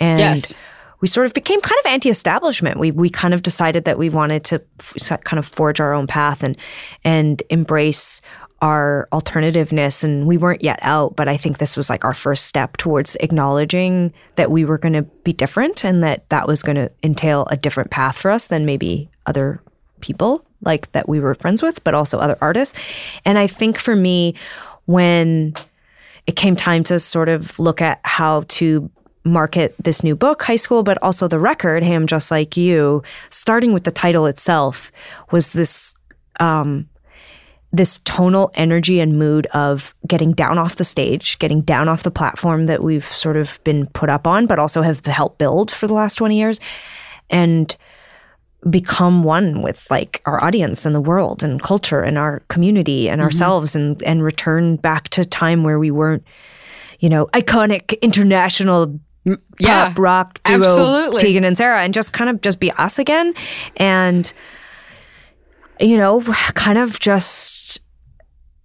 And 0.00 0.18
Yes. 0.20 0.54
we 1.00 1.08
sort 1.08 1.26
of 1.26 1.32
became 1.32 1.60
kind 1.62 1.78
of 1.84 1.90
anti-establishment. 1.90 2.78
We 2.78 2.90
we 2.90 3.08
kind 3.10 3.32
of 3.34 3.42
decided 3.42 3.84
that 3.86 3.96
we 3.98 4.10
wanted 4.10 4.44
to 4.44 4.62
f- 4.80 5.22
kind 5.24 5.38
of 5.38 5.46
forge 5.46 5.80
our 5.80 5.92
own 5.94 6.06
path 6.06 6.42
and 6.42 6.56
and 7.04 7.42
embrace 7.50 8.20
our 8.64 9.06
alternativeness 9.12 10.02
and 10.02 10.26
we 10.26 10.38
weren't 10.38 10.64
yet 10.64 10.78
out 10.80 11.14
but 11.16 11.28
i 11.28 11.36
think 11.36 11.58
this 11.58 11.76
was 11.76 11.90
like 11.90 12.02
our 12.02 12.14
first 12.14 12.46
step 12.46 12.78
towards 12.78 13.14
acknowledging 13.16 14.10
that 14.36 14.50
we 14.50 14.64
were 14.64 14.78
going 14.78 14.94
to 14.94 15.02
be 15.02 15.34
different 15.34 15.84
and 15.84 16.02
that 16.02 16.26
that 16.30 16.48
was 16.48 16.62
going 16.62 16.74
to 16.74 16.90
entail 17.02 17.46
a 17.50 17.58
different 17.58 17.90
path 17.90 18.16
for 18.16 18.30
us 18.30 18.46
than 18.46 18.64
maybe 18.64 19.10
other 19.26 19.60
people 20.00 20.42
like 20.62 20.90
that 20.92 21.06
we 21.06 21.20
were 21.20 21.34
friends 21.34 21.62
with 21.62 21.84
but 21.84 21.92
also 21.92 22.18
other 22.18 22.38
artists. 22.40 22.78
And 23.26 23.36
i 23.36 23.46
think 23.46 23.78
for 23.78 23.94
me 23.94 24.34
when 24.86 25.52
it 26.26 26.34
came 26.34 26.56
time 26.56 26.84
to 26.84 26.98
sort 26.98 27.28
of 27.28 27.58
look 27.58 27.82
at 27.82 28.00
how 28.02 28.44
to 28.48 28.90
market 29.26 29.74
this 29.82 30.02
new 30.02 30.14
book, 30.14 30.42
High 30.42 30.56
School, 30.56 30.82
but 30.82 31.02
also 31.02 31.28
the 31.28 31.38
record, 31.38 31.82
Hey, 31.82 31.94
I'm 31.94 32.06
Just 32.06 32.30
Like 32.30 32.58
You, 32.58 33.02
starting 33.30 33.72
with 33.72 33.84
the 33.84 33.90
title 33.90 34.26
itself, 34.26 34.92
was 35.30 35.52
this 35.54 35.94
um, 36.40 36.88
this 37.74 37.98
tonal 38.04 38.52
energy 38.54 39.00
and 39.00 39.18
mood 39.18 39.46
of 39.48 39.94
getting 40.06 40.32
down 40.32 40.58
off 40.58 40.76
the 40.76 40.84
stage, 40.84 41.38
getting 41.40 41.60
down 41.60 41.88
off 41.88 42.04
the 42.04 42.10
platform 42.10 42.66
that 42.66 42.84
we've 42.84 43.06
sort 43.06 43.36
of 43.36 43.58
been 43.64 43.86
put 43.88 44.08
up 44.08 44.26
on, 44.26 44.46
but 44.46 44.60
also 44.60 44.82
have 44.82 45.04
helped 45.06 45.38
build 45.38 45.72
for 45.72 45.88
the 45.88 45.94
last 45.94 46.14
20 46.14 46.38
years, 46.38 46.60
and 47.30 47.76
become 48.70 49.24
one 49.24 49.60
with 49.60 49.90
like 49.90 50.22
our 50.24 50.42
audience 50.42 50.86
and 50.86 50.94
the 50.94 51.00
world 51.00 51.42
and 51.42 51.62
culture 51.62 52.00
and 52.00 52.16
our 52.16 52.40
community 52.48 53.08
and 53.08 53.18
mm-hmm. 53.18 53.26
ourselves 53.26 53.74
and 53.76 54.02
and 54.04 54.22
return 54.22 54.76
back 54.76 55.08
to 55.10 55.22
time 55.24 55.64
where 55.64 55.78
we 55.78 55.90
weren't 55.90 56.24
you 57.00 57.10
know 57.10 57.26
iconic 57.34 58.00
international 58.00 58.98
mm, 59.26 59.38
yeah 59.60 59.88
pop 59.88 59.98
rock 59.98 60.42
duo 60.44 60.60
absolutely. 60.60 61.20
Tegan 61.20 61.44
and 61.44 61.58
Sara 61.58 61.82
and 61.82 61.92
just 61.92 62.14
kind 62.14 62.30
of 62.30 62.40
just 62.40 62.58
be 62.58 62.70
us 62.72 62.98
again. 62.98 63.34
And 63.76 64.32
you 65.80 65.96
know 65.96 66.22
kind 66.54 66.78
of 66.78 66.98
just 67.00 67.80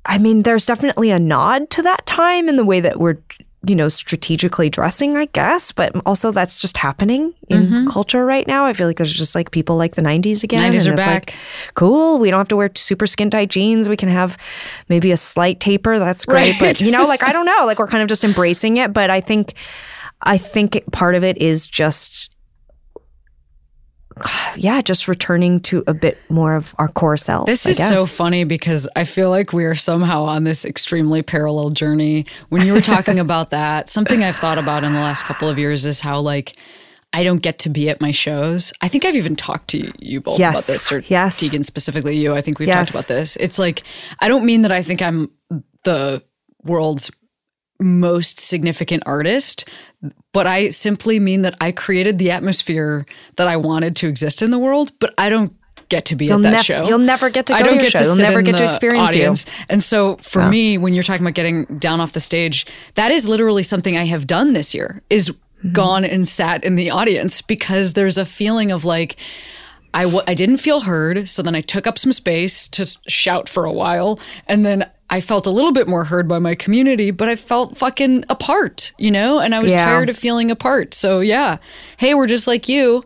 I 0.05 0.18
mean 0.18 0.43
there's 0.43 0.66
definitely 0.66 1.12
a 1.12 1.20
nod 1.20 1.70
to 1.72 1.82
that 1.84 2.05
time 2.05 2.47
in 2.49 2.55
the 2.55 2.66
way 2.66 2.80
that 2.80 2.99
we're 2.99 3.18
you 3.68 3.76
know 3.76 3.89
strategically 3.89 4.70
dressing 4.70 5.18
I 5.18 5.26
guess 5.26 5.72
but 5.74 5.93
also 6.05 6.32
that's 6.32 6.60
just 6.60 6.78
happening 6.78 7.34
in 7.49 7.60
Mm-hmm. 7.68 7.89
culture 7.89 8.26
right 8.26 8.47
now 8.47 8.66
I 8.66 8.72
feel 8.74 8.88
like 8.88 8.95
there's 8.97 9.14
just 9.14 9.36
like 9.36 9.51
people 9.51 9.76
like 9.76 9.95
the 9.95 10.01
90s 10.01 10.43
again 10.45 10.60
90s 10.62 10.88
and 10.88 10.88
are 10.88 10.93
it's 10.93 11.05
back. 11.05 11.26
like 11.28 11.36
cool 11.74 12.20
we 12.20 12.30
don't 12.32 12.38
have 12.39 12.47
to 12.49 12.55
wear 12.55 12.70
super 12.76 13.05
skin 13.05 13.30
tight 13.30 13.49
jeans 13.49 13.89
we 13.89 13.97
can 13.97 14.07
have 14.10 14.38
maybe 14.88 15.12
a 15.12 15.18
slight 15.18 15.60
taper 15.60 15.99
that's 15.99 16.26
great 16.26 16.51
Right. 16.62 16.76
but 16.78 16.82
you 16.82 16.91
know 16.91 17.05
like 17.05 17.22
I 17.24 17.34
don't 17.34 17.45
know 17.45 17.64
like 17.66 17.80
we're 17.80 17.88
kind 17.88 18.01
of 18.01 18.07
just 18.07 18.24
embracing 18.24 18.78
it 18.78 18.93
but 18.93 19.10
I 19.10 19.20
think 19.20 19.53
I 20.22 20.38
think 20.38 20.82
part 20.93 21.16
of 21.16 21.24
it 21.26 21.38
is 21.38 21.68
just 21.68 22.30
yeah, 24.55 24.82
just 24.82 25.07
returning 25.07 25.59
to 25.61 25.84
a 25.88 25.93
bit 25.93 26.17
more 26.30 26.55
of 26.55 26.74
our 26.78 26.88
core 26.88 27.17
self. 27.17 27.45
This 27.47 27.65
is 27.65 27.78
so 27.78 28.05
funny 28.05 28.43
because 28.43 28.88
I 28.95 29.03
feel 29.03 29.30
like 29.30 29.53
we 29.53 29.65
are 29.65 29.76
somehow 29.76 30.24
on 30.24 30.43
this 30.43 30.65
extremely 30.65 31.22
parallel 31.22 31.70
journey. 31.72 32.26
When 32.49 32.65
you 32.65 32.74
were 32.74 32.82
talking 32.82 33.20
about 33.26 33.49
that, 33.51 33.89
something 33.89 34.24
I've 34.24 34.36
thought 34.38 34.57
about 34.57 34.84
in 34.84 34.93
the 34.93 34.99
last 34.99 35.26
couple 35.26 35.49
of 35.49 35.57
years 35.57 35.86
is 35.86 35.99
how 36.01 36.20
like 36.20 36.55
I 37.11 37.24
don't 37.24 37.39
get 37.41 37.57
to 37.59 37.70
be 37.70 37.89
at 37.89 37.99
my 38.01 38.11
shows. 38.11 38.72
I 38.82 38.88
think 38.88 39.03
I've 39.03 39.15
even 39.15 39.36
talked 39.36 39.70
to 39.70 39.89
you 39.99 40.22
both 40.22 40.38
Yes. 40.38 40.55
about 40.55 40.67
this, 40.67 40.91
or 40.91 40.99
Yes. 41.07 41.39
Tegan 41.39 41.63
specifically 41.63 42.15
you. 42.17 42.36
I 42.36 42.41
think 42.41 42.59
we've 42.59 42.67
Yes. 42.67 42.91
talked 42.91 43.07
about 43.07 43.07
this. 43.07 43.36
It's 43.38 43.57
like 43.57 43.82
I 44.20 44.28
don't 44.28 44.45
mean 44.45 44.61
that 44.61 44.72
I 44.72 44.84
think 44.84 45.01
I'm 45.01 45.32
the 45.86 46.22
world's 46.63 47.09
most 47.80 48.39
significant 48.39 49.03
artist, 49.05 49.67
but 50.34 50.47
I 50.47 50.69
simply 50.69 51.19
mean 51.19 51.41
that 51.43 51.55
I 51.61 51.71
created 51.71 52.17
the 52.19 52.32
atmosphere 52.32 53.05
that 53.38 53.47
I 53.47 53.57
wanted 53.57 53.95
to 53.97 54.07
exist 54.07 54.41
in 54.41 54.51
the 54.51 54.59
world, 54.59 54.91
but 54.99 55.13
I 55.17 55.30
don't 55.30 55.53
get 55.89 56.05
to 56.05 56.15
be 56.15 56.25
You'll 56.27 56.36
at 56.38 56.41
that 56.43 56.51
nev- 56.51 56.61
show. 56.65 56.88
you'll 56.88 56.99
never 56.99 57.30
get 57.32 57.47
to 57.47 57.53
I 57.55 57.59
go 57.59 57.63
to 57.63 57.69
don't 57.71 57.75
your 57.77 57.84
get 57.84 57.91
show. 57.93 58.01
You'll 58.05 58.15
sit 58.15 58.21
never 58.21 58.41
get 58.43 58.57
to 58.57 58.65
experience 58.65 59.15
you. 59.15 59.21
audience. 59.21 59.45
And 59.69 59.82
so 59.82 60.17
for 60.17 60.47
me, 60.47 60.77
when 60.77 60.93
you're 60.93 61.01
talking 61.03 61.23
about 61.23 61.34
getting 61.34 61.65
down 61.80 61.99
off 61.99 62.11
the 62.13 62.19
stage, 62.19 62.67
that 62.95 63.11
is 63.11 63.27
literally 63.27 63.63
something 63.63 63.97
I 63.97 64.05
have 64.05 64.27
done 64.27 64.53
this 64.53 64.73
year 64.73 65.01
is 65.09 65.32
Mm-hmm. 65.59 65.73
gone 65.73 66.05
and 66.05 66.25
sat 66.25 66.63
in 66.63 66.75
the 66.77 66.89
audience 66.89 67.41
because 67.41 67.91
there's 67.91 68.17
a 68.17 68.23
feeling 68.23 68.71
of 68.71 68.86
like 68.86 69.17
I 69.93 70.03
w- 70.03 70.23
I 70.25 70.34
didn't 70.34 70.55
feel 70.57 70.80
heard, 70.80 71.27
so 71.27 71.41
then 71.43 71.53
I 71.53 71.59
took 71.59 71.86
up 71.86 71.99
some 71.99 72.13
space 72.13 72.65
to 72.69 72.86
shout 73.09 73.49
for 73.49 73.65
a 73.65 73.71
while, 73.73 74.21
and 74.47 74.65
then 74.65 74.89
I 75.10 75.22
felt 75.22 75.45
a 75.47 75.49
little 75.49 75.72
bit 75.72 75.88
more 75.88 76.03
heard 76.03 76.28
by 76.28 76.38
my 76.39 76.53
community, 76.55 77.10
but 77.12 77.28
I 77.28 77.36
felt 77.36 77.78
fucking 77.78 78.26
apart, 78.30 78.91
you 78.97 79.10
know, 79.12 79.39
and 79.39 79.55
I 79.55 79.60
was 79.60 79.72
Yeah. 79.72 79.80
tired 79.86 80.10
of 80.10 80.18
feeling 80.18 80.51
apart. 80.51 80.93
So 80.93 81.20
yeah, 81.20 81.57
hey, 81.97 82.14
we're 82.14 82.28
just 82.28 82.45
like 82.47 82.70
you, 82.70 83.03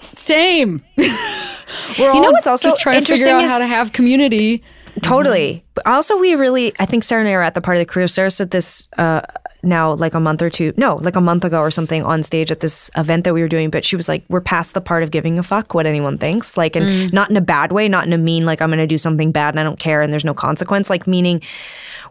same. 0.00 0.82
we're 1.98 2.10
all 2.10 2.22
know 2.22 2.32
what's 2.32 2.46
also 2.46 2.68
just 2.68 2.80
trying 2.80 3.00
to 3.02 3.06
figure 3.06 3.14
interesting 3.28 3.34
out 3.34 3.44
is- 3.44 3.50
how 3.50 3.58
to 3.58 3.66
have 3.66 3.92
community. 3.92 4.62
Totally. 5.02 5.64
But 5.74 5.86
also, 5.86 6.16
we 6.16 6.34
really, 6.34 6.72
I 6.80 6.84
think 6.86 7.04
Sara 7.04 7.20
and 7.20 7.28
I 7.28 7.32
are 7.34 7.42
at 7.42 7.54
the 7.54 7.60
part 7.60 7.76
of 7.76 7.80
the 7.80 7.86
career. 7.86 8.08
Sara 8.08 8.32
said 8.32 8.50
this 8.50 8.88
uh, 8.98 9.20
now, 9.62 9.94
like 9.94 10.14
a 10.14 10.20
month 10.20 10.42
or 10.42 10.50
two, 10.50 10.72
no, 10.76 10.96
like 10.96 11.16
a 11.16 11.20
month 11.20 11.44
ago 11.44 11.58
or 11.58 11.70
something 11.70 12.02
on 12.02 12.22
stage 12.22 12.52
at 12.52 12.60
this 12.60 12.90
event 12.96 13.24
that 13.24 13.34
we 13.34 13.42
were 13.42 13.48
doing. 13.48 13.70
But 13.70 13.84
she 13.84 13.96
was 13.96 14.08
like, 14.08 14.24
we're 14.28 14.40
past 14.40 14.74
the 14.74 14.80
part 14.80 15.02
of 15.02 15.10
giving 15.10 15.38
a 15.38 15.42
fuck 15.42 15.74
what 15.74 15.86
anyone 15.86 16.18
thinks. 16.18 16.56
Like, 16.56 16.76
and 16.76 16.86
mm. 16.86 17.12
not 17.12 17.30
in 17.30 17.36
a 17.36 17.40
bad 17.40 17.72
way, 17.72 17.88
not 17.88 18.06
in 18.06 18.12
a 18.12 18.18
mean, 18.18 18.46
like, 18.46 18.62
I'm 18.62 18.68
going 18.68 18.78
to 18.78 18.86
do 18.86 18.98
something 18.98 19.32
bad 19.32 19.54
and 19.54 19.60
I 19.60 19.64
don't 19.64 19.78
care 19.78 20.02
and 20.02 20.12
there's 20.12 20.24
no 20.24 20.34
consequence. 20.34 20.88
Like, 20.88 21.06
meaning 21.06 21.42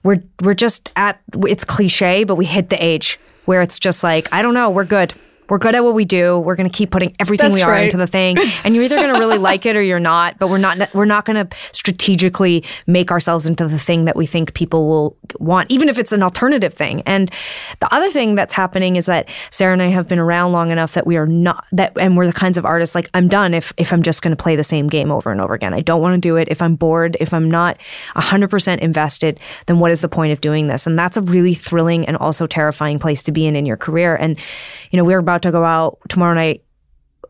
we're, 0.03 0.21
we're 0.41 0.53
just 0.53 0.91
at, 0.95 1.21
it's 1.47 1.63
cliche, 1.63 2.23
but 2.23 2.35
we 2.35 2.45
hit 2.45 2.69
the 2.69 2.83
age 2.83 3.19
where 3.45 3.61
it's 3.61 3.79
just 3.79 4.03
like, 4.03 4.31
I 4.33 4.41
don't 4.41 4.53
know, 4.53 4.69
we're 4.69 4.85
good. 4.85 5.13
We're 5.49 5.57
good 5.57 5.75
at 5.75 5.83
what 5.83 5.93
we 5.93 6.05
do. 6.05 6.39
We're 6.39 6.55
going 6.55 6.69
to 6.69 6.75
keep 6.75 6.91
putting 6.91 7.15
everything 7.19 7.51
we 7.51 7.59
That's 7.59 7.67
are 7.67 7.71
right. 7.71 7.83
into 7.85 7.97
the 7.97 8.07
thing, 8.07 8.37
and 8.63 8.75
you're 8.75 8.83
either 8.83 8.95
going 8.97 9.13
to 9.13 9.19
really 9.19 9.37
like 9.37 9.65
it 9.65 9.75
or 9.75 9.81
you're 9.81 9.99
not. 9.99 10.39
But 10.39 10.49
we're 10.49 10.57
not. 10.57 10.93
We're 10.93 11.05
not 11.05 11.25
going 11.25 11.47
to 11.47 11.55
strategically 11.71 12.63
make 12.85 13.11
ourselves 13.11 13.47
into 13.47 13.67
the 13.67 13.79
thing 13.79 14.05
that 14.05 14.15
we 14.15 14.25
think 14.25 14.53
people 14.53 14.87
will 14.87 15.17
want, 15.39 15.71
even 15.71 15.89
if 15.89 15.97
it's 15.97 16.11
an 16.11 16.23
alternative 16.23 16.73
thing. 16.73 17.01
And 17.05 17.31
the 17.79 17.93
other 17.93 18.11
thing 18.11 18.35
that's 18.35 18.53
happening 18.53 18.95
is 18.95 19.05
that 19.07 19.29
Sara 19.49 19.73
and 19.73 19.81
I 19.81 19.87
have 19.87 20.07
been 20.07 20.19
around 20.19 20.51
long 20.51 20.71
enough 20.71 20.93
that 20.93 21.07
we 21.07 21.17
are 21.17 21.27
not 21.27 21.65
that, 21.71 21.93
and 21.99 22.17
we're 22.17 22.27
the 22.27 22.33
kinds 22.33 22.57
of 22.57 22.65
artists 22.65 22.95
like 22.95 23.09
I'm 23.13 23.27
done 23.27 23.53
if 23.53 23.73
if 23.77 23.93
I'm 23.93 24.03
just 24.03 24.21
going 24.21 24.35
to 24.35 24.41
play 24.41 24.55
the 24.55 24.63
same 24.63 24.87
game 24.87 25.11
over 25.11 25.31
and 25.31 25.41
over 25.41 25.53
again. 25.53 25.73
I 25.73 25.81
don't 25.81 26.01
want 26.01 26.15
to 26.15 26.19
do 26.19 26.35
it. 26.35 26.47
If 26.49 26.61
I'm 26.61 26.75
bored, 26.75 27.17
if 27.19 27.33
I'm 27.33 27.49
not 27.49 27.77
100% 28.15 28.79
invested, 28.79 29.39
then 29.67 29.79
what 29.79 29.91
is 29.91 30.01
the 30.01 30.09
point 30.09 30.33
of 30.33 30.41
doing 30.41 30.67
this? 30.67 30.87
And 30.87 30.97
that's 30.97 31.17
a 31.17 31.21
really 31.21 31.53
thrilling 31.53 32.05
and 32.05 32.17
also 32.17 32.47
terrifying 32.47 32.99
place 32.99 33.23
to 33.23 33.31
be 33.31 33.45
in 33.45 33.55
in 33.55 33.65
your 33.65 33.77
career. 33.77 34.15
And 34.15 34.37
you 34.91 34.97
know, 34.97 35.03
we're 35.03 35.19
about 35.19 35.36
to 35.43 35.51
go 35.51 35.63
out 35.63 35.97
tomorrow 36.09 36.33
night 36.33 36.63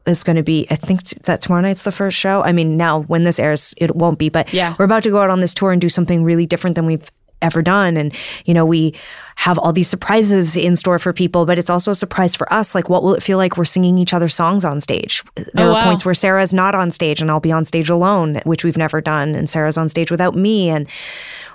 is 0.06 0.24
going 0.24 0.38
to 0.38 0.44
be 0.44 0.66
I 0.70 0.76
think 0.76 1.04
that 1.24 1.42
tomorrow 1.42 1.62
night's 1.62 1.84
the 1.84 1.92
first 1.92 2.18
show. 2.18 2.42
I 2.44 2.52
mean, 2.54 2.78
now 2.78 3.02
when 3.04 3.24
this 3.26 3.40
airs 3.40 3.74
it 3.78 3.96
won't 3.96 4.18
be, 4.20 4.30
but 4.30 4.54
Yeah. 4.54 4.76
we're 4.80 4.86
about 4.86 5.04
to 5.04 5.10
go 5.10 5.22
out 5.22 5.30
on 5.30 5.42
this 5.42 5.54
tour 5.54 5.72
and 5.72 5.82
do 5.82 5.90
something 5.90 6.24
really 6.24 6.46
different 6.46 6.76
than 6.76 6.86
we've 6.86 7.10
ever 7.42 7.62
done 7.62 7.98
and 7.98 8.14
you 8.46 8.54
know, 8.54 8.66
we 8.66 8.94
have 9.36 9.60
all 9.60 9.72
these 9.72 9.88
surprises 9.88 10.58
in 10.58 10.76
store 10.76 10.98
for 10.98 11.14
people, 11.14 11.46
but 11.46 11.60
it's 11.60 11.70
also 11.70 11.92
a 11.92 11.96
surprise 11.96 12.36
for 12.36 12.52
us. 12.52 12.74
Like, 12.74 12.90
what 12.90 13.04
will 13.04 13.14
it 13.14 13.22
feel 13.22 13.38
like 13.38 13.56
we're 13.56 13.66
singing 13.66 14.00
each 14.00 14.12
other's 14.12 14.34
songs 14.34 14.66
on 14.66 14.80
stage? 14.80 15.24
There 15.36 15.68
Oh, 15.68 15.70
are 15.70 15.74
wow. 15.74 15.84
points 15.84 16.04
where 16.04 16.16
Sara's 16.16 16.56
not 16.56 16.74
on 16.74 16.90
stage 16.90 17.22
and 17.22 17.30
I'll 17.30 17.40
be 17.40 17.52
on 17.52 17.64
stage 17.64 17.88
alone, 17.88 18.42
which 18.46 18.64
we've 18.64 18.78
never 18.78 19.00
done, 19.00 19.36
and 19.36 19.48
Sara's 19.48 19.78
on 19.78 19.90
stage 19.90 20.10
without 20.10 20.36
me. 20.36 20.70
And 20.70 20.88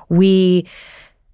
we, 0.09 0.65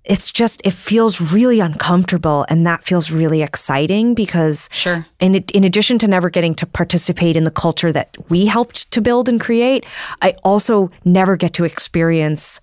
it's 0.08 0.32
just, 0.32 0.62
it 0.64 0.72
feels 0.72 1.20
really 1.32 1.60
uncomfortable. 1.60 2.46
And 2.48 2.66
that 2.66 2.84
feels 2.84 3.10
really 3.10 3.42
exciting 3.42 4.14
because 4.14 4.68
Sure. 4.72 5.06
in, 5.20 5.34
in 5.34 5.64
addition 5.64 5.98
to 5.98 6.08
never 6.08 6.30
getting 6.30 6.54
to 6.56 6.66
participate 6.66 7.36
in 7.36 7.44
the 7.44 7.50
culture 7.50 7.92
that 7.92 8.16
we 8.30 8.46
helped 8.46 8.90
to 8.92 9.00
build 9.02 9.28
and 9.28 9.38
create, 9.40 9.84
I 10.22 10.34
also 10.42 10.90
never 11.04 11.36
get 11.36 11.52
to 11.54 11.64
experience 11.64 12.60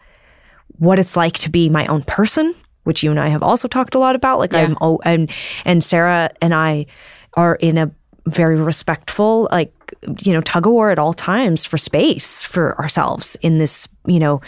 what 0.79 0.97
it's 0.97 1.15
like 1.15 1.33
to 1.33 1.49
be 1.49 1.69
my 1.69 1.85
own 1.85 2.01
person, 2.03 2.55
which 2.83 3.03
you 3.03 3.11
and 3.11 3.19
I 3.19 3.27
have 3.27 3.43
also 3.43 3.67
talked 3.67 3.95
a 3.95 3.99
lot 3.99 4.15
about. 4.15 4.39
Like 4.39 4.53
I'm, 4.53 4.77
oh, 4.81 4.99
and 5.05 5.29
and 5.65 5.83
Sara 5.83 6.31
and 6.41 6.53
I 6.53 6.87
are 7.35 7.55
in 7.55 7.77
a 7.77 7.91
very 8.25 8.55
respectful, 8.55 9.47
like 9.51 9.71
you 10.19 10.33
know, 10.33 10.41
tug 10.41 10.65
of 10.65 10.73
war 10.73 10.91
at 10.91 10.99
all 10.99 11.13
times 11.13 11.65
for 11.65 11.77
space 11.77 12.41
for 12.43 12.77
ourselves 12.79 13.35
in 13.41 13.57
this 13.57 13.87
you 14.07 14.19
know 14.19 14.39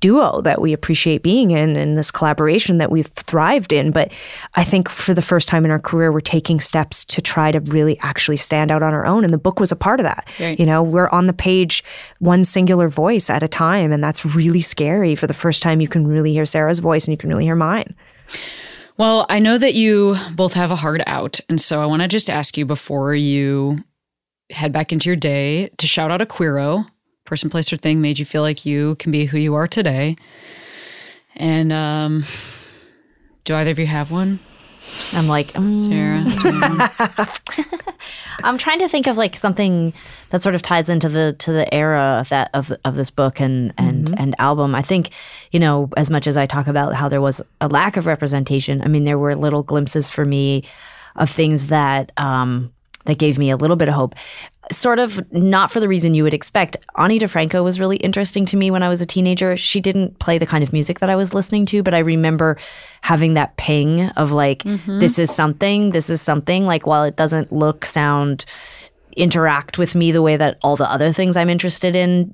duo 0.00 0.42
that 0.42 0.60
we 0.60 0.74
appreciate 0.74 1.22
being 1.22 1.50
in 1.50 1.74
and 1.74 1.96
this 1.96 2.10
collaboration 2.10 2.78
that 2.78 2.90
we've 2.90 3.06
thrived 3.08 3.72
in. 3.72 3.90
But 3.90 4.12
I 4.54 4.64
think 4.64 4.88
for 4.88 5.14
the 5.14 5.22
first 5.22 5.48
time 5.48 5.64
in 5.64 5.70
our 5.70 5.78
career, 5.78 6.12
we're 6.12 6.20
taking 6.20 6.60
steps 6.60 7.04
to 7.06 7.22
try 7.22 7.52
to 7.52 7.60
really 7.60 7.98
actually 8.00 8.36
stand 8.36 8.70
out 8.70 8.82
on 8.82 8.94
our 8.94 9.06
own, 9.06 9.24
and 9.24 9.32
the 9.32 9.38
book 9.38 9.60
was 9.60 9.72
a 9.72 9.76
part 9.76 10.00
of 10.00 10.04
that. 10.04 10.28
Right. 10.38 10.58
You 10.58 10.66
know, 10.66 10.82
we're 10.82 11.08
on 11.08 11.26
the 11.26 11.32
page 11.32 11.82
one 12.18 12.44
singular 12.44 12.88
voice 12.88 13.30
at 13.30 13.42
a 13.42 13.48
time, 13.48 13.92
and 13.92 14.02
that's 14.02 14.24
really 14.24 14.60
scary. 14.60 15.14
For 15.14 15.26
the 15.26 15.34
first 15.34 15.62
time, 15.62 15.80
you 15.80 15.88
can 15.88 16.06
really 16.06 16.32
hear 16.32 16.46
Sara's 16.46 16.78
voice 16.78 17.06
and 17.06 17.12
you 17.12 17.18
can 17.18 17.28
really 17.28 17.44
hear 17.44 17.56
mine. 17.56 17.94
Well, 18.98 19.26
I 19.28 19.40
know 19.40 19.58
that 19.58 19.74
you 19.74 20.16
both 20.32 20.54
have 20.54 20.70
a 20.70 20.76
hard 20.76 21.02
out. 21.06 21.40
And 21.48 21.60
so 21.60 21.82
I 21.82 21.86
want 21.86 22.02
to 22.02 22.08
just 22.08 22.30
ask 22.30 22.56
you 22.56 22.64
before 22.64 23.14
you 23.14 23.84
head 24.50 24.72
back 24.72 24.92
into 24.92 25.08
your 25.08 25.16
day 25.16 25.68
to 25.78 25.86
shout 25.86 26.10
out 26.10 26.20
a 26.20 26.26
Queero, 26.26 26.86
person, 27.24 27.50
place, 27.50 27.72
or 27.72 27.76
thing 27.76 28.00
made 28.00 28.18
you 28.18 28.24
feel 28.24 28.42
like 28.42 28.64
you 28.64 28.94
can 28.96 29.12
be 29.12 29.26
who 29.26 29.38
you 29.38 29.54
are 29.54 29.66
today. 29.68 30.16
And 31.34 31.72
um, 31.72 32.24
do 33.44 33.54
either 33.54 33.70
of 33.70 33.78
you 33.78 33.86
have 33.86 34.10
one? 34.10 34.38
I'm 35.12 35.26
like, 35.26 35.48
mm, 35.48 35.76
Sara? 35.76 36.24
I'm 38.44 38.56
trying 38.56 38.78
to 38.80 38.88
think 38.88 39.06
of 39.06 39.16
like 39.16 39.36
something 39.36 39.92
that 40.30 40.42
sort 40.42 40.54
of 40.54 40.62
ties 40.62 40.88
into 40.88 41.08
the 41.08 41.34
to 41.40 41.52
the 41.52 41.72
era 41.74 42.18
of 42.20 42.28
that 42.28 42.50
of 42.54 42.72
of 42.84 42.94
this 42.94 43.10
book 43.10 43.40
and 43.40 43.74
and 43.78 44.18
and 44.18 44.36
album. 44.38 44.74
I 44.74 44.82
think 44.82 45.10
you 45.50 45.58
know 45.58 45.90
as 45.96 46.08
much 46.08 46.26
as 46.26 46.36
I 46.36 46.46
talk 46.46 46.68
about 46.68 46.94
how 46.94 47.08
there 47.08 47.20
was 47.20 47.40
a 47.60 47.68
lack 47.68 47.96
of 47.96 48.06
representation. 48.06 48.80
I 48.82 48.86
mean, 48.88 49.04
there 49.04 49.18
were 49.18 49.34
little 49.34 49.62
glimpses 49.62 50.08
for 50.08 50.24
me 50.24 50.64
of 51.16 51.30
things 51.30 51.68
that 51.68 52.12
um 52.16 52.72
that 53.06 53.18
gave 53.18 53.38
me 53.38 53.50
a 53.50 53.56
little 53.56 53.76
bit 53.76 53.88
of 53.88 53.94
hope. 53.94 54.14
Sort 54.72 54.98
of 54.98 55.32
not 55.32 55.70
for 55.70 55.78
the 55.78 55.88
reason 55.88 56.14
you 56.14 56.24
would 56.24 56.34
expect. 56.34 56.76
Ani 56.98 57.18
DiFranco 57.20 57.62
was 57.62 57.78
really 57.78 57.98
interesting 57.98 58.44
to 58.46 58.56
me 58.56 58.70
when 58.70 58.82
I 58.82 58.88
was 58.88 59.00
a 59.00 59.06
teenager. 59.06 59.56
She 59.56 59.80
didn't 59.80 60.18
play 60.18 60.38
the 60.38 60.46
kind 60.46 60.64
of 60.64 60.72
music 60.72 60.98
that 60.98 61.08
I 61.08 61.14
was 61.14 61.32
listening 61.32 61.66
to, 61.66 61.82
but 61.84 61.94
I 61.94 62.00
remember 62.00 62.56
having 63.00 63.34
that 63.34 63.56
ping 63.56 64.08
of 64.10 64.32
like, 64.32 64.64
this 64.98 65.18
is 65.20 65.32
something, 65.32 65.92
this 65.92 66.10
is 66.10 66.20
something. 66.20 66.66
Like, 66.66 66.84
while 66.84 67.04
it 67.04 67.14
doesn't 67.14 67.52
look, 67.52 67.86
sound, 67.86 68.44
interact 69.16 69.78
with 69.78 69.94
me 69.94 70.12
the 70.12 70.20
way 70.20 70.36
that 70.36 70.58
all 70.62 70.76
the 70.76 70.90
other 70.90 71.12
things 71.12 71.36
I'm 71.36 71.48
interested 71.48 71.96
in, 71.96 72.30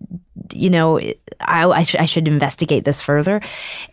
you 0.50 0.70
know, 0.70 0.98
I, 0.98 1.64
I, 1.66 1.82
sh- 1.84 1.96
I 1.96 2.06
should 2.06 2.26
investigate 2.26 2.84
this 2.84 3.00
further. 3.00 3.40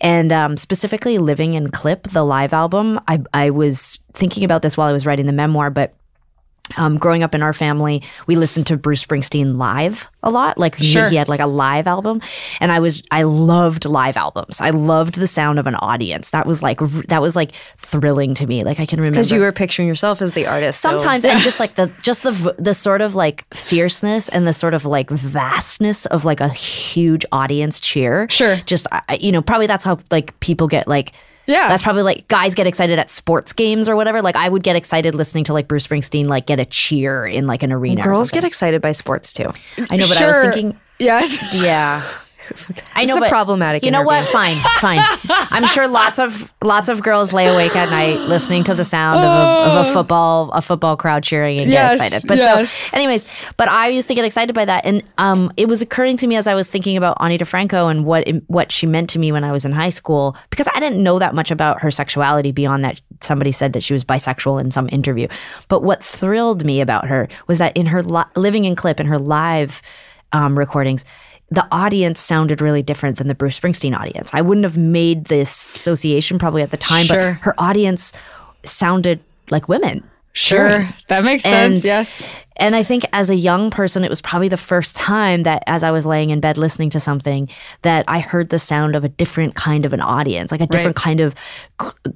And 0.02 0.32
um, 0.32 0.58
specifically, 0.58 1.18
Living 1.18 1.54
in 1.54 1.70
Clip, 1.70 2.08
the 2.12 2.24
live 2.24 2.54
album, 2.54 3.00
I, 3.08 3.22
I 3.34 3.50
was 3.52 4.00
thinking 4.14 4.44
about 4.44 4.62
this 4.62 4.76
while 4.76 4.88
I 4.88 4.94
was 4.94 5.06
writing 5.06 5.28
the 5.28 5.34
memoir, 5.34 5.70
but 5.70 5.94
um, 6.78 6.98
growing 6.98 7.24
up 7.24 7.34
in 7.36 7.42
our 7.42 7.54
family, 7.54 8.04
we 8.28 8.36
listened 8.36 8.68
to 8.68 8.78
Bruce 8.78 9.04
Springsteen 9.04 9.58
live 9.58 10.08
a 10.24 10.30
lot. 10.30 10.58
Like 10.58 10.76
he, 10.76 10.86
Sure. 10.86 11.10
he 11.10 11.16
had 11.16 11.28
like 11.30 11.40
a 11.40 11.46
live 11.48 11.88
album, 11.88 12.22
and 12.60 12.72
I 12.72 12.80
was 12.80 13.04
I 13.12 13.24
loved 13.24 13.86
live 13.86 14.18
albums. 14.18 14.60
I 14.62 14.70
loved 14.72 15.16
the 15.16 15.28
sound 15.28 15.60
of 15.60 15.68
an 15.68 15.76
audience. 15.76 16.32
That 16.32 16.46
was 16.46 16.62
like 16.62 16.80
that 17.08 17.22
was 17.22 17.36
like 17.36 17.52
thrilling 17.78 18.34
to 18.36 18.46
me. 18.48 18.64
Like 18.64 18.80
I 18.80 18.86
can 18.86 19.00
remember 19.00 19.16
Because 19.16 19.32
you 19.32 19.40
were 19.40 19.52
picturing 19.52 19.88
yourself 19.88 20.22
as 20.22 20.34
the 20.34 20.46
artist. 20.46 20.80
so- 20.82 20.90
sometimes 20.90 21.24
and 21.26 21.40
just 21.40 21.60
like 21.60 21.76
the 21.76 21.88
just 22.02 22.24
the 22.24 22.56
the 22.60 22.74
sort 22.74 23.02
of 23.02 23.16
like 23.16 23.46
fierceness 23.54 24.28
and 24.30 24.46
the 24.46 24.54
sort 24.54 24.74
of 24.74 24.86
like 24.86 25.10
vastness 25.10 26.06
of 26.08 26.26
like 26.26 26.40
a 26.42 26.50
huge 26.50 27.26
audience 27.32 27.80
cheer 27.80 28.28
Sure. 28.30 28.58
just 28.66 28.88
you 29.20 29.32
know 29.32 29.42
probably 29.42 29.68
that's 29.68 29.84
how 29.84 30.00
like 30.12 30.38
people 30.40 30.68
get 30.68 30.88
like 30.88 31.14
Yeah. 31.50 31.68
that's 31.68 31.84
probably 31.84 32.04
like 32.04 32.28
guys 32.28 32.56
get 32.56 32.68
excited 32.68 33.00
at 33.00 33.12
sports 33.12 33.52
games 33.54 33.90
or 33.90 33.96
whatever 33.96 34.22
like 34.22 34.36
i 34.36 34.48
would 34.48 34.64
get 34.64 34.76
excited 34.76 35.16
listening 35.16 35.44
to 35.46 35.54
like 35.54 35.68
bruce 35.68 35.86
springsteen 35.88 36.28
like 36.28 36.46
get 36.46 36.60
a 36.60 36.66
cheer 36.66 37.26
in 37.26 37.48
like 37.48 37.64
an 37.64 37.72
arena 37.72 38.02
girls 38.04 38.32
get 38.32 38.44
excited 38.44 38.82
by 38.82 38.92
sports 38.92 39.34
too. 39.34 39.52
i 39.90 39.98
know 39.98 40.08
but 40.08 40.22
i 40.22 40.28
was 40.28 40.38
thinking 40.54 40.80
Yes. 41.00 41.42
yeah 41.54 42.04
I 42.96 43.04
know, 43.04 43.18
but 43.20 43.30
problematic 43.30 43.84
You 43.84 43.92
know 43.92 44.04
what? 44.04 44.24
Fine, 44.24 44.56
fine. 44.80 45.00
I'm 45.52 45.66
sure 45.68 45.88
lots 45.88 46.20
of 46.20 46.52
lots 46.62 46.90
of 46.90 47.02
girls 47.02 47.34
lay 47.34 47.48
awake 47.48 47.76
at 47.76 47.90
night 47.92 48.20
listening 48.28 48.64
to 48.66 48.74
the 48.74 48.84
sound 48.84 49.20
of 49.20 49.24
a, 49.24 49.80
of 49.80 49.88
a 49.88 49.94
football 49.94 50.52
a 50.52 50.62
football 50.62 50.98
crowd 50.98 51.24
cheering 51.24 51.60
and 51.60 51.72
Yes, 51.72 52.00
get 52.00 52.08
excited. 52.08 52.28
But 52.28 52.38
yes. 52.38 52.72
so, 52.72 52.96
anyways, 52.96 53.30
but 53.58 53.68
I 53.70 53.88
used 53.88 54.08
to 54.08 54.16
get 54.16 54.26
excited 54.26 54.54
by 54.54 54.66
that, 54.66 54.86
and 54.86 55.04
um, 55.18 55.52
it 55.58 55.68
was 55.68 55.82
occurring 55.82 56.18
to 56.18 56.28
me 56.28 56.36
as 56.36 56.48
I 56.48 56.54
was 56.56 56.70
thinking 56.70 56.98
about 56.98 57.18
Ani 57.22 57.38
DiFranco 57.38 57.90
and 57.90 58.06
what 58.06 58.28
what 58.48 58.72
she 58.72 58.86
meant 58.86 59.10
to 59.12 59.20
me 59.20 59.32
when 59.32 59.44
I 59.44 59.52
was 59.52 59.66
in 59.66 59.72
high 59.72 59.90
school 59.90 60.36
because 60.50 60.68
I 60.74 60.80
didn't 60.80 61.02
know 61.02 61.20
that 61.20 61.36
much 61.36 61.52
about 61.52 61.82
her 61.82 61.92
sexuality 61.92 62.52
beyond 62.52 62.84
that 62.84 63.02
somebody 63.22 63.52
said 63.52 63.74
that 63.74 63.84
she 63.84 63.94
was 63.94 64.04
bisexual 64.04 64.62
in 64.62 64.72
some 64.72 64.90
interview. 64.92 65.28
But 65.68 65.84
what 65.84 66.04
thrilled 66.04 66.64
me 66.64 66.82
about 66.82 67.08
her 67.08 67.28
was 67.48 67.58
that 67.60 67.76
in 67.76 67.88
her 67.88 68.02
li- 68.02 68.24
living 68.36 68.66
in 68.66 68.76
clip 68.76 69.00
in 69.00 69.08
her 69.08 69.20
live 69.20 69.82
um, 70.32 70.58
recordings, 70.58 71.06
the 71.52 71.68
audience 71.72 72.20
sounded 72.20 72.62
really 72.62 72.84
different 72.84 73.18
than 73.18 73.28
the 73.28 73.36
Bruce 73.36 73.60
Springsteen 73.60 73.98
audience. 74.00 74.32
I 74.34 74.42
wouldn't 74.42 74.64
have 74.66 74.78
made 74.78 75.26
this 75.26 75.50
association 75.50 76.38
probably 76.40 76.62
at 76.62 76.72
the 76.72 76.78
time, 76.78 77.06
Sure. 77.06 77.34
but 77.34 77.42
her 77.46 77.56
audience 77.58 78.14
sounded 78.66 79.20
like 79.50 79.68
women. 79.68 80.04
Sure. 80.34 80.88
That 81.08 81.24
makes 81.24 81.46
And- 81.46 81.74
sense. 81.74 81.84
Yes. 81.86 82.26
And 82.58 82.76
I 82.76 82.84
think 82.84 83.06
as 83.14 83.30
a 83.30 83.36
young 83.36 83.72
person, 83.72 84.04
it 84.04 84.10
was 84.10 84.22
probably 84.22 84.50
the 84.50 84.58
first 84.58 84.96
time 84.96 85.44
that 85.44 85.64
as 85.66 85.82
I 85.82 85.92
was 85.92 86.06
laying 86.06 86.30
in 86.30 86.40
bed 86.42 86.58
listening 86.58 86.90
to 86.92 87.00
something, 87.00 87.48
that 87.84 88.04
I 88.08 88.20
heard 88.20 88.50
the 88.50 88.60
sound 88.60 88.96
of 88.96 89.04
a 89.06 89.10
different 89.10 89.56
kind 89.56 89.86
of 89.86 89.94
an 89.94 90.02
audience, 90.02 90.52
like 90.52 90.60
a 90.62 90.68
different 90.68 90.98
kind 90.98 91.22
of 91.22 91.34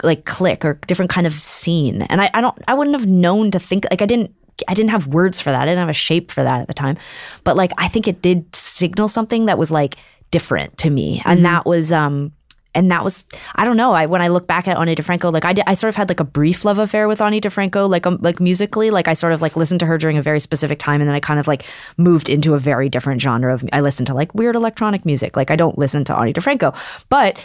like 0.04 0.26
click 0.26 0.64
or 0.66 0.80
different 0.86 1.10
kind 1.10 1.26
of 1.26 1.34
scene. 1.34 2.02
And 2.04 2.22
I, 2.22 2.30
I 2.34 2.42
don't, 2.42 2.58
I 2.68 2.74
wouldn't 2.74 2.96
have 2.96 3.08
known 3.08 3.52
to 3.52 3.60
think, 3.60 3.86
like 3.90 4.02
I 4.02 4.06
didn't, 4.06 4.36
I 4.68 4.74
didn't 4.74 4.92
have 4.92 5.08
words 5.08 5.40
for 5.42 5.52
that. 5.52 5.62
I 5.62 5.66
didn't 5.66 5.80
have 5.80 5.90
a 5.90 5.94
shape 5.94 6.32
for 6.32 6.44
that 6.44 6.62
at 6.62 6.68
the 6.68 6.74
time. 6.74 6.98
But 7.44 7.56
like, 7.58 7.72
I 7.78 7.88
think 7.88 8.08
it 8.08 8.22
did 8.22 8.56
signal 8.56 9.08
something 9.10 9.46
that 9.48 9.58
was 9.58 9.72
like 9.72 9.98
different 10.32 10.78
to 10.80 10.90
me. 10.90 11.22
And 11.26 11.46
that 11.46 11.66
was, 11.66 11.92
um, 11.92 12.32
and 12.76 12.90
that 12.90 13.04
was 13.04 13.24
I 13.54 13.66
don't 13.66 13.78
know. 13.78 13.94
I 13.94 14.08
when 14.08 14.22
I 14.24 14.30
look 14.30 14.48
back 14.48 14.68
at 14.68 14.78
Ani 14.80 14.96
DiFranco, 14.96 15.32
like 15.32 15.46
I 15.46 15.54
did, 15.54 15.64
I 15.68 15.76
sort 15.76 15.90
of 15.90 15.96
had 15.96 16.10
like 16.10 16.20
a 16.20 16.24
brief 16.24 16.66
love 16.66 16.80
affair 16.80 17.08
with 17.08 17.22
Ani 17.22 17.40
DiFranco, 17.40 17.88
like 17.88 18.08
um, 18.08 18.18
like 18.22 18.40
musically, 18.40 18.90
like 18.90 19.08
I 19.08 19.14
sort 19.14 19.32
of 19.32 19.42
like 19.44 19.56
listened 19.56 19.80
to 19.82 19.86
her 19.86 20.00
during 20.00 20.18
a 20.18 20.24
very 20.24 20.40
specific 20.40 20.80
time, 20.80 21.00
and 21.00 21.08
then 21.08 21.16
I 21.16 21.20
kind 21.20 21.40
of 21.40 21.48
like 21.48 21.66
moved 21.98 22.30
into 22.30 22.56
a 22.56 22.58
very 22.58 22.90
different 22.90 23.22
genre 23.22 23.54
of. 23.54 23.64
I 23.72 23.82
listened 23.82 24.08
to 24.08 24.16
like 24.16 24.34
weird 24.34 24.56
electronic 24.56 25.06
music. 25.06 25.38
Like 25.38 25.52
I 25.52 25.56
don't 25.56 25.78
listen 25.78 26.04
to 26.06 26.18
Ani 26.18 26.34
DiFranco, 26.34 26.76
but 27.10 27.38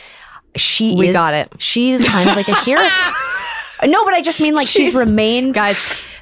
she 0.57 0.95
We 0.97 1.09
is- 1.09 1.13
got 1.13 1.35
it. 1.35 1.53
She's 1.59 2.09
kind 2.09 2.31
of 2.31 2.35
like 2.37 2.49
a 2.49 2.55
hero. 2.63 2.81
no, 3.85 4.05
but 4.07 4.15
I 4.15 4.23
just 4.23 4.41
mean 4.41 4.55
like 4.55 4.67
she's, 4.67 4.93
She's- 4.93 4.95
remained. 4.95 5.53
Guys, 5.53 5.77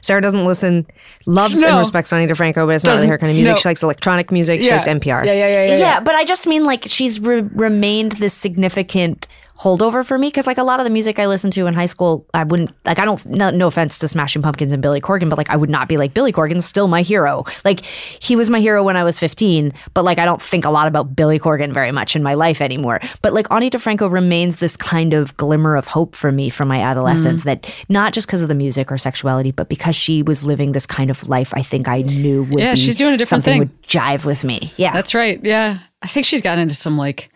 Sara 0.06 0.20
doesn't 0.20 0.44
listen, 0.46 0.86
loves 1.26 1.60
No. 1.60 1.68
and 1.68 1.78
respects 1.78 2.12
Ani 2.12 2.26
DiFranco, 2.26 2.66
but 2.66 2.76
it's 2.76 2.84
not 2.84 2.94
really 2.96 3.08
her 3.08 3.18
kind 3.18 3.30
of 3.30 3.36
music. 3.36 3.54
no. 3.54 3.56
She 3.56 3.68
likes 3.68 3.82
electronic 3.82 4.30
music. 4.30 4.62
She 4.62 4.70
likes 4.70 4.86
NPR. 4.86 5.24
Yeah, 5.26 5.32
yeah, 5.32 5.48
yeah, 5.48 5.64
yeah. 5.66 5.76
yeah, 5.76 6.00
but 6.00 6.14
I 6.14 6.24
just 6.24 6.46
mean 6.46 6.64
like 6.64 6.84
she's 6.86 7.18
re- 7.20 7.40
remained 7.42 8.12
this 8.12 8.32
significant 8.32 9.26
holdover 9.58 10.04
for 10.04 10.18
me 10.18 10.28
because 10.28 10.46
like 10.46 10.58
a 10.58 10.62
lot 10.62 10.80
of 10.80 10.84
the 10.84 10.90
music 10.90 11.18
I 11.18 11.26
listened 11.26 11.52
to 11.54 11.66
in 11.66 11.74
high 11.74 11.86
school, 11.86 12.26
I 12.34 12.44
wouldn't 12.44 12.70
like. 12.84 12.98
I 12.98 13.04
don't. 13.04 13.24
No, 13.26 13.50
no 13.50 13.66
offense 13.66 13.98
to 14.00 14.08
Smashing 14.08 14.42
Pumpkins 14.42 14.72
and 14.72 14.82
Billy 14.82 15.00
Corgan, 15.00 15.28
but 15.28 15.38
like 15.38 15.50
I 15.50 15.56
would 15.56 15.70
not 15.70 15.88
be 15.88 15.96
like 15.96 16.14
Billy 16.14 16.32
Corgan's 16.32 16.66
still 16.66 16.88
my 16.88 17.02
hero. 17.02 17.44
Like 17.64 17.80
he 17.84 18.36
was 18.36 18.48
my 18.50 18.60
hero 18.60 18.82
when 18.82 18.96
I 18.96 19.04
was 19.04 19.18
fifteen, 19.18 19.72
but 19.94 20.04
like 20.04 20.18
I 20.18 20.24
don't 20.24 20.42
think 20.42 20.64
a 20.64 20.70
lot 20.70 20.86
about 20.86 21.16
Billy 21.16 21.38
Corgan 21.38 21.72
very 21.72 21.90
much 21.90 22.14
in 22.14 22.22
my 22.22 22.34
life 22.34 22.60
anymore. 22.60 23.00
But 23.22 23.32
like 23.32 23.50
Ani 23.50 23.70
DiFranco 23.70 24.10
remains 24.10 24.58
this 24.58 24.76
kind 24.76 25.14
of 25.14 25.36
glimmer 25.36 25.76
of 25.76 25.86
hope 25.86 26.14
for 26.14 26.30
me 26.30 26.48
from 26.50 26.68
my 26.68 26.80
adolescence 26.82 27.42
mm. 27.42 27.44
that 27.44 27.72
not 27.88 28.12
just 28.12 28.26
because 28.26 28.42
of 28.42 28.48
the 28.48 28.54
music 28.54 28.92
or 28.92 28.98
sexuality, 28.98 29.50
but 29.50 29.68
because 29.68 29.96
she 29.96 30.22
was 30.22 30.44
living 30.44 30.72
this 30.72 30.86
kind 30.86 31.10
of 31.10 31.28
life. 31.28 31.52
I 31.54 31.62
think 31.62 31.88
I 31.88 32.02
knew 32.02 32.44
would 32.44 32.60
Yeah, 32.60 32.74
be 32.74 32.80
she's 32.80 32.96
doing 32.96 33.14
a 33.14 33.16
different 33.16 33.44
something 33.44 33.66
thing. 33.66 33.70
would 33.70 33.82
jive 33.88 34.24
with 34.24 34.44
me. 34.44 34.72
Yeah, 34.76 34.92
That's 34.92 35.14
right. 35.14 35.40
Yeah. 35.42 35.78
I 36.02 36.08
think 36.08 36.26
she's 36.26 36.42
gotten 36.42 36.60
into 36.60 36.74
some 36.74 36.96
like 36.96 37.30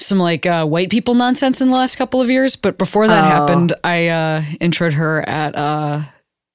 some 0.00 0.18
like 0.18 0.46
uh, 0.46 0.64
white 0.66 0.90
people 0.90 1.14
nonsense 1.14 1.60
in 1.60 1.68
the 1.70 1.74
last 1.76 1.96
couple 1.96 2.20
of 2.20 2.30
years. 2.30 2.56
But 2.56 2.78
before 2.78 3.06
that 3.08 3.24
Oh. 3.24 3.26
happened, 3.26 3.72
I 3.84 4.08
uh, 4.08 4.42
introed 4.60 4.92
her 4.92 5.28
at 5.28 5.54
uh, 5.56 6.02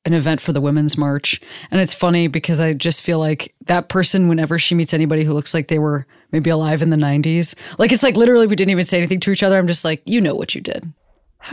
an 0.06 0.14
event 0.14 0.40
for 0.42 0.54
the 0.54 0.62
Women's 0.62 0.98
March. 0.98 1.42
And 1.72 1.82
it's 1.82 1.94
funny 1.94 2.28
because 2.28 2.60
I 2.60 2.74
just 2.74 3.02
feel 3.02 3.20
like 3.20 3.54
that 3.66 3.90
person, 3.90 4.28
whenever 4.28 4.58
she 4.60 4.76
meets 4.76 4.94
anybody 4.94 5.24
who 5.24 5.34
looks 5.34 5.54
like 5.54 5.68
they 5.68 5.80
were 5.80 6.06
maybe 6.32 6.50
alive 6.50 6.82
in 6.82 6.90
the 6.90 6.98
90s, 6.98 7.56
like 7.78 7.92
it's 7.92 8.04
like 8.04 8.16
literally 8.18 8.48
we 8.48 8.56
didn't 8.56 8.72
even 8.72 8.84
say 8.86 8.98
anything 8.98 9.20
to 9.22 9.32
each 9.32 9.44
other. 9.44 9.58
I'm 9.58 9.68
just 9.68 9.84
like, 9.86 10.02
you 10.06 10.22
know 10.22 10.36
what 10.36 10.56
you 10.56 10.62
did. 10.62 10.92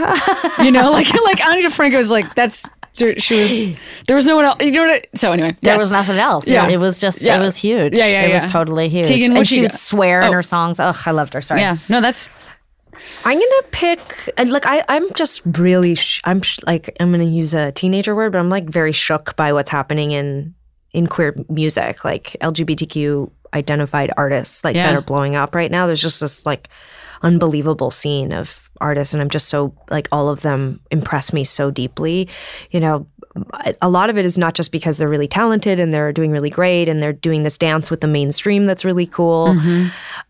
you 0.60 0.70
know, 0.70 0.90
like 0.92 1.12
like 1.24 1.44
Ani 1.44 1.64
DiFranco 1.64 1.96
was 1.96 2.10
like, 2.10 2.34
that's 2.36 2.70
she 2.92 3.40
was 3.40 3.66
there 4.06 4.16
was 4.16 4.26
no 4.26 4.36
one 4.36 4.44
else. 4.44 4.56
You 4.60 4.70
know 4.72 4.86
what? 4.86 4.90
I, 5.12 5.16
so 5.16 5.32
anyway, 5.32 5.56
There 5.62 5.72
yes. 5.74 5.80
was 5.80 5.90
nothing 5.90 6.18
else. 6.18 6.46
Yeah. 6.46 6.68
It 6.68 6.78
was 6.78 7.00
just, 7.00 7.22
Yeah. 7.22 7.38
it 7.38 7.42
was 7.42 7.56
huge. 7.56 7.92
Yeah, 7.94 8.06
yeah, 8.06 8.22
It 8.22 8.28
yeah. 8.30 8.42
was 8.42 8.50
totally 8.50 8.88
huge. 8.88 9.06
Tegan, 9.06 9.30
and 9.30 9.38
you 9.38 9.44
she 9.44 9.60
would 9.62 9.70
got? 9.70 9.80
swear 9.80 10.20
in 10.22 10.28
Oh. 10.28 10.32
her 10.32 10.42
songs. 10.42 10.80
Oh, 10.80 10.92
I 11.06 11.10
loved 11.12 11.34
her. 11.34 11.40
Sorry. 11.42 11.60
Yeah, 11.60 11.76
no, 11.88 12.00
that's 12.00 12.28
I'm 13.24 13.38
gonna 13.38 13.62
pick. 13.70 14.30
and, 14.36 14.50
Like 14.50 14.66
I, 14.66 14.84
I'm 14.88 15.12
just 15.14 15.42
really. 15.44 15.94
Sh- 15.94 16.20
I'm 16.24 16.42
sh- 16.42 16.58
like 16.66 16.94
I'm 17.00 17.10
gonna 17.10 17.24
use 17.24 17.54
a 17.54 17.72
teenager 17.72 18.14
word, 18.14 18.32
but 18.32 18.38
I'm 18.38 18.50
like 18.50 18.68
very 18.68 18.92
shook 18.92 19.36
by 19.36 19.52
what's 19.52 19.70
happening 19.70 20.10
in 20.12 20.54
in 20.92 21.06
queer 21.06 21.34
music, 21.48 22.04
like 22.04 22.36
LGBTQ 22.40 23.30
identified 23.54 24.12
artists, 24.16 24.64
like 24.64 24.74
Yeah. 24.76 24.86
that 24.90 24.98
are 24.98 25.02
blowing 25.02 25.34
up 25.36 25.54
right 25.54 25.70
now. 25.70 25.86
There's 25.86 26.02
just 26.02 26.20
this 26.20 26.44
like 26.44 26.68
unbelievable 27.22 27.90
scene 27.90 28.32
of 28.32 28.69
artists, 28.80 29.14
and 29.14 29.22
I'm 29.22 29.30
just 29.30 29.48
so 29.48 29.74
like 29.90 30.08
all 30.12 30.28
of 30.28 30.40
them 30.42 30.80
impress 30.90 31.32
me 31.32 31.44
so 31.44 31.70
deeply. 31.70 32.28
You 32.70 32.80
know, 32.80 33.06
a 33.80 33.88
lot 33.88 34.10
of 34.10 34.18
it 34.18 34.24
is 34.26 34.36
not 34.36 34.54
just 34.54 34.72
because 34.72 34.98
they're 34.98 35.08
really 35.08 35.28
talented 35.28 35.78
and 35.78 35.94
they're 35.94 36.12
doing 36.12 36.30
really 36.30 36.50
great 36.50 36.88
and 36.88 37.02
they're 37.02 37.12
doing 37.12 37.42
this 37.42 37.58
dance 37.58 37.90
with 37.90 38.00
the 38.00 38.08
mainstream 38.08 38.66
that's 38.66 38.84
really 38.84 39.06
cool, 39.06 39.56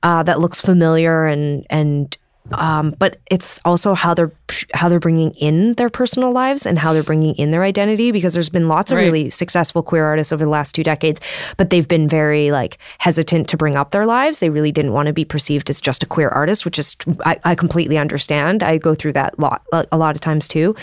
uh, 0.03 0.23
that 0.23 0.41
looks 0.41 0.61
familiar 0.61 1.27
and 1.27 1.67
and 1.71 2.17
um, 2.53 2.95
but 2.99 3.17
it's 3.31 3.61
also 3.65 3.95
how 3.95 4.15
they're 4.15 4.33
how 4.75 4.89
they're 4.89 5.01
bringing 5.01 5.33
in 5.33 5.75
their 5.75 5.91
personal 5.91 6.33
lives 6.33 6.67
and 6.67 6.79
how 6.79 6.93
they're 6.93 7.03
bringing 7.03 7.35
in 7.37 7.51
their 7.51 7.63
identity 7.63 8.11
because 8.13 8.35
there's 8.35 8.49
been 8.49 8.69
lots 8.69 8.91
of 8.91 8.97
Right. 8.97 9.05
really 9.05 9.31
successful 9.31 9.83
queer 9.83 10.05
artists 10.05 10.33
over 10.33 10.45
the 10.45 10.51
last 10.51 10.75
two 10.75 10.83
decades 10.83 11.21
but 11.57 11.71
they've 11.71 11.87
been 11.87 12.09
very 12.09 12.51
like 12.51 12.79
hesitant 12.99 13.49
to 13.49 13.57
bring 13.57 13.77
up 13.77 13.93
their 13.93 14.07
lives 14.07 14.41
they 14.41 14.51
really 14.51 14.73
didn't 14.73 14.93
want 14.93 15.07
to 15.07 15.13
be 15.13 15.25
perceived 15.25 15.71
as 15.71 15.81
just 15.81 16.03
a 16.03 16.07
queer 16.07 16.29
artist 16.29 16.65
which 16.65 16.79
is 16.79 16.97
I, 17.25 17.39
I 17.45 17.55
completely 17.55 17.99
understand 17.99 18.63
I 18.63 18.79
go 18.79 18.95
through 18.95 19.13
that 19.15 19.39
lot 19.39 19.63
a 19.73 19.97
lot 19.97 20.15
of 20.15 20.21
times 20.21 20.49
too 20.49 20.75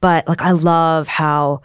but 0.00 0.26
like 0.26 0.40
I 0.42 0.52
love 0.52 1.08
how 1.08 1.60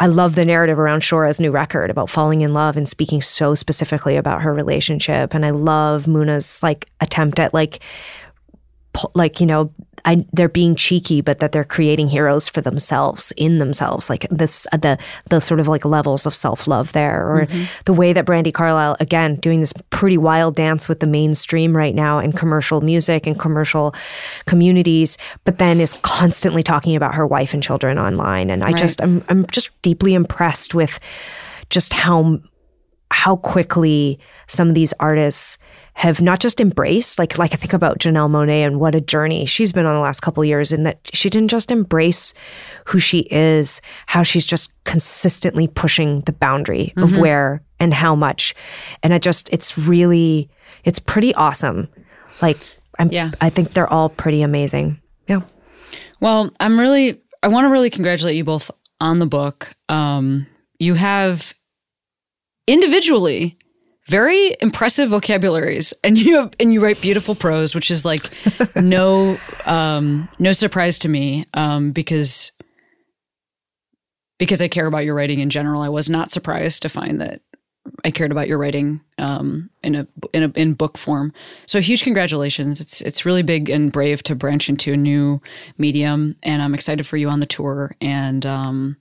I 0.00 0.06
love 0.08 0.34
the 0.34 0.44
narrative 0.44 0.80
around 0.80 1.02
Shura's 1.02 1.38
new 1.38 1.52
record 1.52 1.88
about 1.88 2.10
falling 2.10 2.40
in 2.40 2.52
love 2.52 2.76
and 2.76 2.88
speaking 2.88 3.22
so 3.22 3.54
specifically 3.54 4.16
about 4.16 4.42
her 4.42 4.52
relationship. 4.52 5.34
And 5.34 5.46
I 5.46 5.50
love 5.50 6.08
Muna's 6.08 6.60
like 6.64 6.88
attempt 7.00 7.38
at 7.38 7.54
like, 7.54 7.78
like 9.14 9.40
you 9.40 9.46
know, 9.46 9.72
I, 10.04 10.26
they're 10.32 10.48
being 10.48 10.76
cheeky, 10.76 11.20
but 11.20 11.40
that 11.40 11.52
they're 11.52 11.64
creating 11.64 12.08
heroes 12.08 12.48
for 12.48 12.60
themselves 12.60 13.32
in 13.36 13.58
themselves. 13.58 14.10
Like 14.10 14.26
this, 14.30 14.66
uh, 14.72 14.76
the 14.76 14.98
the 15.30 15.40
sort 15.40 15.60
of 15.60 15.68
like 15.68 15.84
levels 15.84 16.26
of 16.26 16.34
self 16.34 16.66
love 16.66 16.92
there, 16.92 17.26
or 17.26 17.48
the 17.86 17.92
way 17.92 18.12
that 18.12 18.26
Brandi 18.26 18.52
Carlile 18.52 18.96
again 19.00 19.36
doing 19.36 19.60
this 19.60 19.72
pretty 19.90 20.18
wild 20.18 20.56
dance 20.56 20.88
with 20.88 21.00
the 21.00 21.06
mainstream 21.06 21.76
right 21.76 21.94
now 21.94 22.18
in 22.18 22.32
commercial 22.32 22.80
music 22.82 23.26
and 23.26 23.38
commercial 23.38 23.94
communities, 24.46 25.16
but 25.44 25.58
then 25.58 25.80
is 25.80 25.94
constantly 26.02 26.62
talking 26.62 26.94
about 26.96 27.14
her 27.14 27.26
wife 27.26 27.54
and 27.54 27.62
children 27.62 27.98
online. 27.98 28.50
And 28.50 28.62
I 28.62 28.72
just, 28.72 29.02
I'm, 29.02 29.24
I'm 29.28 29.46
just 29.46 29.70
deeply 29.82 30.14
impressed 30.14 30.74
with 30.74 31.00
just 31.70 31.92
how 31.92 32.40
how 33.10 33.36
quickly 33.36 34.18
some 34.48 34.68
of 34.68 34.74
these 34.74 34.92
artists 35.00 35.56
have 35.94 36.20
not 36.20 36.40
just 36.40 36.60
embraced 36.60 37.18
like 37.18 37.38
like 37.38 37.54
I 37.54 37.56
think 37.56 37.72
about 37.72 37.98
Janelle 37.98 38.28
Monáe 38.28 38.66
and 38.66 38.80
what 38.80 38.94
a 38.94 39.00
journey 39.00 39.46
she's 39.46 39.72
been 39.72 39.86
on 39.86 39.94
the 39.94 40.00
last 40.00 40.20
couple 40.20 40.42
of 40.42 40.48
years 40.48 40.72
and 40.72 40.84
that 40.86 40.98
she 41.12 41.30
didn't 41.30 41.50
just 41.50 41.70
embrace 41.70 42.34
who 42.84 42.98
she 42.98 43.20
is 43.30 43.80
how 44.06 44.22
she's 44.22 44.46
just 44.46 44.70
consistently 44.84 45.68
pushing 45.68 46.20
the 46.22 46.32
boundary 46.32 46.92
of 46.96 47.16
where 47.16 47.62
and 47.80 47.94
how 47.94 48.14
much. 48.14 48.54
And 49.02 49.14
I 49.14 49.18
just 49.18 49.48
it's 49.52 49.78
really 49.78 50.50
it's 50.84 50.98
pretty 50.98 51.34
awesome. 51.34 51.88
Like 52.42 52.58
I'm 52.98 53.10
Yeah. 53.10 53.30
I 53.40 53.50
think 53.50 53.72
they're 53.74 53.92
all 53.92 54.08
pretty 54.08 54.42
amazing. 54.42 55.00
Yeah. 55.28 55.42
Well, 56.20 56.50
I'm 56.60 56.78
really, 56.78 57.22
I 57.42 57.48
want 57.48 57.66
to 57.66 57.70
really 57.70 57.90
congratulate 57.90 58.36
you 58.36 58.44
both 58.44 58.70
on 59.00 59.18
the 59.18 59.26
book. 59.26 59.74
Um, 59.88 60.46
you 60.78 60.94
have 60.94 61.54
individually 62.66 63.58
very 64.08 64.56
impressive 64.60 65.10
vocabularies, 65.10 65.94
and 66.04 66.18
you 66.18 66.36
have, 66.36 66.52
and 66.60 66.72
you 66.72 66.82
write 66.82 67.00
beautiful 67.00 67.34
prose, 67.34 67.74
which 67.74 67.90
is 67.90 68.04
like 68.04 68.30
no, 68.76 69.38
um, 69.64 70.28
no 70.38 70.52
surprise 70.52 70.98
to 71.00 71.08
me, 71.08 71.46
um, 71.54 71.92
because 71.92 72.52
because 74.38 74.60
I 74.60 74.68
care 74.68 74.86
about 74.86 75.04
your 75.04 75.14
writing 75.14 75.40
in 75.40 75.50
general. 75.50 75.82
I 75.82 75.88
was 75.88 76.10
not 76.10 76.30
surprised 76.30 76.82
to 76.82 76.88
find 76.88 77.20
that 77.20 77.40
I 78.04 78.10
cared 78.10 78.32
about 78.32 78.48
your 78.48 78.58
writing 78.58 79.00
um, 79.18 79.70
in 79.82 79.94
a 79.94 80.06
in 80.32 80.42
a 80.42 80.48
in 80.54 80.74
book 80.74 80.98
form. 80.98 81.32
So 81.66 81.80
huge 81.80 82.02
congratulations! 82.02 82.80
It's 82.80 83.00
it's 83.00 83.24
really 83.24 83.42
big 83.42 83.68
and 83.68 83.92
brave 83.92 84.22
to 84.24 84.34
branch 84.34 84.68
into 84.68 84.92
a 84.92 84.98
new 84.98 85.40
medium, 85.78 86.36
and 86.42 86.62
I'm 86.62 86.74
excited 86.74 87.06
for 87.06 87.16
you 87.16 87.28
on 87.28 87.40
the 87.40 87.46
tour. 87.46 87.94
And 88.00 88.44
um, 88.44 88.96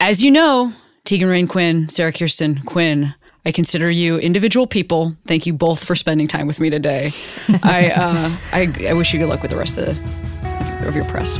as 0.00 0.22
you 0.22 0.30
know, 0.30 0.72
Tegan 1.04 1.28
Rain 1.28 1.48
Quin, 1.48 1.88
Sara 1.88 2.12
Keirsten 2.12 2.64
Quin, 2.64 3.14
I 3.46 3.52
consider 3.52 3.88
you 3.88 4.18
individual 4.18 4.66
people. 4.66 5.16
Thank 5.28 5.46
you 5.46 5.52
both 5.52 5.82
for 5.82 5.94
spending 5.94 6.26
time 6.26 6.48
with 6.48 6.58
me 6.58 6.68
today. 6.68 7.12
I, 7.62 7.90
uh, 7.90 8.36
I 8.52 8.88
I 8.88 8.92
wish 8.94 9.12
you 9.12 9.20
good 9.20 9.28
luck 9.28 9.40
with 9.40 9.52
the 9.52 9.56
rest 9.56 9.78
of, 9.78 9.86
the, 9.86 10.88
of 10.88 10.96
your 10.96 11.04
press. 11.04 11.38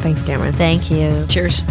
Thanks, 0.00 0.22
Cameron. 0.22 0.52
Thank 0.52 0.92
you. 0.92 1.26
Cheers. 1.28 1.62